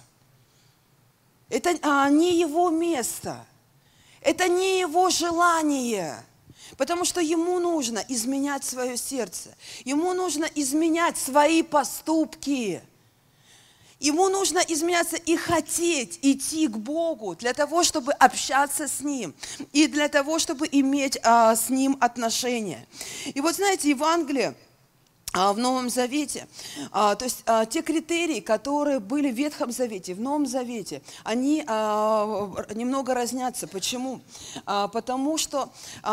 Это 1.49 1.73
не 2.09 2.39
его 2.39 2.69
место. 2.69 3.45
Это 4.21 4.47
не 4.47 4.79
его 4.79 5.09
желание. 5.09 6.15
Потому 6.77 7.03
что 7.03 7.19
ему 7.19 7.59
нужно 7.59 8.01
изменять 8.07 8.63
свое 8.63 8.95
сердце. 8.95 9.53
Ему 9.83 10.13
нужно 10.13 10.45
изменять 10.55 11.17
свои 11.17 11.63
поступки. 11.63 12.81
Ему 13.99 14.27
нужно 14.27 14.59
изменяться 14.59 15.15
и 15.15 15.37
хотеть 15.37 16.19
идти 16.21 16.67
к 16.67 16.77
Богу 16.77 17.35
для 17.35 17.53
того, 17.53 17.83
чтобы 17.83 18.11
общаться 18.11 18.87
с 18.87 18.99
Ним 18.99 19.33
и 19.71 19.87
для 19.87 20.09
того, 20.09 20.37
чтобы 20.37 20.67
иметь 20.69 21.17
а, 21.23 21.55
с 21.55 21.69
Ним 21.69 21.97
отношения. 22.01 22.85
И 23.33 23.39
вот 23.39 23.55
знаете, 23.55 23.89
Евангелие, 23.89 24.53
в 25.35 25.57
Новом 25.57 25.89
Завете. 25.89 26.47
А, 26.91 27.15
то 27.15 27.25
есть 27.25 27.43
а, 27.45 27.65
те 27.65 27.81
критерии, 27.81 28.39
которые 28.39 28.99
были 28.99 29.29
в 29.29 29.35
Ветхом 29.35 29.71
Завете, 29.71 30.13
в 30.13 30.21
Новом 30.21 30.45
Завете, 30.45 31.01
они 31.23 31.57
немного 32.75 33.13
разнятся. 33.13 33.67
Почему? 33.67 34.21
Потому 34.65 35.37
что 35.37 35.69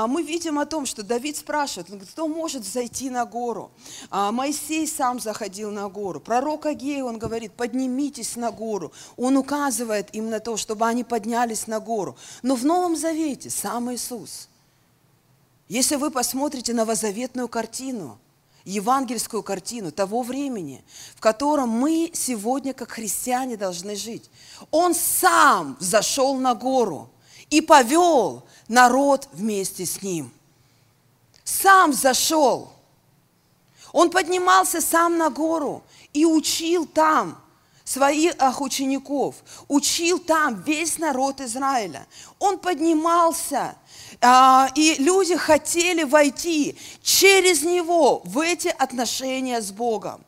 мы 0.09 0.23
видим 0.23 0.59
о 0.59 0.67
том, 0.67 0.87
что 0.87 1.03
Давид 1.03 1.37
спрашивает, 1.37 1.89
кто 2.11 2.27
может 2.27 2.65
зайти 2.65 3.11
на 3.11 3.25
гору? 3.25 3.71
Моисей 4.11 4.87
сам 4.87 5.21
заходил 5.21 5.71
на 5.71 5.89
гору. 5.89 6.21
Пророк 6.21 6.67
Агей, 6.67 7.03
он 7.03 7.19
говорит, 7.19 7.53
поднимитесь 7.53 8.37
на 8.37 8.51
гору. 8.51 8.93
Он 9.17 9.37
указывает 9.37 10.15
им 10.15 10.31
на 10.31 10.41
то, 10.41 10.57
чтобы 10.57 10.87
они 10.87 11.05
поднялись 11.05 11.67
на 11.67 11.81
гору. 11.81 12.17
Но 12.43 12.57
в 12.57 12.65
Новом 12.65 12.97
Завете 12.97 13.51
сам 13.51 13.93
Иисус. 13.93 14.49
Если 15.69 15.97
вы 15.97 16.11
посмотрите 16.11 16.75
новозаветную 16.75 17.49
картину– 17.49 18.19
евангельскую 18.65 19.43
картину 19.43 19.93
того 19.93 20.23
времени, 20.23 20.85
в 21.17 21.21
котором 21.21 21.69
мы 21.69 22.11
сегодня, 22.15 22.75
как 22.75 22.93
христиане, 22.93 23.57
должны 23.57 23.97
жить. 23.97 24.31
Он 24.71 24.95
сам 24.95 25.77
зашел 25.81 26.37
на 26.37 26.55
гору 26.55 27.11
и 27.51 27.61
повел 27.61 28.45
народ 28.69 29.29
вместе 29.33 29.85
с 29.85 30.03
ним. 30.03 30.33
Сам 31.45 31.93
зашел. 31.93 32.73
Он 33.93 34.11
поднимался 34.11 34.81
сам 34.81 35.19
на 35.19 35.29
гору 35.29 35.83
и 36.13 36.25
учил 36.25 36.87
там 36.87 37.39
своих 37.85 38.35
учеников, 38.61 39.37
учил 39.69 40.19
там 40.19 40.63
весь 40.63 40.99
народ 40.99 41.41
Израиля. 41.41 42.07
Он 42.39 42.59
поднимался 42.59 43.77
и 44.77 44.97
люди 44.99 45.37
хотели 45.37 46.05
войти 46.05 46.77
через 47.03 47.63
него 47.63 48.23
в 48.25 48.39
эти 48.39 48.69
отношения 48.69 49.61
с 49.61 49.73
Богом. 49.73 50.21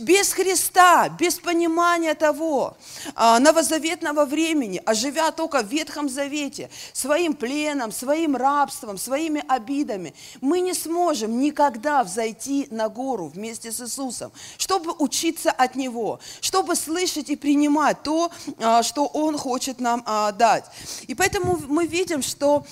Без 0.00 0.32
Христа, 0.32 1.08
без 1.08 1.36
понимания 1.36 2.14
того 2.14 2.76
а, 3.14 3.38
новозаветного 3.38 4.26
времени, 4.26 4.82
а 4.84 4.92
живя 4.92 5.30
только 5.30 5.62
в 5.62 5.68
Ветхом 5.68 6.08
Завете, 6.08 6.68
своим 6.92 7.34
пленом, 7.34 7.90
своим 7.90 8.36
рабством, 8.36 8.98
своими 8.98 9.42
обидами, 9.48 10.14
мы 10.40 10.60
не 10.60 10.74
сможем 10.74 11.40
никогда 11.40 12.04
взойти 12.04 12.68
на 12.70 12.88
гору 12.88 13.32
вместе 13.34 13.72
с 13.72 13.80
Иисусом, 13.80 14.30
чтобы 14.58 14.92
учиться 14.98 15.50
от 15.50 15.74
Него, 15.74 16.20
чтобы 16.40 16.76
слышать 16.76 17.30
и 17.30 17.36
принимать 17.36 18.02
то, 18.02 18.30
а, 18.60 18.82
что 18.82 19.06
Он 19.06 19.38
хочет 19.38 19.80
нам 19.80 20.04
дать. 20.38 20.64
И 21.06 21.14
поэтому 21.14 21.58
мы 21.66 21.86
видим, 21.86 22.22
что 22.22 22.66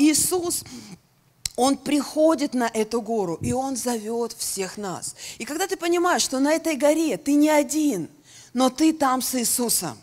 Иисус, 0.00 0.64
он 1.56 1.76
приходит 1.76 2.54
на 2.54 2.70
эту 2.72 3.02
гору, 3.02 3.38
и 3.42 3.52
Он 3.52 3.76
зовет 3.76 4.32
всех 4.32 4.78
нас. 4.78 5.14
И 5.38 5.44
когда 5.44 5.66
ты 5.66 5.76
понимаешь, 5.76 6.22
что 6.22 6.38
на 6.38 6.54
этой 6.54 6.76
горе 6.76 7.18
ты 7.18 7.34
не 7.34 7.50
один, 7.50 8.08
но 8.54 8.70
ты 8.70 8.94
там 8.94 9.20
с 9.20 9.34
Иисусом, 9.34 9.98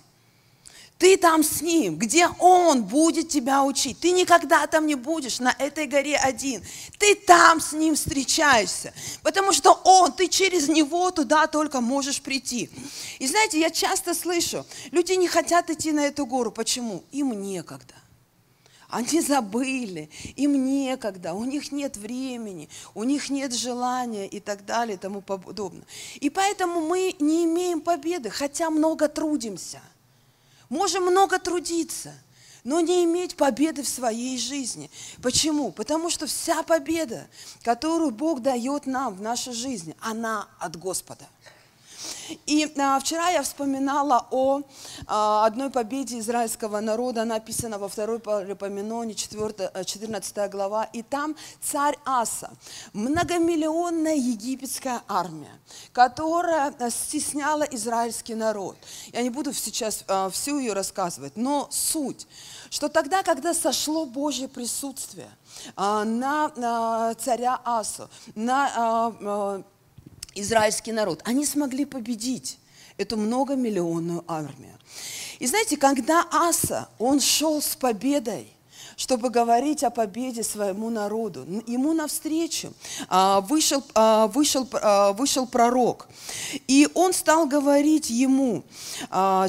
ты 0.99 1.17
там 1.17 1.43
с 1.43 1.61
Ним, 1.61 1.95
где 1.95 2.27
Он 2.39 2.83
будет 2.83 3.29
тебя 3.29 3.63
учить. 3.63 3.99
Ты 3.99 4.11
никогда 4.11 4.67
там 4.67 4.85
не 4.85 4.95
будешь 4.95 5.39
на 5.39 5.55
этой 5.57 5.87
горе 5.87 6.17
один. 6.17 6.63
Ты 6.97 7.15
там 7.15 7.59
с 7.59 7.73
Ним 7.73 7.95
встречаешься, 7.95 8.93
потому 9.23 9.51
что 9.51 9.73
Он, 9.83 10.11
ты 10.11 10.27
через 10.27 10.67
Него 10.67 11.11
туда 11.11 11.47
только 11.47 11.81
можешь 11.81 12.21
прийти. 12.21 12.69
И 13.19 13.27
знаете, 13.27 13.59
я 13.59 13.69
часто 13.71 14.13
слышу, 14.13 14.65
люди 14.91 15.13
не 15.13 15.27
хотят 15.27 15.69
идти 15.69 15.91
на 15.91 16.05
эту 16.05 16.25
гору. 16.25 16.51
Почему? 16.51 17.03
Им 17.11 17.41
некогда. 17.41 17.93
Они 18.89 19.19
забыли, 19.19 20.09
им 20.37 20.65
некогда, 20.65 21.33
у 21.33 21.43
них 21.43 21.73
нет 21.73 21.97
времени, 21.97 22.69
у 22.93 23.03
них 23.03 23.29
нет 23.29 23.53
желания 23.53 24.27
и 24.27 24.39
так 24.39 24.65
далее 24.65 24.95
и 24.95 24.99
тому 24.99 25.21
подобное. 25.21 25.85
И 26.15 26.29
поэтому 26.29 26.79
мы 26.79 27.13
не 27.19 27.43
имеем 27.43 27.81
победы, 27.81 28.29
хотя 28.29 28.69
много 28.69 29.09
трудимся. 29.09 29.81
Можем 30.69 31.03
много 31.03 31.37
трудиться, 31.37 32.13
но 32.63 32.79
не 32.79 33.03
иметь 33.03 33.35
победы 33.35 33.83
в 33.83 33.89
своей 33.89 34.37
жизни. 34.37 34.89
Почему? 35.21 35.71
Потому 35.71 36.09
что 36.09 36.25
вся 36.25 36.63
победа, 36.63 37.27
которую 37.63 38.11
Бог 38.11 38.41
дает 38.41 38.85
нам 38.85 39.15
в 39.15 39.21
нашей 39.21 39.53
жизни, 39.53 39.95
она 39.99 40.47
от 40.59 40.77
Господа. 40.77 41.27
И 42.45 42.71
а, 42.77 42.99
вчера 42.99 43.29
я 43.29 43.43
вспоминала 43.43 44.27
о 44.31 44.61
а, 45.05 45.45
одной 45.45 45.69
победе 45.69 46.19
израильского 46.19 46.79
народа, 46.79 47.25
написано 47.25 47.77
во 47.77 47.87
второй 47.87 48.19
Паралипоменоне, 48.19 49.15
4, 49.15 49.85
14 49.85 50.37
э, 50.37 50.49
глава. 50.49 50.83
И 50.85 51.01
там 51.01 51.35
царь 51.61 51.97
Аса, 52.05 52.51
многомиллионная 52.93 54.15
египетская 54.15 55.01
армия, 55.07 55.59
которая 55.93 56.73
э, 56.79 56.89
стесняла 56.89 57.65
израильский 57.71 58.35
народ. 58.35 58.77
Я 59.13 59.21
не 59.21 59.29
буду 59.29 59.53
сейчас 59.53 60.03
а, 60.07 60.29
всю 60.29 60.59
ее 60.59 60.73
рассказывать, 60.73 61.37
но 61.37 61.67
суть, 61.71 62.27
что 62.69 62.89
тогда, 62.89 63.23
когда 63.23 63.53
сошло 63.53 64.05
Божье 64.05 64.47
присутствие 64.47 65.29
а, 65.75 66.03
на, 66.03 67.13
царя 67.15 67.59
Асу, 67.63 68.09
на 68.35 69.63
израильский 70.41 70.91
народ, 70.91 71.21
они 71.25 71.45
смогли 71.45 71.85
победить 71.85 72.59
эту 72.97 73.17
многомиллионную 73.17 74.23
армию. 74.27 74.77
И 75.39 75.47
знаете, 75.47 75.77
когда 75.77 76.27
Аса, 76.31 76.89
он 76.97 77.19
шел 77.19 77.61
с 77.61 77.75
победой, 77.75 78.51
чтобы 78.97 79.29
говорить 79.29 79.83
о 79.83 79.91
победе 79.91 80.43
своему 80.43 80.89
народу. 80.89 81.45
Ему 81.67 81.93
навстречу 81.93 82.73
а, 83.07 83.41
вышел, 83.41 83.83
а, 83.93 84.27
вышел, 84.27 84.67
а, 84.73 85.13
вышел 85.13 85.45
пророк, 85.47 86.07
и 86.67 86.89
он 86.95 87.13
стал 87.13 87.45
говорить 87.45 88.09
ему 88.09 88.63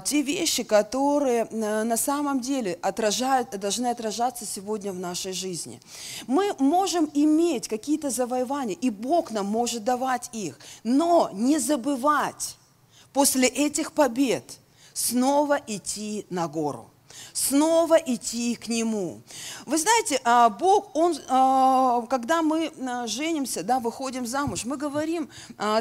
те 0.04 0.22
вещи, 0.22 0.62
которые 0.62 1.46
на 1.50 1.96
самом 1.96 2.40
деле 2.40 2.78
отражают, 2.82 3.58
должны 3.58 3.86
отражаться 3.86 4.44
сегодня 4.44 4.92
в 4.92 4.98
нашей 4.98 5.32
жизни. 5.32 5.80
Мы 6.26 6.54
можем 6.58 7.10
иметь 7.14 7.68
какие-то 7.68 8.10
завоевания, 8.10 8.76
и 8.76 8.90
Бог 8.90 9.30
нам 9.30 9.46
может 9.46 9.84
давать 9.84 10.28
их, 10.32 10.58
но 10.84 11.30
не 11.32 11.58
забывать 11.58 12.56
после 13.14 13.48
этих 13.48 13.92
побед 13.92 14.58
снова 14.92 15.58
идти 15.66 16.26
на 16.28 16.46
гору 16.48 16.90
снова 17.38 17.94
идти 17.94 18.56
к 18.56 18.68
Нему. 18.68 19.20
Вы 19.64 19.78
знаете, 19.78 20.20
а, 20.24 20.50
Бог, 20.50 20.94
Он, 20.94 21.16
а, 21.28 22.02
когда 22.10 22.42
мы 22.42 22.72
а, 22.80 23.06
женимся, 23.06 23.62
да, 23.62 23.78
выходим 23.78 24.26
замуж, 24.26 24.64
мы 24.64 24.76
говорим 24.76 25.28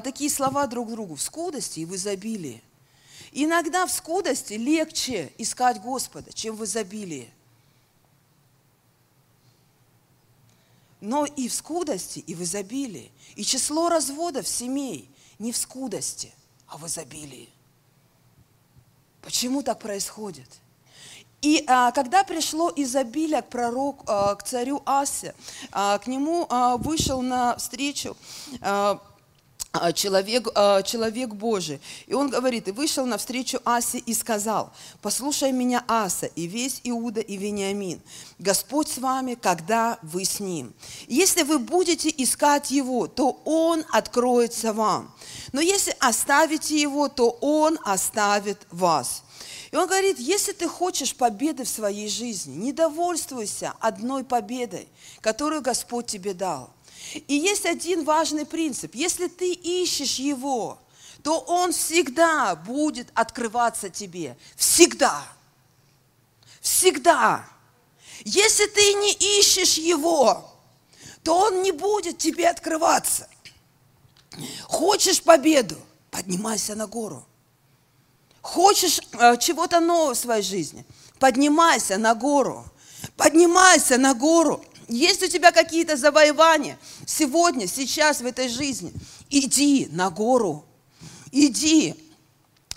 такие 0.04 0.30
слова 0.30 0.68
друг 0.68 0.92
другу 0.92 1.16
в 1.16 1.22
скудости 1.22 1.82
и 1.82 1.86
в 1.86 1.96
изобилии. 1.96 2.62
Иногда 3.32 3.86
в 3.86 3.92
скудости 3.92 4.54
легче 4.54 5.32
искать 5.38 5.82
Господа, 5.82 6.32
чем 6.34 6.56
в 6.56 6.64
изобилии. 6.64 7.30
но 11.00 11.26
и 11.26 11.48
в 11.48 11.54
скудости, 11.54 12.20
и 12.20 12.34
в 12.34 12.42
изобилии. 12.42 13.12
И 13.36 13.44
число 13.44 13.88
разводов 13.88 14.48
семей 14.48 15.08
не 15.38 15.52
в 15.52 15.58
скудости, 15.58 16.34
а 16.68 16.78
в 16.78 16.88
изобилии. 16.88 17.50
Почему 19.22 19.62
так 19.62 19.80
происходит? 19.80 20.50
И 21.42 21.64
а, 21.68 21.92
когда 21.92 22.24
пришло 22.24 22.72
изобилие 22.76 23.42
к 23.42 23.50
пророку, 23.50 24.04
а, 24.08 24.36
к 24.36 24.44
царю 24.44 24.82
Асе, 24.86 25.36
а, 25.72 26.00
к 26.00 26.08
нему 26.08 26.48
а, 26.50 26.78
вышел 26.78 27.22
на 27.22 27.56
встречу 27.58 28.18
а, 28.62 29.00
человек, 29.94 30.48
а, 30.56 30.82
человек 30.84 31.30
Божий. 31.30 31.80
И 32.08 32.14
он 32.14 32.30
говорит, 32.30 32.68
и 32.68 32.72
вышел 32.72 33.06
навстречу 33.06 33.60
Асе 33.66 34.00
и 34.00 34.14
сказал, 34.14 34.72
послушай 35.02 35.52
меня, 35.52 35.84
Аса, 35.88 36.28
и 36.28 36.48
весь 36.48 36.82
Иуда 36.84 37.22
и 37.22 37.38
Вениамин. 37.38 38.02
Господь 38.40 38.90
с 38.90 38.98
вами, 38.98 39.36
когда 39.36 39.98
вы 40.02 40.26
с 40.26 40.40
ним. 40.40 40.74
Если 41.08 41.44
вы 41.44 41.60
будете 41.60 42.14
искать 42.16 42.72
его, 42.72 43.08
то 43.08 43.42
он 43.46 43.84
откроется 43.92 44.74
вам. 44.74 45.14
Но 45.54 45.62
если 45.62 45.96
оставите 46.00 46.80
его, 46.80 47.08
то 47.10 47.30
он 47.42 47.80
оставит 47.84 48.60
вас. 48.72 49.24
И 49.72 49.76
он 49.76 49.88
говорит, 49.88 50.18
если 50.20 50.54
ты 50.54 50.68
хочешь 50.68 51.16
победы 51.16 51.64
в 51.64 51.70
своей 51.70 52.08
жизни, 52.08 52.56
не 52.56 52.72
довольствуйся 52.72 53.74
одной 53.80 54.24
победой, 54.24 54.88
которую 55.22 55.62
Господь 55.62 56.08
тебе 56.08 56.34
дал. 56.34 56.70
И 57.28 57.36
есть 57.36 57.66
один 57.66 58.04
важный 58.04 58.46
принцип. 58.46 58.96
Если 58.96 59.28
ты 59.28 59.54
ищешь 59.54 60.16
его, 60.16 60.80
то 61.24 61.40
он 61.40 61.72
всегда 61.72 62.56
будет 62.56 63.10
открываться 63.14 63.90
тебе. 63.90 64.38
Всегда. 64.56 65.24
Всегда. 66.62 67.48
Если 68.24 68.66
ты 68.68 68.94
не 68.94 69.14
ищешь 69.40 69.78
его, 69.78 70.50
то 71.24 71.38
он 71.38 71.62
не 71.62 71.72
будет 71.72 72.18
тебе 72.18 72.50
открываться. 72.50 73.30
Хочешь 74.64 75.22
победу? 75.22 75.76
Поднимайся 76.12 76.76
на 76.76 76.88
гору. 76.88 77.26
Хочешь 78.42 79.02
э, 79.12 79.38
чего-то 79.38 79.80
нового 79.80 80.14
в 80.14 80.18
своей 80.18 80.42
жизни? 80.42 80.86
Поднимайся 81.20 81.98
на 81.98 82.16
гору. 82.16 82.66
Поднимайся 83.16 83.98
на 83.98 84.14
гору. 84.14 84.64
Есть 84.88 85.22
у 85.24 85.28
тебя 85.28 85.52
какие-то 85.52 85.98
завоевания 85.98 86.80
сегодня, 87.06 87.68
сейчас, 87.68 88.22
в 88.22 88.26
этой 88.26 88.48
жизни? 88.48 88.94
Иди 89.30 89.88
на 89.92 90.10
гору. 90.10 90.66
Иди. 91.32 91.96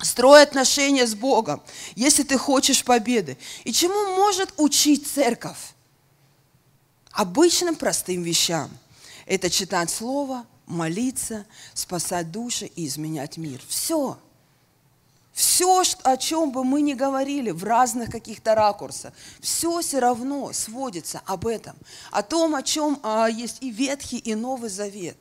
Строй 0.02 0.42
отношения 0.42 1.06
с 1.06 1.14
Богом, 1.14 1.62
если 1.94 2.22
ты 2.22 2.38
хочешь 2.38 2.84
победы. 2.84 3.36
И 3.64 3.72
чему 3.72 4.16
может 4.16 4.52
учить 4.56 5.06
церковь? 5.06 5.74
Обычным 7.12 7.76
простым 7.76 8.22
вещам. 8.22 8.70
Это 9.26 9.50
читать 9.50 9.90
Слово, 9.90 10.46
молиться, 10.66 11.44
спасать 11.74 12.32
души 12.32 12.66
и 12.66 12.86
изменять 12.86 13.36
мир. 13.36 13.60
Все. 13.68 13.96
Все, 13.96 14.18
о 16.02 16.16
чем 16.18 16.52
бы 16.52 16.64
мы 16.64 16.82
ни 16.82 16.92
говорили 16.92 17.50
в 17.50 17.64
разных 17.64 18.10
каких-то 18.10 18.54
ракурсах, 18.54 19.14
все 19.40 19.80
все 19.80 19.98
равно 19.98 20.52
сводится 20.52 21.22
об 21.24 21.46
этом, 21.46 21.76
о 22.10 22.22
том, 22.22 22.54
о 22.54 22.62
чем 22.62 23.00
а, 23.02 23.26
есть 23.28 23.58
и 23.62 23.70
Ветхий, 23.70 24.18
и 24.18 24.34
Новый 24.34 24.68
Завет 24.68 25.16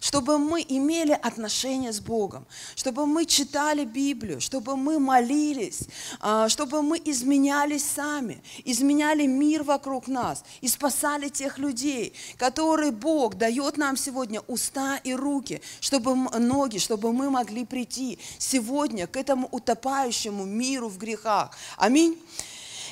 чтобы 0.00 0.38
мы 0.38 0.64
имели 0.68 1.12
отношения 1.12 1.92
с 1.92 2.00
Богом, 2.00 2.46
чтобы 2.74 3.06
мы 3.06 3.26
читали 3.26 3.84
Библию, 3.84 4.40
чтобы 4.40 4.76
мы 4.76 4.98
молились, 4.98 5.80
а, 6.20 6.48
чтобы 6.48 6.82
мы 6.82 7.00
изменялись 7.04 7.84
сами, 7.84 8.42
изменяли 8.64 9.26
мир 9.26 9.62
вокруг 9.62 10.08
нас 10.08 10.44
и 10.60 10.68
спасали 10.68 11.28
тех 11.28 11.58
людей, 11.58 12.12
которые 12.36 12.90
Бог 12.90 13.36
дает 13.36 13.76
нам 13.76 13.96
сегодня 13.96 14.40
уста 14.48 14.96
и 15.04 15.14
руки, 15.14 15.60
чтобы 15.80 16.14
ноги, 16.38 16.78
чтобы 16.78 17.12
мы 17.12 17.30
могли 17.30 17.64
прийти 17.64 18.18
сегодня 18.38 19.06
к 19.06 19.16
этому 19.16 19.48
утопающему 19.50 20.44
миру 20.44 20.88
в 20.88 20.98
грехах. 20.98 21.56
Аминь. 21.76 22.18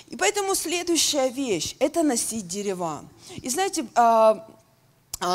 И 0.09 0.17
поэтому 0.17 0.55
следующая 0.57 1.31
вещь– 1.31 1.77
это 1.79 2.03
носить 2.03 2.49
дерева. 2.49 3.05
И 3.43 3.49
знаете, 3.49 3.87
а, 3.95 4.45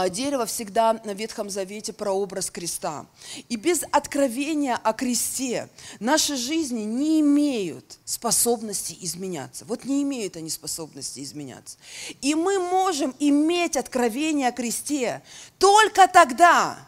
дерево 0.10 0.48
всегда 0.48 0.94
на 1.04 1.14
Ветхом 1.14 1.50
Завете 1.50 1.94
про 1.94 2.12
образ 2.12 2.50
креста. 2.50 3.06
И 3.50 3.56
без 3.56 3.84
откровения 3.92 4.76
о 4.76 4.94
кресте 4.94 5.70
наши 6.00 6.36
жизни 6.36 6.82
не 6.82 7.20
имеют 7.22 8.00
способности 8.04 8.98
изменяться. 9.02 9.64
Вот 9.66 9.86
не 9.86 10.02
имеют 10.02 10.38
они 10.38 10.50
способности 10.50 11.22
изменяться. 11.22 11.78
И 12.22 12.34
мы 12.34 12.58
можем 12.58 13.14
иметь 13.20 13.78
откровение 13.78 14.48
о 14.48 14.52
кресте 14.52 15.22
только 15.60 16.08
тогда, 16.08 16.80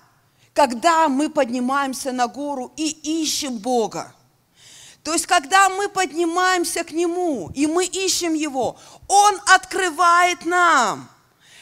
когда 0.53 1.07
мы 1.07 1.29
поднимаемся 1.29 2.12
на 2.12 2.27
гору 2.27 2.73
и 2.77 3.21
ищем 3.21 3.60
Бога. 3.60 4.13
То 5.03 5.13
есть, 5.13 5.27
когда 5.27 5.69
мы 5.69 5.88
поднимаемся 5.88 6.83
к 6.83 6.91
Нему, 6.91 7.51
и 7.53 7.67
мы 7.67 7.86
ищем 7.86 8.33
Его, 8.33 8.75
Он 9.07 9.39
открывает 9.45 10.45
нам– 10.45 11.10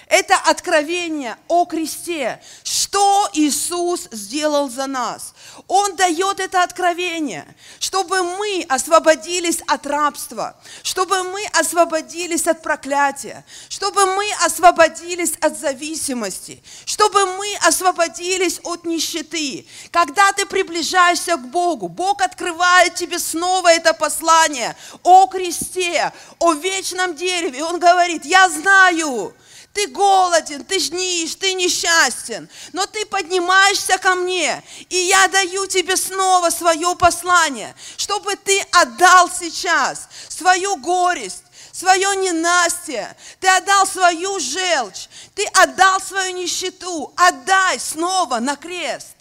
это 0.08 0.36
откровение 0.38 1.38
о 1.48 1.66
кресте, 1.66 2.42
что 2.64 3.30
Иисус 3.34 4.08
сделал 4.12 4.70
за 4.70 4.88
нас. 4.88 5.34
Он 5.68 5.96
дает 5.96 6.40
это 6.40 6.64
откровение, 6.64 7.46
чтобы 7.80 8.24
мы 8.24 8.66
освободились 8.70 9.62
от 9.68 9.86
рабства, 9.88 10.56
чтобы 10.84 11.24
мы 11.24 11.46
освободились 11.54 12.48
от 12.48 12.62
проклятия, 12.62 13.44
чтобы 13.70 14.06
мы 14.16 14.26
освободились 14.44 15.34
от 15.42 15.58
зависимости, 15.58 16.64
чтобы 16.86 17.26
мы 17.38 17.56
освободились 17.62 18.60
от 18.64 18.86
нищеты. 18.86 19.66
Когда 19.92 20.32
ты 20.34 20.46
приближаешься 20.46 21.36
к 21.38 21.48
Богу, 21.48 21.88
Бог 21.88 22.22
открывает 22.22 22.96
тебе 22.96 23.20
снова 23.20 23.74
это 23.74 23.94
послание 23.94 24.76
о 25.04 25.28
кресте, 25.28 26.14
о 26.40 26.54
вечном 26.54 27.16
дереве. 27.16 27.64
Он 27.64 27.80
говорит, 27.80 28.26
я 28.26 28.48
знаю, 28.50 29.34
ты 29.76 29.88
голоден, 29.88 30.64
ты 30.64 30.80
жнишь, 30.80 31.36
ты 31.36 31.54
несчастен, 31.54 32.48
но 32.72 32.86
ты 32.86 33.06
поднимаешься 33.06 33.98
ко 33.98 34.16
мне, 34.16 34.64
и 34.90 34.96
я 34.96 35.28
даю 35.28 35.68
тебе 35.68 35.98
снова 35.98 36.50
свое 36.50 36.96
послание, 36.96 37.76
чтобы 37.98 38.38
ты 38.38 38.62
отдал 38.72 39.30
сейчас 39.30 40.08
свою 40.30 40.78
горесть, 40.78 41.44
свое 41.74 42.16
ненастье, 42.16 43.18
ты 43.42 43.50
отдал 43.50 43.86
свою 43.86 44.40
желчь, 44.40 45.10
ты 45.36 45.46
отдал 45.48 46.00
свою 46.00 46.38
нищету, 46.38 47.14
отдай 47.18 47.78
снова 47.78 48.40
на 48.40 48.56
крест. 48.56 49.15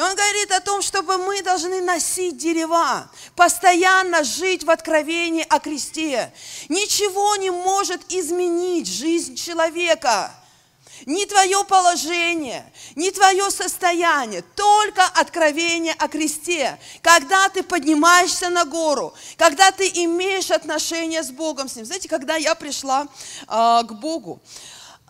И 0.00 0.02
он 0.02 0.16
говорит 0.16 0.50
о 0.52 0.60
том, 0.62 0.80
чтобы 0.80 1.18
мы 1.18 1.42
должны 1.42 1.82
носить 1.82 2.38
дерева, 2.38 3.10
постоянно 3.36 4.24
жить 4.24 4.64
в 4.64 4.70
откровении 4.70 5.44
о 5.46 5.58
кресте. 5.58 6.32
Ничего 6.70 7.36
не 7.36 7.50
может 7.50 8.00
изменить 8.10 8.88
жизнь 8.88 9.36
человека. 9.36 10.32
Ни 11.04 11.26
твое 11.26 11.62
положение, 11.64 12.64
ни 12.96 13.10
твое 13.10 13.50
состояние, 13.50 14.40
только 14.56 15.04
откровение 15.04 15.92
о 15.98 16.08
кресте. 16.08 16.78
Когда 17.02 17.50
ты 17.50 17.62
поднимаешься 17.62 18.48
на 18.48 18.64
гору, 18.64 19.12
когда 19.36 19.70
ты 19.70 19.86
имеешь 19.86 20.50
отношения 20.50 21.22
с 21.22 21.30
Богом 21.30 21.68
с 21.68 21.76
Ним. 21.76 21.84
Знаете, 21.84 22.08
когда 22.08 22.36
я 22.36 22.54
пришла 22.54 23.02
э, 23.02 23.46
к 23.46 23.92
Богу, 23.92 24.40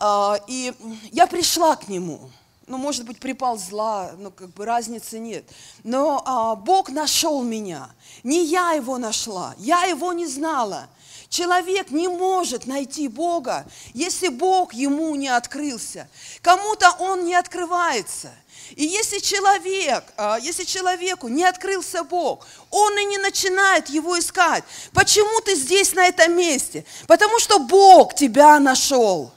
э, 0.00 0.32
и 0.48 0.74
я 1.12 1.28
пришла 1.28 1.76
к 1.76 1.86
Нему, 1.86 2.32
ну, 2.70 2.78
может 2.78 3.04
быть, 3.04 3.18
припал 3.18 3.58
зла, 3.58 4.12
ну, 4.16 4.30
как 4.30 4.50
бы 4.50 4.64
разницы 4.64 5.18
нет. 5.18 5.44
Но 5.82 6.22
а, 6.24 6.54
Бог 6.54 6.88
нашел 6.88 7.42
меня. 7.42 7.90
Не 8.22 8.44
я 8.44 8.72
его 8.72 8.96
нашла, 8.96 9.56
я 9.58 9.84
его 9.84 10.12
не 10.12 10.26
знала. 10.26 10.88
Человек 11.28 11.90
не 11.90 12.06
может 12.06 12.66
найти 12.66 13.08
Бога, 13.08 13.66
если 13.92 14.28
Бог 14.28 14.72
ему 14.72 15.16
не 15.16 15.26
открылся. 15.26 16.08
Кому-то 16.42 16.94
он 17.00 17.24
не 17.24 17.34
открывается. 17.34 18.30
И 18.76 18.84
если 18.84 19.18
человек, 19.18 20.04
а, 20.16 20.38
если 20.38 20.62
человеку 20.62 21.26
не 21.26 21.42
открылся 21.42 22.04
Бог, 22.04 22.46
он 22.70 22.96
и 22.98 23.04
не 23.04 23.18
начинает 23.18 23.88
его 23.88 24.16
искать. 24.16 24.62
Почему 24.92 25.40
ты 25.40 25.56
здесь, 25.56 25.92
на 25.94 26.06
этом 26.06 26.36
месте? 26.36 26.84
Потому 27.08 27.40
что 27.40 27.58
Бог 27.58 28.14
тебя 28.14 28.60
нашел. 28.60 29.32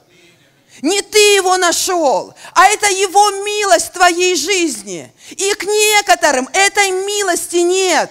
Не 0.82 1.02
ты 1.02 1.18
его 1.34 1.56
нашел, 1.56 2.34
а 2.52 2.66
это 2.66 2.90
его 2.90 3.30
милость 3.44 3.88
в 3.88 3.92
твоей 3.92 4.34
жизни. 4.34 5.12
И 5.30 5.54
к 5.54 5.64
некоторым 5.64 6.48
этой 6.52 6.90
милости 6.90 7.56
нет. 7.56 8.10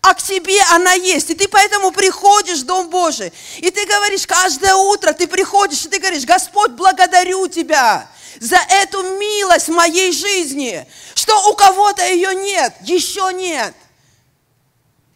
А 0.00 0.14
к 0.14 0.22
тебе 0.22 0.60
она 0.70 0.92
есть. 0.92 1.30
И 1.30 1.34
ты 1.34 1.48
поэтому 1.48 1.90
приходишь 1.92 2.58
в 2.58 2.66
Дом 2.66 2.88
Божий. 2.88 3.32
И 3.58 3.70
ты 3.70 3.86
говоришь, 3.86 4.26
каждое 4.26 4.74
утро 4.74 5.12
ты 5.12 5.26
приходишь, 5.26 5.84
и 5.84 5.88
ты 5.88 5.98
говоришь, 5.98 6.24
Господь, 6.24 6.72
благодарю 6.72 7.48
Тебя 7.48 8.08
за 8.40 8.58
эту 8.68 9.02
милость 9.18 9.68
в 9.68 9.72
моей 9.72 10.12
жизни. 10.12 10.86
Что 11.14 11.50
у 11.50 11.54
кого-то 11.54 12.06
ее 12.06 12.34
нет, 12.34 12.74
еще 12.82 13.30
нет. 13.32 13.74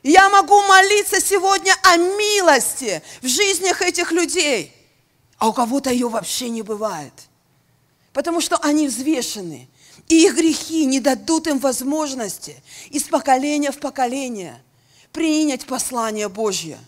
Я 0.03 0.29
могу 0.31 0.61
молиться 0.63 1.21
сегодня 1.21 1.77
о 1.83 1.97
милости 1.97 3.03
в 3.21 3.29
жизнях 3.29 3.83
этих 3.83 4.11
людей. 4.11 4.75
А 5.43 5.49
у 5.49 5.53
кого-то 5.53 5.91
ее 5.91 6.09
вообще 6.09 6.51
не 6.51 6.63
бывает. 6.63 7.13
Потому 8.13 8.41
что 8.41 8.59
они 8.59 8.87
взвешены. 8.87 9.69
И 10.09 10.25
их 10.25 10.37
грехи 10.37 10.85
не 10.85 11.01
дадут 11.01 11.49
им 11.49 11.59
возможности 11.59 12.63
из 12.91 13.03
поколения 13.09 13.73
в 13.73 13.81
поколение 13.81 14.63
принять 15.11 15.67
послание 15.67 16.29
Божье. 16.29 16.79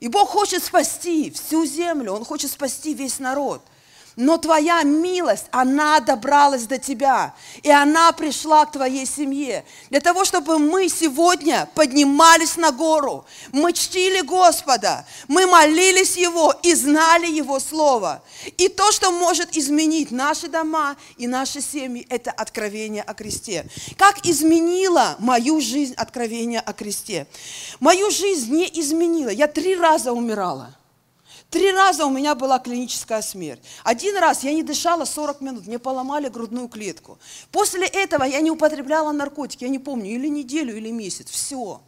И 0.00 0.08
Бог 0.08 0.30
хочет 0.30 0.64
спасти 0.64 1.30
всю 1.30 1.64
землю, 1.64 2.12
Он 2.12 2.24
хочет 2.24 2.50
спасти 2.50 2.92
весь 2.92 3.20
народ– 3.20 3.62
но 4.16 4.36
твоя 4.38 4.82
милость, 4.82 5.46
она 5.50 6.00
добралась 6.00 6.64
до 6.64 6.78
тебя, 6.78 7.34
и 7.62 7.70
она 7.70 8.12
пришла 8.12 8.66
к 8.66 8.72
твоей 8.72 9.06
семье. 9.06 9.64
Для 9.88 10.00
того, 10.00 10.24
чтобы 10.24 10.58
мы 10.58 10.88
сегодня 10.88 11.68
поднимались 11.74 12.56
на 12.56 12.72
гору, 12.72 13.24
мы 13.52 13.72
чтили 13.72 14.20
Господа, 14.20 15.06
мы 15.28 15.46
молились 15.46 16.16
Его 16.16 16.54
и 16.62 16.74
знали 16.74 17.26
Его 17.26 17.60
Слово. 17.60 18.22
И 18.58 18.68
то, 18.68 18.90
что 18.92 19.10
может 19.10 19.56
изменить 19.56 20.10
наши 20.10 20.48
дома 20.48 20.96
и 21.16 21.26
наши 21.26 21.60
семьи, 21.60 22.06
это 22.08 22.30
откровение 22.30 23.02
о 23.02 23.14
кресте. 23.14 23.66
Как 23.96 24.26
изменило 24.26 25.16
мою 25.18 25.60
жизнь 25.60 25.94
откровение 25.94 26.60
о 26.60 26.72
кресте? 26.72 27.26
Мою 27.78 28.10
жизнь 28.10 28.54
не 28.54 28.68
изменило. 28.80 29.30
Я 29.30 29.46
три 29.46 29.76
раза 29.76 30.12
умирала. 30.12 30.74
Три 31.50 31.72
раза 31.72 32.06
у 32.06 32.10
меня 32.10 32.36
была 32.36 32.60
клиническая 32.60 33.22
смерть. 33.22 33.60
Один 33.82 34.16
раз 34.16 34.44
я 34.44 34.52
не 34.52 34.62
дышала 34.62 35.04
40 35.04 35.40
минут, 35.40 35.66
мне 35.66 35.80
поломали 35.80 36.28
грудную 36.28 36.68
клетку. 36.68 37.18
После 37.50 37.86
этого 37.86 38.22
я 38.22 38.40
не 38.40 38.52
употребляла 38.52 39.10
наркотики, 39.10 39.64
я 39.64 39.70
не 39.70 39.80
помню, 39.80 40.12
или 40.12 40.28
неделю, 40.28 40.76
или 40.76 40.90
месяц, 40.90 41.28
все. 41.28 41.82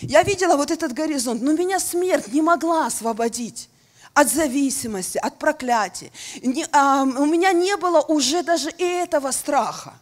Я 0.00 0.22
видела 0.22 0.56
вот 0.56 0.70
этот 0.70 0.92
горизонт, 0.92 1.40
но 1.40 1.52
меня 1.52 1.80
смерть 1.80 2.28
не 2.32 2.42
могла 2.42 2.86
освободить 2.86 3.70
от 4.12 4.30
зависимости, 4.30 5.16
от 5.16 5.38
проклятия. 5.38 6.12
Не, 6.42 6.66
а, 6.72 7.04
у 7.04 7.24
меня 7.24 7.52
не 7.52 7.76
было 7.76 8.02
уже 8.02 8.42
даже 8.42 8.70
этого 8.78 9.30
страха 9.30 9.94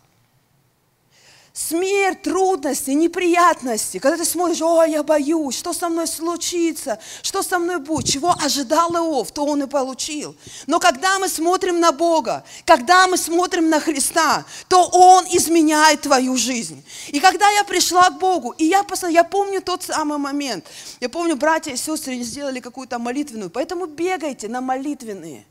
смерть, 1.52 2.22
трудности, 2.22 2.90
неприятности, 2.90 3.98
когда 3.98 4.16
ты 4.16 4.24
смотришь, 4.24 4.62
о, 4.62 4.84
я 4.84 5.02
боюсь, 5.02 5.56
что 5.56 5.72
со 5.72 5.88
мной 5.90 6.06
случится, 6.06 6.98
что 7.20 7.42
со 7.42 7.58
мной 7.58 7.78
будет, 7.78 8.06
чего 8.06 8.34
ожидал 8.42 8.94
Иов, 8.94 9.32
то 9.32 9.44
он 9.44 9.62
и 9.62 9.66
получил. 9.66 10.34
Но 10.66 10.80
когда 10.80 11.18
мы 11.18 11.28
смотрим 11.28 11.78
на 11.78 11.92
Бога, 11.92 12.44
когда 12.64 13.06
мы 13.06 13.18
смотрим 13.18 13.68
на 13.68 13.80
Христа, 13.80 14.46
то 14.68 14.88
Он 14.88 15.26
изменяет 15.26 16.02
твою 16.02 16.36
жизнь. 16.36 16.82
И 17.08 17.20
когда 17.20 17.50
я 17.50 17.64
пришла 17.64 18.08
к 18.08 18.18
Богу, 18.18 18.54
и 18.56 18.64
я, 18.64 18.84
я 19.10 19.24
помню 19.24 19.60
тот 19.60 19.82
самый 19.82 20.18
момент, 20.18 20.64
я 21.00 21.08
помню, 21.10 21.36
братья 21.36 21.72
и 21.72 21.76
сестры 21.76 22.16
сделали 22.22 22.60
какую-то 22.60 22.98
молитвенную, 22.98 23.50
поэтому 23.50 23.86
бегайте 23.86 24.48
на 24.48 24.62
молитвенные. 24.62 25.44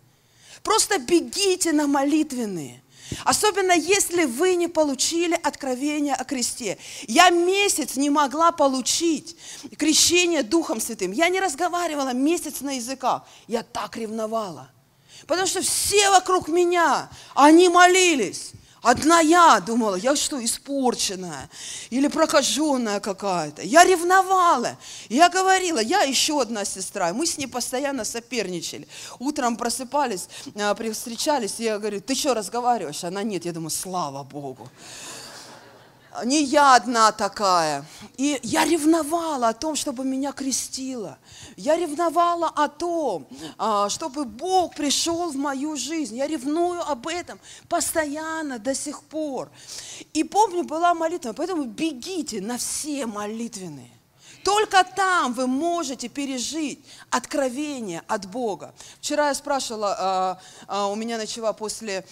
Просто 0.64 0.98
бегите 1.00 1.72
на 1.74 1.88
молитвенные. 1.88 2.82
Особенно 3.24 3.74
если 3.74 4.26
вы 4.26 4.56
не 4.56 4.68
получили 4.68 5.38
откровение 5.42 6.16
о 6.16 6.24
кресте. 6.24 6.78
Я 7.08 7.30
месяц 7.30 7.96
не 7.96 8.10
могла 8.10 8.52
получить 8.52 9.36
крещение 9.78 10.44
Духом 10.44 10.80
Святым. 10.80 11.12
Я 11.12 11.30
не 11.30 11.40
разговаривала 11.40 12.14
месяц 12.14 12.62
на 12.62 12.74
языках. 12.74 13.24
Я 13.48 13.64
так 13.64 13.98
ревновала. 13.98 14.72
Потому 15.28 15.48
что 15.48 15.62
все 15.62 16.10
вокруг 16.10 16.48
меня, 16.48 17.10
они 17.36 17.70
молились. 17.70 18.52
Одна 18.82 19.20
я 19.20 19.60
думала, 19.60 19.96
я 19.96 20.16
что, 20.16 20.44
испорченная 20.44 21.50
или 21.92 22.08
прокаженная 22.08 23.00
какая-то. 23.00 23.62
Я 23.62 23.84
ревновала. 23.84 24.76
Я 25.08 25.30
говорила, 25.30 25.80
я 25.80 26.02
еще 26.02 26.42
одна 26.42 26.66
сестра. 26.66 27.14
Мы 27.14 27.28
с 27.28 27.38
ней 27.38 27.48
постоянно 27.48 28.04
соперничали. 28.06 28.88
Утром 29.20 29.56
просыпались, 29.56 30.28
а, 30.56 30.76
встречались, 30.94 31.60
и 31.60 31.66
я 31.66 31.78
говорю, 31.78 32.02
ты 32.02 32.16
что, 32.16 32.34
разговариваешь? 32.34 33.04
Она 33.04 33.22
нет. 33.22 33.46
Я 33.46 33.52
думаю, 33.52 33.70
слава 33.70 34.24
Богу 34.24 34.68
не 36.26 36.44
я 36.44 36.76
одна 36.76 37.12
такая. 37.12 37.86
И 38.18 38.40
я 38.44 38.66
ревновала 38.66 39.50
о 39.50 39.54
том, 39.54 39.76
чтобы 39.76 40.04
меня 40.06 40.32
крестило. 40.32 41.18
Я 41.56 41.78
ревновала 41.78 42.48
о 42.50 42.68
том, 42.68 43.28
а, 43.58 43.90
чтобы 43.90 44.26
Бог 44.26 44.76
пришел 44.76 45.32
в 45.32 45.36
мою 45.36 45.78
жизнь. 45.78 46.18
Я 46.18 46.28
ревную 46.28 46.82
об 46.82 47.08
этом 47.08 47.40
постоянно, 47.70 48.60
до 48.60 48.76
сих 48.76 49.04
пор. 49.04 49.50
И 50.14 50.24
помню, 50.24 50.64
была 50.64 50.94
молитва, 50.94 51.34
поэтому 51.34 51.64
бегите 51.64 52.42
на 52.42 52.58
все 52.58 53.06
молитвенные. 53.06 53.92
Только 54.44 54.84
там 54.84 55.34
вы 55.34 55.48
можете 55.48 56.08
пережить 56.10 56.84
откровение 57.10 58.02
от 58.08 58.26
Бога. 58.26 58.74
Вчера 59.00 59.28
я 59.30 59.36
спрашивала, 59.36 59.96
а, 59.98 60.40
а, 60.68 60.88
у 60.88 60.96
меня 60.96 61.18
начала 61.18 61.54
после 61.54 62.06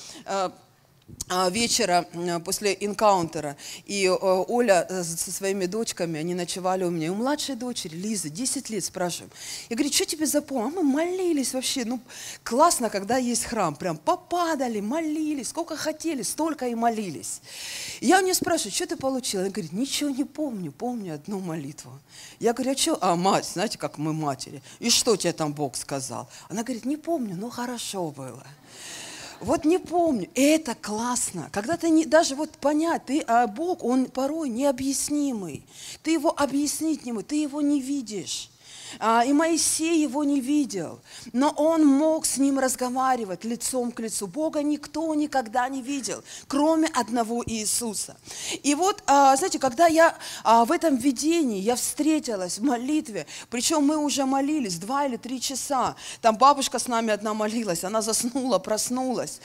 вечера 1.51 2.07
после 2.43 2.75
инкаунтера, 2.79 3.55
и 3.85 4.05
э, 4.05 4.09
Оля 4.47 4.85
э, 4.89 5.03
со 5.03 5.31
своими 5.31 5.67
дочками, 5.67 6.19
они 6.19 6.33
ночевали 6.33 6.83
у 6.83 6.89
меня. 6.89 7.11
У 7.11 7.15
младшей 7.15 7.55
дочери, 7.55 7.95
Лизы, 7.95 8.29
10 8.29 8.69
лет, 8.71 8.83
спрашиваем. 8.83 9.31
Я 9.69 9.75
говорю, 9.75 9.93
что 9.93 10.05
тебе 10.05 10.25
запомнил? 10.25 10.67
А 10.67 10.69
мы 10.71 10.83
молились 10.83 11.53
вообще, 11.53 11.85
ну, 11.85 11.99
классно, 12.43 12.89
когда 12.89 13.17
есть 13.17 13.45
храм. 13.45 13.75
Прям 13.75 13.97
попадали, 13.97 14.79
молились, 14.79 15.49
сколько 15.49 15.77
хотели, 15.77 16.23
столько 16.23 16.67
и 16.67 16.73
молились. 16.73 17.41
И 17.99 18.07
я 18.07 18.19
у 18.19 18.23
нее 18.23 18.33
спрашиваю, 18.33 18.73
что 18.73 18.87
ты 18.87 18.95
получила? 18.95 19.43
Она 19.43 19.51
говорит, 19.51 19.71
ничего 19.71 20.09
не 20.09 20.23
помню, 20.23 20.71
помню 20.71 21.15
одну 21.15 21.39
молитву. 21.39 21.91
Я 22.39 22.53
говорю, 22.53 22.71
а 22.71 22.77
что? 22.77 22.97
А, 23.01 23.15
мать, 23.15 23.45
знаете, 23.45 23.77
как 23.77 23.99
мы 23.99 24.13
матери. 24.13 24.63
И 24.79 24.89
что 24.89 25.15
тебе 25.15 25.33
там 25.33 25.53
Бог 25.53 25.75
сказал? 25.75 26.27
Она 26.49 26.63
говорит, 26.63 26.85
не 26.85 26.97
помню, 26.97 27.35
но 27.35 27.49
хорошо 27.51 28.09
было. 28.09 28.43
Вот 29.41 29.63
не 29.63 29.77
помню. 29.77 30.29
Это 30.35 30.75
классно. 30.75 31.49
Когда 31.51 31.77
ты 31.77 31.89
не, 31.89 32.05
даже 32.05 32.35
вот 32.35 32.51
понять, 32.57 33.05
ты, 33.05 33.21
а 33.21 33.47
Бог, 33.47 33.83
Он 33.83 34.05
порой 34.05 34.49
необъяснимый. 34.49 35.63
Ты 36.03 36.11
его 36.11 36.33
объяснить 36.37 37.05
не 37.05 37.13
можешь, 37.13 37.29
ты 37.29 37.41
его 37.41 37.61
не 37.61 37.81
видишь. 37.81 38.49
А, 38.99 39.23
и 39.23 39.33
Моисей 39.33 40.01
его 40.01 40.23
не 40.23 40.39
видел, 40.39 41.01
но 41.33 41.49
он 41.49 41.85
мог 41.85 42.25
с 42.25 42.37
ним 42.37 42.59
разговаривать 42.59 43.43
лицом 43.43 43.91
к 43.91 43.99
лицу. 43.99 44.27
Бога 44.27 44.63
никто 44.63 45.13
никогда 45.13 45.69
не 45.69 45.81
видел, 45.81 46.23
кроме 46.47 46.87
одного 46.87 47.43
Иисуса. 47.45 48.17
И 48.63 48.75
вот, 48.75 49.03
а, 49.05 49.35
знаете, 49.35 49.59
когда 49.59 49.87
я 49.87 50.15
а, 50.43 50.65
в 50.65 50.71
этом 50.71 50.97
видении, 50.97 51.59
я 51.59 51.75
встретилась 51.75 52.59
в 52.59 52.63
молитве, 52.63 53.27
причем 53.49 53.85
мы 53.85 53.97
уже 53.97 54.25
молились 54.25 54.77
два 54.77 55.05
или 55.05 55.17
три 55.17 55.39
часа. 55.39 55.95
Там 56.21 56.37
бабушка 56.37 56.79
с 56.79 56.87
нами 56.87 57.11
одна 57.11 57.33
молилась, 57.33 57.83
она 57.83 58.01
заснула, 58.01 58.59
проснулась. 58.59 59.39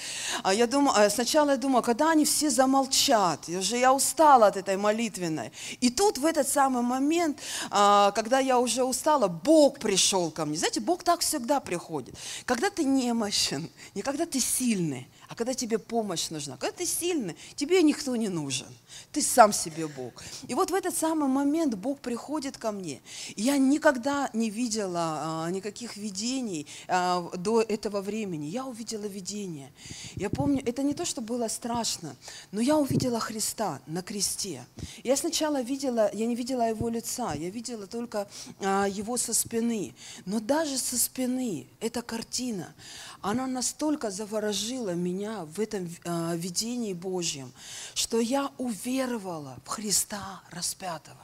Я 0.53 0.67
думаю, 0.67 1.11
сначала 1.11 1.51
я 1.51 1.57
думала, 1.57 1.83
когда 1.83 2.11
они 2.11 2.25
все 2.25 2.51
замолчат, 2.51 3.49
я 3.49 3.59
уже 3.59 3.77
я 3.77 3.93
устала 3.93 4.47
от 4.47 4.57
этой 4.57 4.77
молитвенной. 4.77 5.53
И 5.81 5.91
тут 5.91 6.19
в 6.19 6.25
этот 6.25 6.49
самый 6.49 6.83
момент, 6.83 7.39
когда 7.71 8.39
я 8.39 8.59
уже 8.59 8.85
устала, 8.85 9.34
Бог 9.43 9.79
пришел 9.79 10.31
ко 10.31 10.45
мне. 10.45 10.57
Знаете, 10.57 10.81
Бог 10.81 11.03
так 11.03 11.21
всегда 11.21 11.61
приходит. 11.61 12.15
Когда 12.45 12.71
ты 12.71 12.85
немощен, 12.85 13.69
не 13.95 14.03
когда 14.03 14.27
ты 14.27 14.41
сильный, 14.41 15.09
а 15.29 15.35
когда 15.35 15.55
тебе 15.55 15.79
помощь 15.79 16.31
нужна. 16.31 16.57
Когда 16.57 16.77
ты 16.77 16.87
сильный, 16.87 17.37
тебе 17.57 17.83
никто 17.83 18.15
не 18.17 18.29
нужен. 18.29 18.69
Ты 19.13 19.23
сам 19.23 19.53
себе 19.53 19.87
Бог. 19.87 20.23
И 20.49 20.55
вот 20.55 20.71
в 20.71 20.75
этот 20.75 20.97
самый 20.97 21.29
момент 21.29 21.75
Бог 21.75 22.01
приходит 22.01 22.59
ко 22.59 22.73
мне. 22.73 23.01
Я 23.37 23.59
никогда 23.59 24.31
не 24.33 24.51
видела 24.51 25.45
а, 25.45 25.51
никаких 25.51 25.97
видений 25.97 26.67
а, 26.89 27.31
до 27.37 27.63
этого 27.63 28.01
времени. 28.01 28.47
Я 28.47 28.67
увидела 28.67 29.07
видение. 29.07 29.73
Я 30.17 30.31
помню, 30.31 30.63
это 30.65 30.83
не 30.83 30.95
то, 30.95 31.05
что 31.05 31.21
было 31.21 31.49
страшно, 31.49 32.17
но 32.53 32.61
я 32.61 32.77
увидела 32.77 33.21
Христа 33.21 33.81
на 33.87 34.03
кресте. 34.03 34.65
Я 35.03 35.17
сначала 35.17 35.63
видела, 35.63 36.11
я 36.13 36.27
не 36.27 36.35
видела 36.35 36.69
его 36.69 36.89
лица, 36.89 37.35
я 37.35 37.51
видела 37.51 37.87
только 37.87 38.29
а, 38.61 38.87
его 38.87 39.17
со 39.17 39.35
спины. 39.35 39.95
Но 40.25 40.41
даже 40.41 40.79
со 40.79 40.99
спины 40.99 41.67
эта 41.81 42.03
картина, 42.03 42.75
она 43.21 43.47
настолько 43.47 44.11
заворожила 44.11 44.91
меня 44.91 45.45
в 45.45 45.61
этом 45.61 45.89
э, 46.05 46.37
видении 46.37 46.93
Божьем, 46.93 47.53
что 47.95 48.21
я 48.21 48.51
уверовала 48.85 49.57
в 49.65 49.69
Христа 49.69 50.43
распятого. 50.51 51.17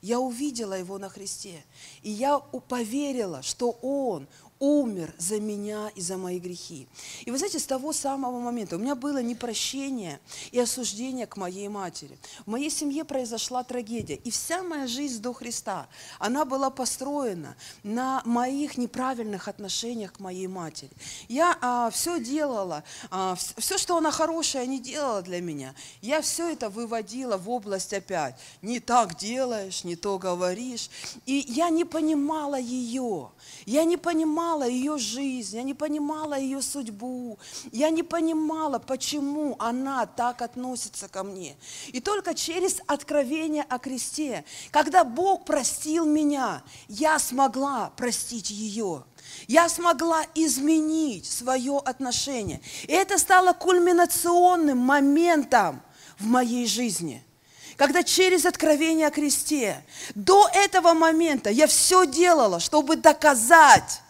Я 0.00 0.20
увидела 0.20 0.74
Его 0.74 0.98
на 0.98 1.08
Христе, 1.08 1.64
и 2.02 2.10
я 2.10 2.38
поверила, 2.38 3.42
что 3.42 3.72
Он 3.82 4.28
умер 4.60 5.14
за 5.18 5.40
меня 5.40 5.90
и 5.94 6.00
за 6.00 6.16
мои 6.16 6.38
грехи. 6.38 6.88
И 7.24 7.30
вы 7.30 7.38
знаете, 7.38 7.58
с 7.58 7.66
того 7.66 7.92
самого 7.92 8.40
момента 8.40 8.76
у 8.76 8.78
меня 8.78 8.94
было 8.94 9.22
непрощение 9.22 10.20
и 10.50 10.58
осуждение 10.58 11.26
к 11.26 11.36
моей 11.36 11.68
матери. 11.68 12.18
В 12.44 12.50
моей 12.50 12.70
семье 12.70 13.04
произошла 13.04 13.62
трагедия. 13.62 14.16
И 14.16 14.30
вся 14.30 14.62
моя 14.62 14.86
жизнь 14.86 15.22
до 15.22 15.32
Христа, 15.32 15.88
она 16.18 16.44
была 16.44 16.70
построена 16.70 17.56
на 17.82 18.22
моих 18.24 18.78
неправильных 18.78 19.48
отношениях 19.48 20.14
к 20.14 20.20
моей 20.20 20.46
матери. 20.46 20.90
Я 21.28 21.56
а, 21.60 21.90
все 21.90 22.20
делала, 22.20 22.84
а, 23.10 23.36
все, 23.56 23.78
что 23.78 23.96
она 23.96 24.10
хорошая 24.10 24.66
не 24.66 24.80
делала 24.80 25.22
для 25.22 25.40
меня, 25.40 25.74
я 26.02 26.20
все 26.20 26.50
это 26.50 26.68
выводила 26.68 27.36
в 27.36 27.48
область 27.48 27.92
опять. 27.92 28.34
Не 28.62 28.80
так 28.80 29.16
делаешь, 29.16 29.84
не 29.84 29.96
то 29.96 30.18
говоришь. 30.18 30.90
И 31.26 31.44
я 31.48 31.68
не 31.70 31.84
понимала 31.84 32.58
ее. 32.58 33.30
Я 33.66 33.84
не 33.84 33.96
понимала, 33.96 34.47
понимала 34.48 34.66
ее 34.66 34.96
жизнь, 34.96 35.56
я 35.56 35.62
не 35.62 35.74
понимала 35.74 36.38
ее 36.38 36.62
судьбу, 36.62 37.38
я 37.70 37.90
не 37.90 38.02
понимала, 38.02 38.78
почему 38.78 39.56
она 39.58 40.06
так 40.06 40.40
относится 40.40 41.06
ко 41.08 41.22
мне. 41.22 41.54
И 41.88 42.00
только 42.00 42.34
через 42.34 42.80
откровение 42.86 43.64
о 43.68 43.78
кресте, 43.78 44.44
когда 44.70 45.04
Бог 45.04 45.44
простил 45.44 46.06
меня, 46.06 46.62
я 46.88 47.18
смогла 47.18 47.90
простить 47.96 48.50
ее. 48.50 49.04
Я 49.48 49.68
смогла 49.68 50.22
изменить 50.34 51.26
свое 51.26 51.78
отношение. 51.84 52.62
И 52.84 52.92
это 52.92 53.18
стало 53.18 53.52
кульминационным 53.52 54.78
моментом 54.78 55.82
в 56.18 56.24
моей 56.24 56.66
жизни– 56.66 57.22
когда 57.76 58.02
через 58.02 58.44
откровение 58.44 59.06
о 59.06 59.12
кресте, 59.12 59.84
до 60.16 60.50
этого 60.52 60.94
момента 60.94 61.48
я 61.48 61.68
все 61.68 62.06
делала, 62.06 62.58
чтобы 62.58 62.96
доказать 62.96 64.02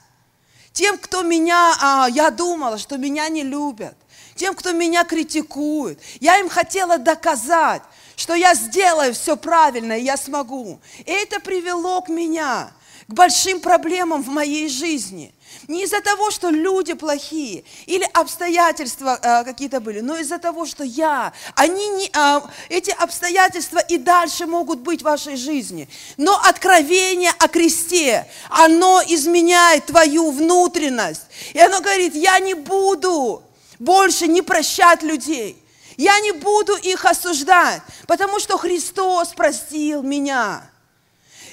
тем, 0.79 0.97
кто 0.97 1.23
меня, 1.23 1.75
а, 1.81 2.07
я 2.09 2.31
думала, 2.31 2.79
что 2.79 2.99
меня 2.99 3.29
не 3.29 3.43
любят, 3.43 3.97
тем, 4.37 4.55
кто 4.55 4.71
меня 4.71 5.03
критикует. 5.03 6.01
Я 6.21 6.39
им 6.39 6.49
хотела 6.49 6.99
доказать, 6.99 7.83
что 8.15 8.35
я 8.35 8.55
сделаю 8.55 9.13
все 9.13 9.37
правильно, 9.37 9.95
и 9.99 10.05
я 10.05 10.17
смогу. 10.17 10.79
И 10.99 11.11
это 11.11 11.41
привело 11.41 12.01
к 12.01 12.09
меня 12.09 12.71
к 13.09 13.13
большим 13.13 13.59
проблемам 13.59 14.23
в 14.23 14.29
моей 14.29 14.69
жизни. 14.69 15.35
Не 15.67 15.85
из-за 15.85 16.01
того, 16.01 16.31
что 16.31 16.51
люди 16.51 16.95
плохие 16.95 17.65
или 17.87 18.09
обстоятельства 18.15 19.19
э, 19.21 19.45
какие-то 19.45 19.81
были, 19.81 20.01
но 20.01 20.17
из-за 20.17 20.39
того, 20.39 20.67
что 20.67 20.85
я, 20.85 21.33
они 21.55 21.89
не, 21.89 22.11
э, 22.13 22.41
эти 22.69 22.91
обстоятельства 22.91 23.79
и 23.79 23.99
дальше 23.99 24.47
могут 24.47 24.81
быть 24.81 25.01
в 25.01 25.05
вашей 25.05 25.37
жизни. 25.37 25.89
Но 26.17 26.41
откровение 26.45 27.33
о 27.39 27.49
кресте, 27.49 28.27
оно 28.49 29.03
изменяет 29.07 29.87
твою 29.87 30.31
внутренность. 30.31 31.23
И 31.53 31.61
оно 31.61 31.81
говорит, 31.81 32.15
я 32.15 32.39
не 32.41 32.55
буду 32.55 33.43
больше 33.79 34.27
не 34.27 34.43
прощать 34.43 35.03
людей. 35.03 35.63
Я 35.97 36.21
не 36.21 36.33
буду 36.33 36.77
их 36.77 37.05
осуждать, 37.05 37.83
потому 38.07 38.39
что 38.39 38.57
Христос 38.57 39.31
простил 39.31 40.03
меня. 40.03 40.71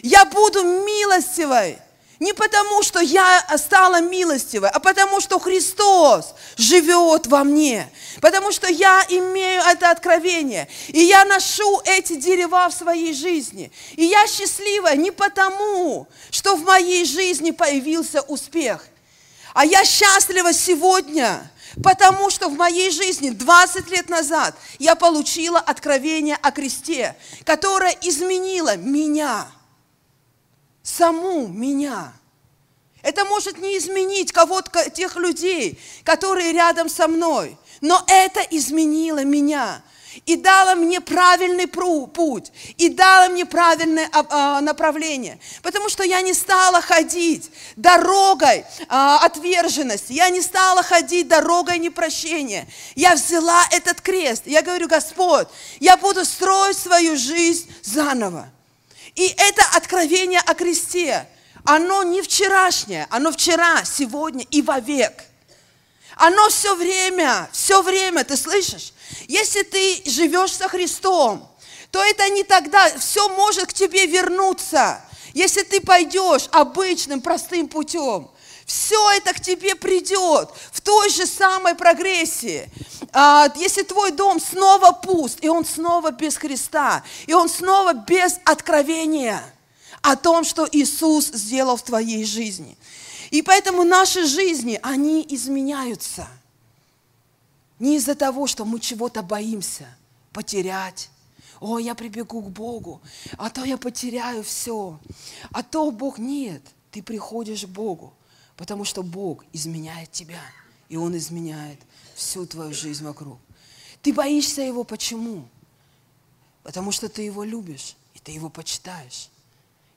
Я 0.04 0.26
буду 0.26 0.64
милостивой. 0.64 1.80
Не 2.20 2.34
потому, 2.34 2.82
что 2.82 3.00
я 3.00 3.46
стала 3.58 4.00
милостивой, 4.00 4.70
а 4.70 4.80
потому, 4.80 5.20
что 5.20 5.38
Христос 5.38 6.34
живет 6.56 7.28
во 7.28 7.44
мне. 7.44 7.90
Потому 8.22 8.54
что 8.54 8.68
я 8.68 9.06
имею 9.10 9.62
это 9.64 9.92
откровение. 9.92 10.70
И 10.88 11.00
я 11.00 11.26
ношу 11.26 11.82
эти 11.84 12.16
дерева 12.16 12.70
в 12.70 12.74
своей 12.74 13.14
жизни. 13.14 13.70
И 13.96 14.06
я 14.06 14.26
счастливая 14.28 14.96
не 14.96 15.12
потому, 15.12 16.08
что 16.32 16.56
в 16.56 16.64
моей 16.64 17.04
жизни 17.04 17.52
появился 17.52 18.22
успех. 18.22 18.88
А 19.54 19.66
я 19.66 19.84
счастлива 19.84 20.54
сегодня, 20.54 21.52
потому 21.84 22.30
что 22.30 22.48
в 22.48 22.56
моей 22.56 22.92
жизни 22.92 23.30
20 23.30 23.90
лет 23.90 24.10
назад 24.10 24.56
я 24.80 24.96
получила 24.96 25.60
откровение 25.60 26.38
о 26.42 26.52
кресте, 26.52 27.16
которое 27.44 27.96
изменило 28.02 28.78
меня– 28.78 29.48
саму 30.86 31.48
меня. 31.48 32.14
Это 33.02 33.26
может 33.26 33.58
не 33.58 33.78
изменить 33.78 34.32
кого-то, 34.32 34.90
тех 34.90 35.16
людей, 35.18 35.80
которые 36.04 36.54
рядом 36.54 36.90
со 36.90 37.08
мной, 37.08 37.58
но 37.82 38.04
это 38.08 38.40
изменило 38.52 39.24
меня 39.24 39.84
и 40.26 40.38
дало 40.38 40.76
мне 40.76 41.02
правильный 41.02 41.68
путь, 41.68 42.52
и 42.78 42.90
дало 42.90 43.30
мне 43.30 43.46
правильное 43.46 44.10
а, 44.14 44.26
а, 44.30 44.62
направление. 44.62 45.40
Потому 45.62 45.90
что 45.90 46.04
я 46.04 46.22
не 46.22 46.34
стала 46.34 46.82
ходить 46.82 47.52
дорогой 47.76 48.64
а, 48.88 49.20
отверженности, 49.26 50.14
я 50.14 50.30
не 50.30 50.42
стала 50.42 50.84
ходить 50.84 51.28
дорогой 51.28 51.80
непрощения. 51.80 52.68
Я 52.96 53.16
взяла 53.16 53.66
этот 53.72 54.02
крест, 54.02 54.44
я 54.46 54.62
говорю, 54.62 54.88
Господь, 54.88 55.48
я 55.80 55.98
буду 55.98 56.24
строить 56.24 56.78
свою 56.78 57.18
жизнь 57.18 57.70
заново. 57.84 58.50
И 59.16 59.34
это 59.38 59.64
откровение 59.74 60.42
о 60.42 60.54
кресте, 60.54 61.28
оно 61.64 62.04
не 62.04 62.22
вчерашнее, 62.22 63.08
оно 63.10 63.32
вчера, 63.32 63.84
сегодня 63.86 64.46
и 64.52 64.62
вовек. 64.62 65.24
Оно 66.18 66.50
все 66.50 66.76
время, 66.76 67.50
все 67.52 67.82
время, 67.82 68.24
ты 68.24 68.38
слышишь? 68.38 68.94
Если 69.28 69.64
ты 69.64 70.02
живешь 70.06 70.54
со 70.54 70.68
Христом, 70.68 71.50
то 71.92 72.04
это 72.04 72.30
не 72.30 72.44
тогда, 72.44 72.98
все 73.00 73.28
может 73.30 73.70
к 73.70 73.74
тебе 73.74 74.06
вернуться, 74.06 75.02
если 75.34 75.64
ты 75.64 75.82
пойдешь 75.82 76.48
обычным, 76.52 77.22
простым 77.22 77.68
путем 77.68 78.30
все 78.66 79.12
это 79.12 79.34
к 79.34 79.40
тебе 79.40 79.76
придет 79.76 80.50
в 80.72 80.82
той 80.82 81.10
же 81.10 81.26
самой 81.26 81.76
прогрессии. 81.76 82.70
А, 83.18 83.50
если 83.56 83.84
твой 83.84 84.12
дом 84.12 84.42
снова 84.42 84.92
пуст, 84.92 85.42
и 85.42 85.48
он 85.48 85.64
снова 85.64 86.12
без 86.12 86.36
Христа, 86.36 87.02
и 87.28 87.34
он 87.34 87.48
снова 87.48 87.94
без 87.94 88.42
откровения 88.44 89.42
о 90.02 90.18
том, 90.18 90.44
что 90.44 90.68
Иисус 90.70 91.28
сделал 91.28 91.78
в 91.78 91.84
твоей 91.84 92.26
жизни. 92.26 92.78
И 93.32 93.42
поэтому 93.42 93.86
наши 93.86 94.26
жизни, 94.26 94.78
они 94.84 95.26
изменяются. 95.30 96.28
Не 97.80 97.96
из-за 97.96 98.16
того, 98.16 98.48
что 98.48 98.66
мы 98.66 98.82
чего-то 98.82 99.22
боимся 99.22 99.88
потерять. 100.34 101.10
О, 101.62 101.80
я 101.80 101.96
прибегу 101.96 102.42
к 102.42 102.50
Богу, 102.50 103.02
а 103.38 103.50
то 103.50 103.64
я 103.64 103.78
потеряю 103.78 104.44
все. 104.44 105.00
А 105.54 105.64
то 105.64 105.90
Бог 105.92 106.18
нет. 106.18 106.62
Ты 106.92 107.02
приходишь 107.02 107.64
к 107.64 107.70
Богу. 107.70 108.14
Потому 108.58 108.84
что 108.84 109.04
Бог 109.04 109.46
изменяет 109.54 110.12
тебя, 110.12 110.42
и 110.90 110.98
Он 110.98 111.16
изменяет 111.18 111.80
всю 112.16 112.46
твою 112.46 112.74
жизнь 112.74 113.04
вокруг. 113.04 113.40
Ты 114.02 114.14
боишься 114.14 114.62
Его 114.62 114.84
почему? 114.84 115.48
Потому 116.64 116.92
что 116.92 117.10
ты 117.10 117.24
Его 117.24 117.44
любишь, 117.44 117.96
и 118.14 118.20
ты 118.20 118.32
Его 118.32 118.50
почитаешь. 118.50 119.30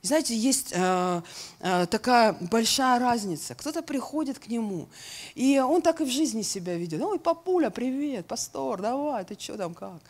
И 0.03 0.07
знаете, 0.07 0.37
есть 0.37 0.73
э, 0.73 1.23
э, 1.61 1.87
такая 1.87 2.33
большая 2.33 3.01
разница. 3.01 3.55
Кто-то 3.55 3.83
приходит 3.83 4.39
к 4.39 4.47
нему, 4.47 4.89
и 5.35 5.59
он 5.59 5.83
так 5.83 6.01
и 6.01 6.05
в 6.05 6.09
жизни 6.09 6.43
себя 6.43 6.77
ведет. 6.77 7.03
Ой, 7.03 7.19
папуля, 7.19 7.71
привет, 7.71 8.27
пастор, 8.27 8.81
давай, 8.81 9.25
ты 9.25 9.37
что 9.39 9.57
там, 9.57 9.75
как? 9.75 10.01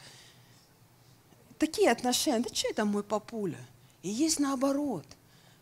Такие 1.58 1.90
отношения, 1.90 2.40
да 2.40 2.54
что 2.54 2.68
это 2.68 2.84
мой 2.84 3.02
папуля? 3.02 3.58
И 4.02 4.10
есть 4.10 4.38
наоборот, 4.38 5.06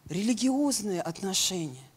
религиозные 0.08 1.02
отношения 1.02 1.88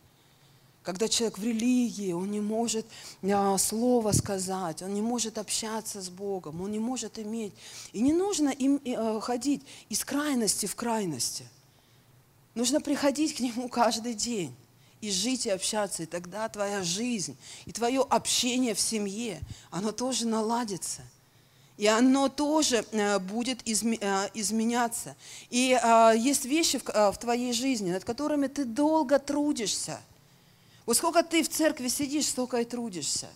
когда 0.89 1.07
человек 1.07 1.37
в 1.37 1.43
религии, 1.43 2.13
он 2.13 2.31
не 2.31 2.41
может 2.41 2.83
а, 3.21 3.59
слова 3.59 4.11
сказать, 4.11 4.81
он 4.81 4.95
не 4.95 5.03
может 5.03 5.37
общаться 5.37 6.01
с 6.01 6.09
Богом, 6.09 6.61
он 6.61 6.71
не 6.71 6.79
может 6.79 7.19
иметь. 7.19 7.53
И 7.93 8.01
не 8.01 8.11
нужно 8.11 8.49
им 8.49 8.81
а, 8.97 9.19
ходить 9.19 9.61
из 9.89 10.03
крайности 10.03 10.65
в 10.65 10.75
крайности. 10.75 11.45
Нужно 12.55 12.81
приходить 12.81 13.35
к 13.35 13.39
Нему 13.39 13.69
каждый 13.69 14.15
день 14.15 14.55
и 14.99 15.11
жить 15.11 15.45
и 15.45 15.51
общаться, 15.51 16.01
и 16.01 16.07
тогда 16.07 16.49
твоя 16.49 16.81
жизнь 16.81 17.37
и 17.67 17.71
твое 17.71 18.01
общение 18.01 18.73
в 18.73 18.79
семье, 18.79 19.41
оно 19.69 19.91
тоже 19.91 20.25
наладится. 20.25 21.03
И 21.77 21.85
оно 21.85 22.29
тоже 22.29 22.83
а, 22.93 23.19
будет 23.19 23.59
а, 24.01 24.27
изменяться. 24.33 25.15
И 25.51 25.79
а, 25.79 26.13
есть 26.13 26.45
вещи 26.45 26.79
в 26.79 27.17
твоей 27.19 27.53
жизни, 27.53 27.91
над 27.91 28.05
которыми 28.05 28.47
ты 28.47 28.65
долго 28.65 29.19
трудишься– 29.19 30.01
вот 30.89 30.97
сколько 30.97 31.21
ты 31.21 31.43
в 31.43 31.49
церкви 31.49 31.87
сидишь, 31.87 32.25
столько 32.25 32.57
и 32.57 32.65
трудишься. 32.65 33.29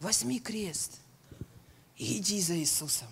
Возьми 0.00 0.40
крест 0.40 0.92
и 1.98 2.16
иди 2.16 2.40
за 2.40 2.56
Иисусом. 2.56 3.08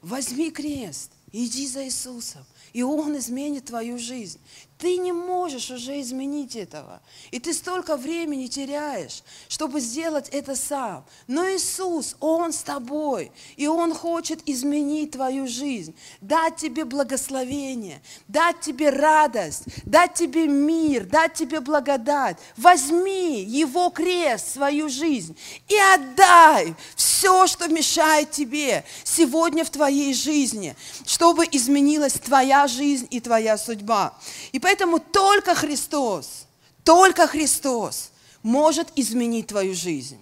Возьми 0.00 0.50
крест, 0.50 1.10
иди 1.32 1.66
за 1.66 1.84
Иисусом, 1.84 2.46
и 2.72 2.82
Он 2.82 3.18
изменит 3.18 3.66
твою 3.66 3.98
жизнь. 3.98 4.40
Ты 4.82 4.96
не 4.96 5.12
можешь 5.12 5.70
уже 5.70 6.00
изменить 6.00 6.56
этого. 6.56 7.00
И 7.30 7.38
ты 7.38 7.54
столько 7.54 7.96
времени 7.96 8.48
теряешь, 8.48 9.22
чтобы 9.48 9.78
сделать 9.78 10.28
это 10.30 10.56
сам. 10.56 11.04
Но 11.28 11.48
Иисус, 11.48 12.16
Он 12.18 12.52
с 12.52 12.64
тобой. 12.64 13.30
И 13.56 13.68
Он 13.68 13.94
хочет 13.94 14.40
изменить 14.44 15.12
твою 15.12 15.46
жизнь, 15.46 15.94
дать 16.20 16.56
тебе 16.56 16.84
благословение, 16.84 18.02
дать 18.26 18.58
тебе 18.60 18.90
радость, 18.90 19.66
дать 19.84 20.14
тебе 20.14 20.48
мир, 20.48 21.04
дать 21.04 21.34
тебе 21.34 21.60
благодать. 21.60 22.38
Возьми 22.56 23.40
Его 23.44 23.88
крест 23.90 24.54
свою 24.54 24.88
жизнь 24.88 25.38
и 25.68 25.76
отдай 25.94 26.74
все, 26.96 27.46
что 27.46 27.68
мешает 27.68 28.32
тебе 28.32 28.84
сегодня 29.04 29.64
в 29.64 29.70
твоей 29.70 30.12
жизни, 30.12 30.74
чтобы 31.06 31.46
изменилась 31.52 32.14
твоя 32.14 32.66
жизнь 32.66 33.06
и 33.10 33.20
твоя 33.20 33.56
судьба. 33.56 34.18
И 34.50 34.58
поэтому 34.58 34.71
Поэтому 34.72 35.00
только 35.00 35.54
Христос, 35.54 36.46
только 36.82 37.26
Христос 37.26 38.10
может 38.42 38.88
изменить 38.96 39.48
твою 39.48 39.74
жизнь. 39.74 40.18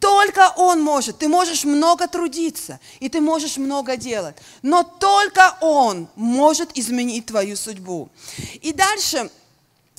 Только 0.00 0.52
Он 0.56 0.82
может. 0.82 1.18
Ты 1.18 1.28
можешь 1.28 1.62
много 1.62 2.08
трудиться, 2.08 2.80
и 2.98 3.08
ты 3.08 3.20
можешь 3.20 3.58
много 3.58 3.96
делать. 3.96 4.34
Но 4.62 4.82
только 4.82 5.56
Он 5.60 6.08
может 6.16 6.76
изменить 6.76 7.26
твою 7.26 7.54
судьбу. 7.56 8.08
И 8.60 8.72
дальше 8.72 9.30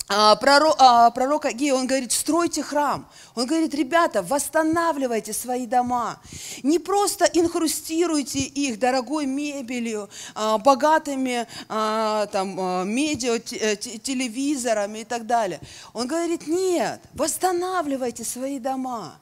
пророк, 0.08 0.76
а, 0.78 1.10
пророк 1.10 1.46
Агея, 1.46 1.74
он 1.74 1.86
говорит, 1.86 2.12
стройте 2.12 2.62
храм. 2.62 3.08
Он 3.34 3.46
говорит, 3.46 3.74
ребята, 3.74 4.22
восстанавливайте 4.22 5.32
свои 5.32 5.66
дома. 5.66 6.20
Не 6.62 6.78
просто 6.78 7.24
инхрустируйте 7.24 8.40
их 8.40 8.78
дорогой 8.78 9.26
мебелью, 9.26 10.10
а, 10.34 10.58
богатыми 10.58 11.46
там, 11.68 12.88
медиа, 12.88 13.36
э, 13.36 13.76
телевизорами 13.76 15.00
и 15.00 15.04
так 15.04 15.26
далее. 15.26 15.60
Он 15.92 16.06
говорит, 16.06 16.46
нет, 16.46 17.00
восстанавливайте 17.14 18.24
свои 18.24 18.58
дома 18.58 19.21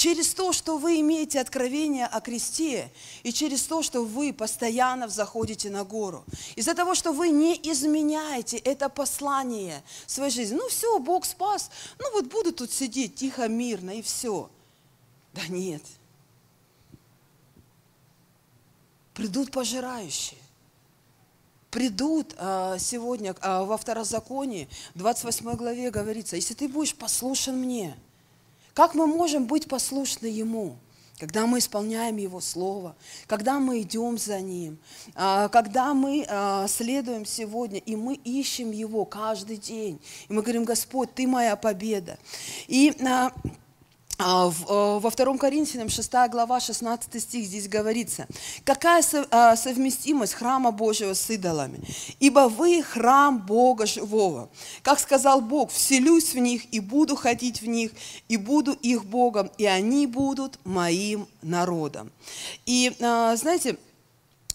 через 0.00 0.32
то, 0.32 0.54
что 0.54 0.78
вы 0.78 0.98
имеете 1.00 1.38
откровение 1.38 2.06
о 2.06 2.22
кресте, 2.22 2.90
и 3.22 3.34
через 3.34 3.64
то, 3.64 3.82
что 3.82 4.02
вы 4.02 4.32
постоянно 4.32 5.08
заходите 5.08 5.68
на 5.68 5.84
гору. 5.84 6.24
Из-за 6.56 6.74
того, 6.74 6.94
что 6.94 7.12
вы 7.12 7.28
не 7.28 7.54
изменяете 7.70 8.56
это 8.56 8.88
послание 8.88 9.82
в 10.06 10.10
своей 10.10 10.30
жизни. 10.30 10.56
Ну 10.56 10.70
все, 10.70 10.98
Бог 11.00 11.26
спас, 11.26 11.70
ну 11.98 12.10
вот 12.12 12.28
буду 12.28 12.50
тут 12.50 12.72
сидеть 12.72 13.16
тихо, 13.16 13.46
мирно, 13.46 13.90
и 13.90 14.00
все. 14.00 14.48
Да 15.34 15.46
нет. 15.48 15.82
Придут 19.12 19.50
пожирающие. 19.50 20.40
Придут 21.70 22.34
а, 22.38 22.78
сегодня 22.78 23.36
а, 23.42 23.64
во 23.64 23.76
второзаконии, 23.76 24.66
28 24.94 25.56
главе 25.56 25.90
говорится, 25.90 26.36
если 26.36 26.54
ты 26.54 26.68
будешь 26.68 26.94
послушен 26.94 27.58
мне– 27.58 27.98
как 28.80 28.94
мы 28.94 29.06
можем 29.06 29.44
быть 29.44 29.68
послушны 29.68 30.24
Ему? 30.24 30.78
когда 31.18 31.46
мы 31.46 31.58
исполняем 31.58 32.16
Его 32.16 32.40
Слово, 32.40 32.96
когда 33.26 33.60
мы 33.60 33.82
идем 33.82 34.16
за 34.16 34.40
Ним, 34.40 34.78
а, 35.14 35.48
когда 35.48 35.92
мы 35.92 36.24
а, 36.26 36.66
следуем 36.66 37.26
сегодня, 37.26 37.78
и 37.78 37.94
мы 37.94 38.14
ищем 38.14 38.70
Его 38.70 39.04
каждый 39.04 39.58
день. 39.58 40.00
И 40.30 40.32
мы 40.32 40.40
говорим, 40.40 40.64
Господь, 40.64 41.12
Ты 41.14 41.26
моя 41.26 41.56
победа. 41.56 42.18
И 42.68 42.96
а, 43.06 43.32
во 44.20 45.10
втором 45.10 45.38
Коринфянам 45.38 45.88
6 45.88 46.12
глава 46.30 46.60
16 46.60 47.22
стих 47.22 47.46
здесь 47.46 47.68
говорится, 47.68 48.26
какая 48.64 49.02
а, 49.30 49.56
совместимость 49.56 50.34
храма 50.34 50.72
Божьего 50.72 51.14
с 51.14 51.30
идолами? 51.30 51.80
Ибо 52.20 52.48
вы 52.48 52.82
храм 52.82 53.38
Бога 53.38 53.86
живого. 53.86 54.50
Как 54.82 54.98
сказал 54.98 55.40
Бог, 55.40 55.70
вселюсь 55.70 56.34
в 56.34 56.38
них 56.38 56.62
и 56.72 56.80
буду 56.80 57.16
ходить 57.16 57.62
в 57.62 57.66
них, 57.66 57.92
и 58.28 58.36
буду 58.36 58.72
их 58.72 59.04
Богом, 59.04 59.50
и 59.56 59.64
они 59.64 60.06
будут 60.06 60.58
моим 60.64 61.26
народом. 61.42 62.12
И 62.66 62.92
а, 63.00 63.34
знаете, 63.36 63.76
а, 63.76 63.89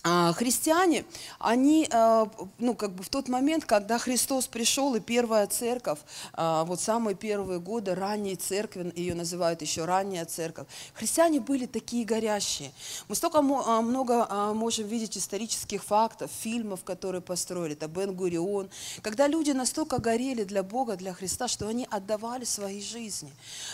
христиане, 0.05 1.03
они, 1.39 1.87
а, 1.91 2.29
ну, 2.59 2.75
как 2.75 2.91
бы 2.91 3.03
в 3.03 3.09
тот 3.09 3.27
момент, 3.27 3.65
когда 3.65 3.97
Христос 3.97 4.45
пришел, 4.45 4.93
и 4.93 4.99
первая 4.99 5.47
церковь, 5.47 5.97
а, 6.33 6.63
вот 6.65 6.79
самые 6.79 7.15
первые 7.15 7.59
годы 7.59 7.95
ранней 7.95 8.35
церкви, 8.35 8.93
ее 8.95 9.15
называют 9.15 9.63
еще 9.63 9.85
ранняя 9.85 10.25
церковь, 10.25 10.67
христиане 10.93 11.39
были 11.39 11.65
такие 11.65 12.05
горящие. 12.05 12.71
Мы 13.07 13.15
столько 13.15 13.41
много 13.41 14.53
можем 14.53 14.87
видеть 14.87 15.17
исторических 15.17 15.83
фактов, 15.83 16.29
фильмов, 16.39 16.83
которые 16.83 17.21
построили, 17.21 17.73
это 17.73 17.87
Бен 17.87 18.13
Гурион, 18.13 18.69
когда 19.01 19.27
люди 19.27 19.51
настолько 19.51 19.97
горели 19.97 20.43
для 20.43 20.61
Бога, 20.61 20.97
для 20.97 21.13
Христа, 21.13 21.47
что 21.47 21.67
они 21.67 21.87
отдавали 21.89 22.43
свои 22.43 22.79
жизни. 22.79 23.31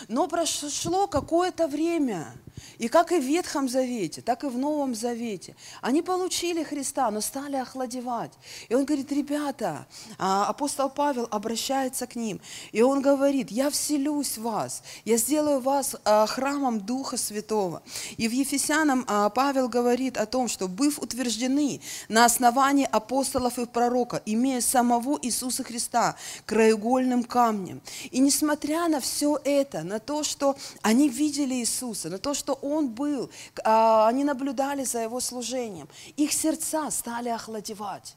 Но 0.08 0.28
прошло 0.28 1.06
какое-то 1.06 1.68
время, 1.68 2.32
и 2.78 2.88
как 2.88 3.12
и 3.12 3.18
в 3.18 3.24
Ветхом 3.24 3.68
Завете, 3.68 4.22
так 4.22 4.44
и 4.44 4.46
в 4.46 4.56
Новом 4.56 4.94
Завете, 4.94 5.56
они 5.82 6.00
получили 6.00 6.21
получили 6.22 6.62
Христа, 6.62 7.10
но 7.10 7.20
стали 7.20 7.56
охладевать. 7.56 8.30
И 8.68 8.76
он 8.76 8.84
говорит, 8.84 9.10
ребята, 9.10 9.86
а, 10.18 10.46
апостол 10.46 10.88
Павел 10.88 11.26
обращается 11.32 12.06
к 12.06 12.14
ним, 12.14 12.40
и 12.70 12.80
он 12.80 13.02
говорит, 13.02 13.50
я 13.50 13.70
вселюсь 13.70 14.38
в 14.38 14.42
вас, 14.42 14.84
я 15.04 15.16
сделаю 15.16 15.58
вас 15.58 15.96
а, 16.04 16.26
храмом 16.26 16.80
Духа 16.80 17.16
Святого. 17.16 17.82
И 18.18 18.28
в 18.28 18.32
Ефесянам 18.32 19.04
а, 19.08 19.30
Павел 19.30 19.68
говорит 19.68 20.16
о 20.16 20.26
том, 20.26 20.46
что 20.46 20.68
быв 20.68 21.00
утверждены 21.00 21.80
на 22.08 22.24
основании 22.24 22.88
апостолов 22.88 23.58
и 23.58 23.66
пророка, 23.66 24.22
имея 24.24 24.60
самого 24.60 25.18
Иисуса 25.22 25.64
Христа 25.64 26.14
краеугольным 26.46 27.24
камнем. 27.24 27.80
И 28.12 28.20
несмотря 28.20 28.86
на 28.86 29.00
все 29.00 29.40
это, 29.42 29.82
на 29.82 29.98
то, 29.98 30.22
что 30.22 30.56
они 30.82 31.08
видели 31.08 31.54
Иисуса, 31.54 32.10
на 32.10 32.18
то, 32.18 32.32
что 32.32 32.52
Он 32.62 32.90
был, 32.90 33.28
они 33.64 34.22
наблюдали 34.22 34.84
за 34.84 35.00
Его 35.00 35.18
служением, 35.18 35.88
их 36.16 36.32
сердца 36.32 36.90
стали 36.90 37.28
охладевать. 37.28 38.16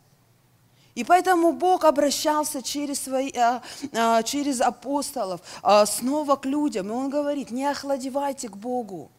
И 0.96 1.04
поэтому 1.04 1.52
Бог 1.52 1.84
обращался 1.84 2.62
через, 2.62 3.02
свои, 3.02 3.32
а, 3.34 3.62
а, 3.94 4.24
через 4.24 4.62
апостолов 4.62 5.42
а, 5.62 5.86
снова 5.86 6.38
к 6.38 6.46
людям. 6.46 6.88
И 6.88 6.92
Он 6.92 7.10
говорит, 7.10 7.52
не 7.52 7.66
охладевайте 7.66 8.48
к 8.48 8.56
Богу. 8.56 9.12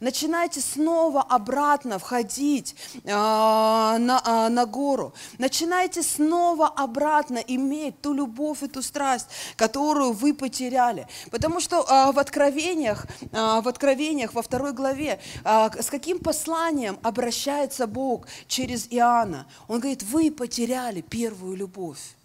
Начинайте 0.00 0.60
снова 0.60 1.22
обратно 1.22 1.98
входить 1.98 2.74
а, 3.06 3.98
на, 3.98 4.20
а, 4.24 4.48
на 4.48 4.66
гору. 4.66 5.14
Начинайте 5.38 6.02
снова 6.02 6.68
обратно 6.68 7.38
иметь 7.38 8.00
ту 8.00 8.12
любовь 8.12 8.62
и 8.62 8.68
ту 8.68 8.82
страсть, 8.82 9.26
которую 9.56 10.12
вы 10.12 10.34
потеряли. 10.34 11.06
Потому 11.30 11.60
что 11.60 11.84
а, 11.88 12.12
в 12.12 12.18
Откровениях, 12.18 13.06
а, 13.32 13.60
в 13.60 13.68
Откровениях 13.68 14.34
во 14.34 14.42
второй 14.42 14.72
главе, 14.72 15.20
а, 15.44 15.70
с 15.70 15.88
каким 15.88 16.18
посланием 16.18 16.98
обращается 17.02 17.86
Бог 17.86 18.26
через 18.46 18.86
Иоанна? 18.90 19.46
Он 19.68 19.80
говорит, 19.80 20.02
вы 20.02 20.30
потеряли 20.30 21.00
первую 21.00 21.56
любовь. 21.56 22.16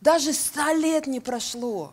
Даже 0.00 0.32
ста 0.32 0.72
лет 0.72 1.06
не 1.06 1.20
прошло 1.20 1.92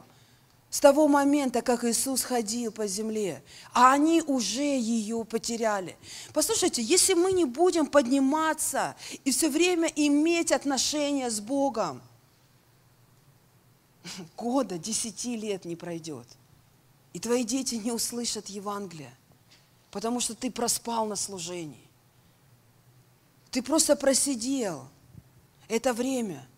с 0.70 0.80
того 0.82 1.08
момента, 1.08 1.62
как 1.62 1.86
Иисус 1.86 2.24
ходил 2.24 2.72
по 2.72 2.88
земле, 2.88 3.42
а 3.74 3.94
они 3.94 4.22
уже 4.22 4.62
ее 4.62 5.24
потеряли. 5.24 5.98
Послушайте, 6.34 6.82
если 6.82 7.14
мы 7.14 7.32
не 7.32 7.46
будем 7.46 7.86
подниматься 7.86 8.96
и 9.24 9.32
все 9.32 9.50
время 9.50 9.88
иметь 9.96 10.52
отношения 10.52 11.30
с 11.30 11.40
Богом, 11.40 12.02
года, 14.38 14.78
десяти 14.78 15.38
лет 15.38 15.64
не 15.64 15.78
пройдет, 15.78 16.28
и 17.14 17.20
твои 17.20 17.46
дети 17.46 17.76
не 17.76 17.94
услышат 17.94 18.48
Евангелия, 18.48 19.14
потому 19.90 20.20
что 20.20 20.36
ты 20.36 20.52
проспал 20.52 21.06
на 21.06 21.16
служении. 21.16 21.88
Ты 23.52 23.64
просто 23.64 23.96
просидел 23.96 24.86
это 25.70 25.94
время– 25.94 26.46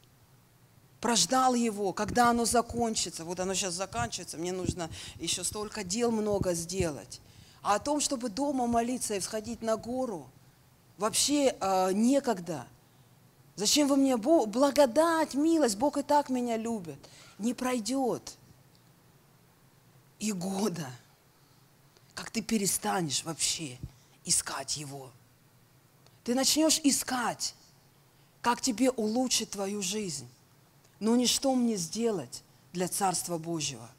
прождал 1.01 1.53
его, 1.53 1.93
когда 1.93 2.29
оно 2.29 2.45
закончится. 2.45 3.23
Вот 3.23 3.39
оно 3.39 3.53
сейчас 3.53 3.73
заканчивается, 3.73 4.37
мне 4.37 4.51
нужно 4.51 4.89
еще 5.19 5.43
столько 5.43 5.83
дел 5.83 6.11
много 6.11 6.53
сделать. 6.53 7.21
А 7.61 7.75
о 7.75 7.79
том, 7.79 7.99
чтобы 7.99 8.29
дома 8.29 8.67
молиться 8.67 9.15
и 9.15 9.19
всходить 9.19 9.61
на 9.61 9.77
гору, 9.77 10.29
вообще 10.97 11.55
э, 11.59 11.91
некогда. 11.93 12.65
Зачем 13.55 13.87
вы 13.87 13.97
мне 13.97 14.15
Бог, 14.15 14.47
благодать, 14.47 15.33
милость, 15.33 15.77
Бог 15.77 15.97
и 15.97 16.03
так 16.03 16.29
меня 16.29 16.55
любит. 16.55 16.99
Не 17.37 17.53
пройдет 17.53 18.37
и 20.19 20.31
года, 20.31 20.89
как 22.13 22.29
ты 22.29 22.41
перестанешь 22.41 23.23
вообще 23.23 23.77
искать 24.23 24.77
Его. 24.77 25.11
Ты 26.23 26.35
начнешь 26.35 26.79
искать, 26.83 27.55
как 28.41 28.61
тебе 28.61 28.91
улучшить 28.91 29.51
твою 29.51 29.81
жизнь 29.81 30.27
но 30.99 31.15
не 31.15 31.27
что 31.27 31.55
мне 31.55 31.75
сделать 31.75 32.43
для 32.73 32.87
Царства 32.87 33.37
Божьего. 33.37 33.89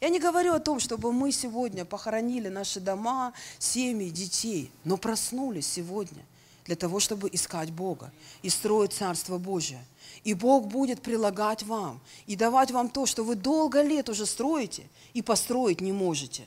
Я 0.00 0.10
не 0.10 0.20
говорю 0.20 0.54
о 0.54 0.60
том, 0.60 0.78
чтобы 0.78 1.12
мы 1.12 1.32
сегодня 1.32 1.84
похоронили 1.84 2.48
наши 2.48 2.80
дома, 2.80 3.32
семьи, 3.58 4.10
детей, 4.10 4.70
но 4.84 4.96
проснулись 4.96 5.66
сегодня 5.66 6.24
для 6.64 6.76
того, 6.76 7.00
чтобы 7.00 7.28
искать 7.32 7.72
Бога 7.72 8.12
и 8.42 8.48
строить 8.48 8.92
Царство 8.92 9.38
Божие. 9.38 9.84
И 10.22 10.34
Бог 10.34 10.66
будет 10.66 11.02
прилагать 11.02 11.64
вам 11.64 12.00
и 12.26 12.36
давать 12.36 12.70
вам 12.70 12.90
то, 12.90 13.06
что 13.06 13.24
вы 13.24 13.34
долго 13.34 13.82
лет 13.82 14.08
уже 14.08 14.24
строите 14.24 14.84
и 15.14 15.22
построить 15.22 15.80
не 15.80 15.92
можете, 15.92 16.46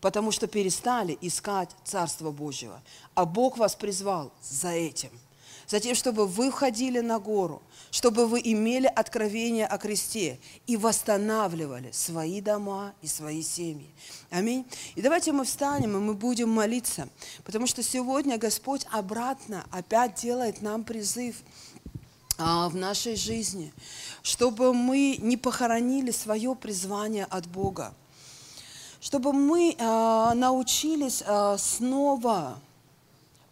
потому 0.00 0.30
что 0.30 0.46
перестали 0.46 1.16
искать 1.22 1.70
Царство 1.84 2.30
Божьего. 2.30 2.82
А 3.14 3.24
Бог 3.24 3.56
вас 3.56 3.74
призвал 3.74 4.30
за 4.42 4.70
этим– 4.70 5.10
затем, 5.66 5.94
чтобы 5.94 6.26
вы 6.26 6.50
входили 6.50 7.00
на 7.00 7.18
гору, 7.18 7.62
чтобы 7.90 8.26
вы 8.26 8.40
имели 8.44 8.86
откровение 8.86 9.66
о 9.66 9.78
кресте 9.78 10.38
и 10.66 10.76
восстанавливали 10.76 11.90
свои 11.92 12.40
дома 12.40 12.92
и 13.02 13.06
свои 13.06 13.42
семьи. 13.42 13.88
Аминь. 14.30 14.66
И 14.94 15.02
давайте 15.02 15.32
мы 15.32 15.44
встанем, 15.44 15.96
и 15.96 16.00
мы 16.00 16.14
будем 16.14 16.50
молиться, 16.50 17.08
потому 17.44 17.66
что 17.66 17.82
сегодня 17.82 18.38
Господь 18.38 18.86
обратно 18.90 19.64
опять 19.70 20.14
делает 20.16 20.62
нам 20.62 20.84
призыв 20.84 21.36
а, 22.36 22.68
в 22.68 22.74
нашей 22.74 23.14
жизни, 23.14 23.72
чтобы 24.22 24.74
мы 24.74 25.18
не 25.20 25.36
похоронили 25.36 26.10
свое 26.10 26.56
призвание 26.56 27.26
от 27.26 27.46
Бога, 27.46 27.94
чтобы 29.00 29.32
мы 29.32 29.76
а, 29.78 30.34
научились 30.34 31.22
а, 31.26 31.56
снова 31.58 32.58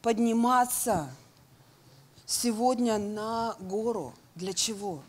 подниматься 0.03 1.09
сегодня 2.27 2.99
на 2.99 3.57
гору. 3.61 4.15
Для 4.35 4.53
чего? 4.53 5.03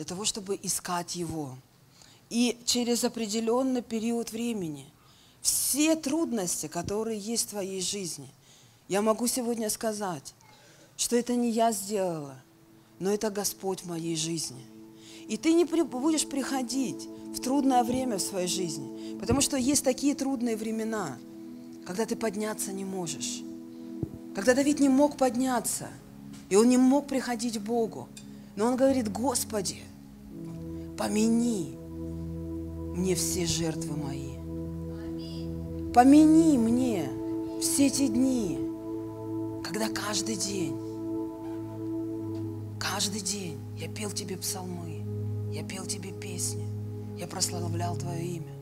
для 0.00 0.06
того, 0.06 0.24
чтобы 0.24 0.58
искать 0.62 1.14
Его. 1.14 1.58
И 2.30 2.58
через 2.64 3.04
определенный 3.04 3.82
период 3.82 4.32
времени 4.32 4.86
все 5.42 5.94
трудности, 5.94 6.68
которые 6.68 7.18
есть 7.18 7.48
в 7.48 7.50
твоей 7.50 7.82
жизни, 7.82 8.26
я 8.88 9.02
могу 9.02 9.26
сегодня 9.26 9.68
сказать, 9.68 10.34
что 10.96 11.16
это 11.16 11.34
не 11.34 11.50
я 11.50 11.70
сделала, 11.70 12.36
но 12.98 13.12
это 13.12 13.28
Господь 13.28 13.82
в 13.82 13.88
моей 13.88 14.16
жизни. 14.16 14.64
И 15.28 15.36
ты 15.36 15.52
не 15.52 15.66
будешь 15.66 16.26
приходить 16.26 17.06
в 17.34 17.40
трудное 17.40 17.84
время 17.84 18.16
в 18.16 18.22
своей 18.22 18.48
жизни, 18.48 19.18
потому 19.20 19.42
что 19.42 19.58
есть 19.58 19.84
такие 19.84 20.14
трудные 20.14 20.56
времена, 20.56 21.18
когда 21.84 22.06
ты 22.06 22.16
подняться 22.16 22.72
не 22.72 22.86
можешь. 22.86 23.42
Когда 24.34 24.54
Давид 24.54 24.80
не 24.80 24.88
мог 24.88 25.18
подняться, 25.18 25.90
и 26.50 26.56
он 26.56 26.68
не 26.68 26.76
мог 26.76 27.06
приходить 27.06 27.58
к 27.58 27.62
Богу, 27.62 28.08
но 28.56 28.66
он 28.66 28.76
говорит, 28.76 29.10
Господи, 29.10 29.76
помяни 30.98 31.78
мне 32.96 33.14
все 33.14 33.46
жертвы 33.46 33.96
мои. 33.96 34.34
Помяни 35.94 36.58
мне 36.58 37.08
все 37.62 37.86
эти 37.86 38.08
дни, 38.08 38.58
когда 39.64 39.88
каждый 39.88 40.34
день, 40.34 40.76
каждый 42.78 43.20
день 43.20 43.56
я 43.78 43.88
пел 43.88 44.10
тебе 44.10 44.36
псалмы, 44.36 45.04
я 45.52 45.62
пел 45.62 45.86
тебе 45.86 46.10
песни, 46.10 46.66
я 47.16 47.28
прославлял 47.28 47.96
Твое 47.96 48.24
имя. 48.24 48.54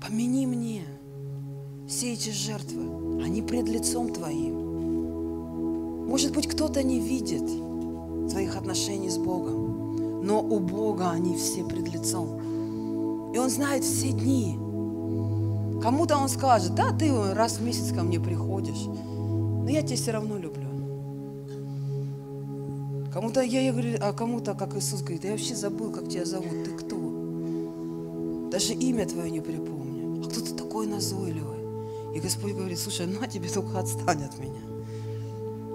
Помяни 0.00 0.44
мне 0.44 0.84
все 1.88 2.12
эти 2.12 2.30
жертвы, 2.30 3.22
они 3.22 3.40
пред 3.40 3.66
лицом 3.66 4.12
Твоим. 4.12 4.69
Может 6.10 6.32
быть, 6.32 6.48
кто-то 6.48 6.82
не 6.82 6.98
видит 6.98 7.44
твоих 8.30 8.56
отношений 8.56 9.10
с 9.10 9.16
Богом, 9.16 10.24
но 10.24 10.42
у 10.42 10.58
Бога 10.58 11.12
они 11.12 11.36
все 11.36 11.62
пред 11.62 11.86
лицом. 11.86 13.32
И 13.32 13.38
Он 13.38 13.48
знает 13.48 13.84
все 13.84 14.08
дни. 14.10 14.58
Кому-то 15.80 16.16
Он 16.16 16.28
скажет, 16.28 16.74
да, 16.74 16.90
ты 16.90 17.12
раз 17.32 17.58
в 17.58 17.62
месяц 17.62 17.94
ко 17.94 18.02
мне 18.02 18.18
приходишь, 18.18 18.86
но 18.86 19.68
я 19.68 19.82
тебя 19.82 19.96
все 19.96 20.10
равно 20.10 20.36
люблю. 20.36 20.66
Кому-то 23.12 23.40
я, 23.40 23.60
я 23.60 23.70
говорю, 23.70 23.96
а 24.00 24.12
кому-то, 24.12 24.54
как 24.54 24.76
Иисус 24.76 25.02
говорит, 25.02 25.22
я 25.22 25.30
вообще 25.30 25.54
забыл, 25.54 25.92
как 25.92 26.08
тебя 26.08 26.24
зовут, 26.24 26.64
ты 26.64 26.72
кто? 26.72 28.48
Даже 28.50 28.72
имя 28.72 29.06
твое 29.06 29.30
не 29.30 29.40
припомню. 29.40 30.24
А 30.24 30.28
кто 30.28 30.40
ты 30.40 30.54
такой 30.54 30.88
назойливый? 30.88 32.16
И 32.16 32.18
Господь 32.18 32.54
говорит, 32.54 32.80
слушай, 32.80 33.06
на 33.06 33.28
тебе 33.28 33.48
только 33.48 33.78
отстань 33.78 34.24
от 34.24 34.36
меня. 34.40 34.79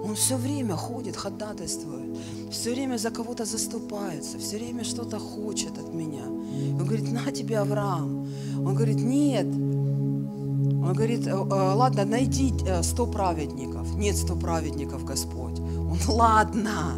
Он 0.06 0.14
все 0.14 0.36
время 0.36 0.76
ходит, 0.76 1.16
ходатайствует, 1.16 2.16
все 2.50 2.70
время 2.70 2.96
за 2.96 3.10
кого-то 3.10 3.44
заступается, 3.44 4.38
все 4.38 4.56
время 4.56 4.84
что-то 4.84 5.18
хочет 5.18 5.78
от 5.78 5.92
меня. 5.92 6.22
Он 6.24 6.84
говорит, 6.84 7.10
на 7.10 7.32
тебе, 7.32 7.58
Авраам. 7.58 8.28
Он 8.56 8.74
говорит, 8.74 9.00
нет. 9.00 9.46
Он 9.46 10.92
говорит, 10.94 11.26
«Э, 11.26 11.30
э, 11.30 11.74
ладно, 11.74 12.04
найди 12.04 12.54
э, 12.64 12.84
сто 12.84 13.06
праведников. 13.06 13.96
Нет 13.96 14.16
сто 14.16 14.36
праведников, 14.36 15.04
Господь. 15.04 15.58
Он, 15.58 15.98
ладно. 16.06 16.94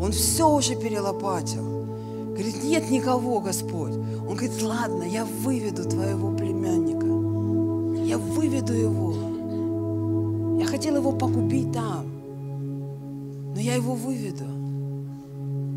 Он 0.00 0.10
все 0.12 0.48
уже 0.48 0.74
перелопатил. 0.74 1.84
Говорит, 2.30 2.64
нет 2.64 2.90
никого, 2.90 3.40
Господь. 3.40 3.92
Он 3.92 4.34
говорит, 4.36 4.62
ладно, 4.62 5.02
я 5.02 5.26
выведу 5.26 5.84
твоего 5.84 6.34
племянника. 6.34 7.06
Я 8.06 8.16
выведу 8.16 8.72
его. 8.72 9.14
Я 10.58 10.66
хотел 10.66 10.96
его 10.96 11.12
погубить 11.12 11.72
там. 11.72 12.07
Но 13.58 13.64
я 13.64 13.74
его 13.74 13.94
выведу. 13.94 14.44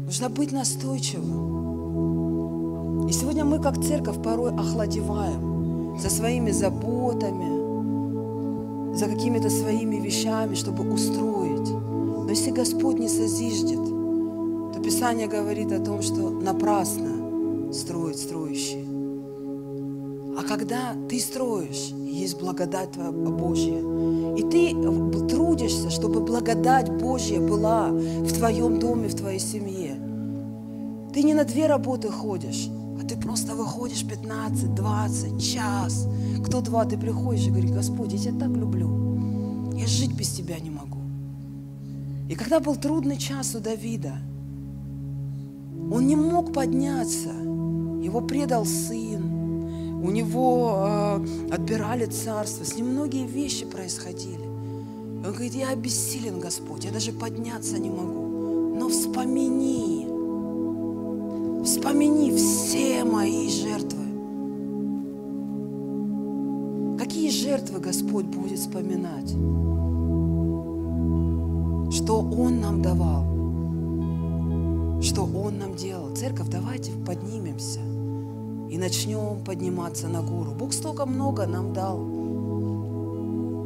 Нужно 0.05 0.29
быть 0.29 0.51
настойчивым. 0.51 3.07
И 3.07 3.11
сегодня 3.11 3.43
мы, 3.43 3.59
как 3.59 3.84
церковь, 3.84 4.21
порой 4.21 4.51
охладеваем 4.51 5.97
за 5.97 6.11
своими 6.11 6.51
заботами, 6.51 8.93
за 8.95 9.07
какими-то 9.07 9.49
своими 9.49 9.95
вещами, 9.95 10.53
чтобы 10.53 10.93
устроить. 10.93 11.71
Но 11.71 12.29
если 12.29 12.51
Господь 12.51 12.99
не 12.99 13.09
созиждет, 13.09 13.84
то 13.84 14.79
Писание 14.84 15.27
говорит 15.27 15.71
о 15.71 15.84
том, 15.84 16.03
что 16.03 16.29
напрасно 16.29 17.73
строит 17.73 18.19
строящий. 18.19 18.80
Когда 20.51 20.95
ты 21.07 21.17
строишь, 21.21 21.93
есть 22.11 22.37
благодать 22.37 22.91
Твоя 22.91 23.11
Божья, 23.11 23.79
и 24.35 24.41
ты 24.41 24.75
трудишься, 25.29 25.89
чтобы 25.89 26.19
благодать 26.19 26.91
Божья 26.91 27.39
была 27.39 27.87
в 27.87 28.33
твоем 28.33 28.77
доме, 28.77 29.07
в 29.07 29.15
твоей 29.15 29.39
семье, 29.39 29.95
ты 31.13 31.23
не 31.23 31.33
на 31.33 31.45
две 31.45 31.67
работы 31.67 32.09
ходишь, 32.09 32.67
а 33.01 33.07
ты 33.07 33.15
просто 33.15 33.55
выходишь 33.55 34.05
15, 34.05 34.75
20, 34.75 35.41
час. 35.41 36.09
Кто 36.45 36.59
два, 36.59 36.83
ты 36.83 36.97
приходишь 36.97 37.47
и 37.47 37.49
говоришь, 37.49 37.71
Господь, 37.71 38.11
я 38.11 38.19
тебя 38.19 38.37
так 38.37 38.49
люблю. 38.49 39.71
Я 39.73 39.87
жить 39.87 40.13
без 40.17 40.31
тебя 40.31 40.59
не 40.59 40.69
могу. 40.69 40.99
И 42.27 42.35
когда 42.35 42.59
был 42.59 42.75
трудный 42.75 43.15
час 43.15 43.55
у 43.55 43.61
Давида, 43.61 44.15
он 45.89 46.07
не 46.07 46.17
мог 46.17 46.51
подняться. 46.51 47.29
Его 48.03 48.19
предал 48.19 48.65
сын. 48.65 49.11
У 50.01 50.09
него 50.09 50.77
э, 50.77 51.19
отбирали 51.51 52.05
царство. 52.05 52.63
С 52.63 52.75
ним 52.75 52.87
многие 52.87 53.27
вещи 53.27 53.65
происходили. 53.65 54.43
Он 55.23 55.31
говорит, 55.31 55.53
я 55.53 55.69
обессилен, 55.69 56.39
Господь, 56.39 56.85
я 56.85 56.91
даже 56.91 57.11
подняться 57.11 57.77
не 57.77 57.91
могу. 57.91 58.75
Но 58.79 58.89
вспомини, 58.89 60.07
вспомини 61.63 62.35
все 62.35 63.03
мои 63.03 63.47
жертвы. 63.47 64.01
Какие 66.97 67.29
жертвы 67.29 67.79
Господь 67.79 68.25
будет 68.25 68.57
вспоминать? 68.57 69.29
Что 71.93 72.21
Он 72.21 72.59
нам 72.59 72.81
давал? 72.81 73.23
Что 75.03 75.25
Он 75.25 75.59
нам 75.59 75.75
делал? 75.75 76.15
Церковь, 76.15 76.47
давайте 76.49 76.91
поднимемся 77.05 77.90
и 78.72 78.78
начнем 78.78 79.43
подниматься 79.43 80.07
на 80.07 80.22
гору. 80.22 80.51
Бог 80.57 80.72
столько 80.72 81.05
много 81.05 81.45
нам 81.45 81.74
дал. 81.74 81.97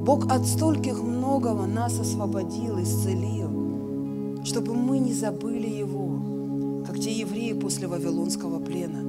Бог 0.04 0.26
от 0.32 0.48
стольких 0.48 1.00
многого 1.00 1.68
нас 1.68 2.00
освободил, 2.00 2.82
исцелил, 2.82 4.44
чтобы 4.44 4.74
мы 4.74 4.98
не 4.98 5.14
забыли 5.14 5.68
Его, 5.68 6.84
как 6.88 7.00
те 7.00 7.12
евреи 7.12 7.54
после 7.54 7.88
Вавилонского 7.88 8.60
плена. 8.60 9.04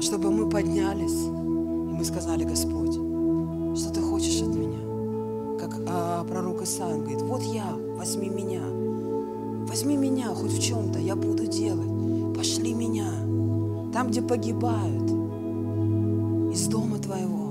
Чтобы 0.00 0.30
мы 0.30 0.48
поднялись, 0.48 1.24
и 1.24 1.92
мы 1.98 2.04
сказали, 2.04 2.44
Господь, 2.44 2.94
что 3.76 3.92
Ты 3.92 4.00
хочешь 4.00 4.40
от 4.42 4.54
меня? 4.54 5.58
Как 5.58 5.76
а, 5.88 6.22
пророк 6.22 6.62
Исаия 6.62 6.98
говорит, 6.98 7.22
вот 7.22 7.42
я, 7.42 7.66
возьми 7.96 8.28
меня. 8.28 8.62
Возьми 9.66 9.96
меня 9.96 10.28
хоть 10.28 10.52
в 10.52 10.62
чем-то, 10.62 11.00
я 11.00 11.16
буду 11.16 11.48
делать. 11.48 12.36
Пошли 12.36 12.74
меня. 12.74 13.37
Там, 13.98 14.12
где 14.12 14.22
погибают, 14.22 15.10
из 16.54 16.68
дома 16.68 16.98
Твоего 16.98 17.48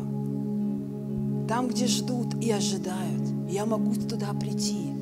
там, 1.46 1.68
где 1.68 1.88
ждут 1.88 2.36
и 2.42 2.50
ожидают, 2.52 3.22
я 3.50 3.66
могу 3.66 3.94
туда 3.96 4.28
прийти. 4.32 4.94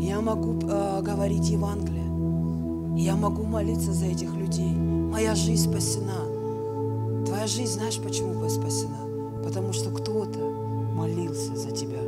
Я 0.00 0.20
могу 0.20 0.60
э, 0.64 1.02
говорить 1.02 1.48
Евангелие. 1.48 2.06
Я 2.96 3.16
могу 3.16 3.42
молиться 3.42 3.92
за 3.92 4.06
этих 4.06 4.32
людей. 4.36 4.72
Моя 4.72 5.34
жизнь 5.34 5.68
спасена. 5.68 7.24
Твоя 7.26 7.48
жизнь, 7.48 7.72
знаешь, 7.72 7.98
почему 7.98 8.34
была 8.34 8.48
спасена? 8.48 9.00
Потому 9.42 9.72
что 9.72 9.90
кто-то 9.90 10.38
молился 10.94 11.56
за 11.56 11.72
тебя. 11.72 12.02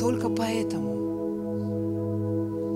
Только 0.00 0.28
поэтому 0.28 0.96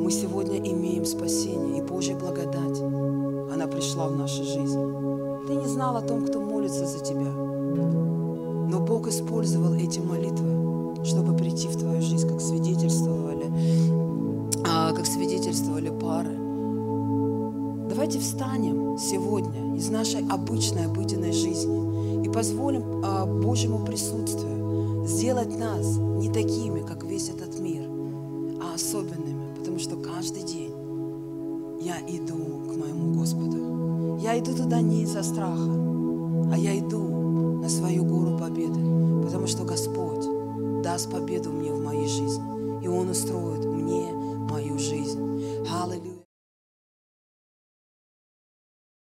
мы 0.05 0.13
сегодня 0.13 0.59
имеем 0.59 1.05
спасение 1.05 1.79
и 1.79 1.83
Божья 1.83 2.15
благодать. 2.15 3.02
Она 3.63 3.71
пришла 3.71 4.09
в 4.09 4.17
нашу 4.17 4.43
жизнь. 4.43 4.81
Ты 5.47 5.55
не 5.55 5.67
знал 5.69 5.97
о 5.97 6.01
том, 6.01 6.27
кто 6.27 6.41
молится 6.41 6.85
за 6.85 6.99
тебя. 6.99 7.31
Но 7.31 8.81
Бог 8.81 9.07
использовал 9.07 9.75
эти 9.75 10.01
молитвы, 10.01 11.05
чтобы 11.05 11.37
прийти 11.37 11.69
в 11.69 11.77
твою 11.77 12.03
жизнь, 12.03 12.29
как 12.29 12.41
свидетельствовали, 12.41 13.47
а, 14.69 14.93
как 14.93 15.07
свидетельствовали 15.07 15.91
пары. 15.91 16.37
Давайте 17.89 18.19
встанем 18.19 18.99
сегодня 18.99 19.77
из 19.77 19.89
нашей 19.91 20.27
обычной 20.29 20.87
обыденной 20.87 21.33
жизни 21.33 22.27
и 22.27 22.29
позволим 22.29 23.05
а, 23.05 23.27
Божьему 23.27 23.85
присутствию 23.85 25.07
сделать 25.07 25.57
нас 25.57 25.99
не 25.99 26.33
такими, 26.33 26.81
как 26.81 27.05
весь 27.05 27.29
этот 27.29 27.61
мир, 27.61 27.62
Я 34.33 34.39
иду 34.39 34.55
туда 34.55 34.81
не 34.81 35.03
из-за 35.03 35.23
страха, 35.23 35.71
а 36.51 36.57
я 36.57 36.79
иду 36.79 37.61
на 37.61 37.69
свою 37.69 38.03
гору 38.03 38.39
победы, 38.39 38.81
потому 39.25 39.47
что 39.47 39.65
Господь 39.65 40.25
даст 40.83 41.11
победу 41.11 41.51
мне 41.51 41.71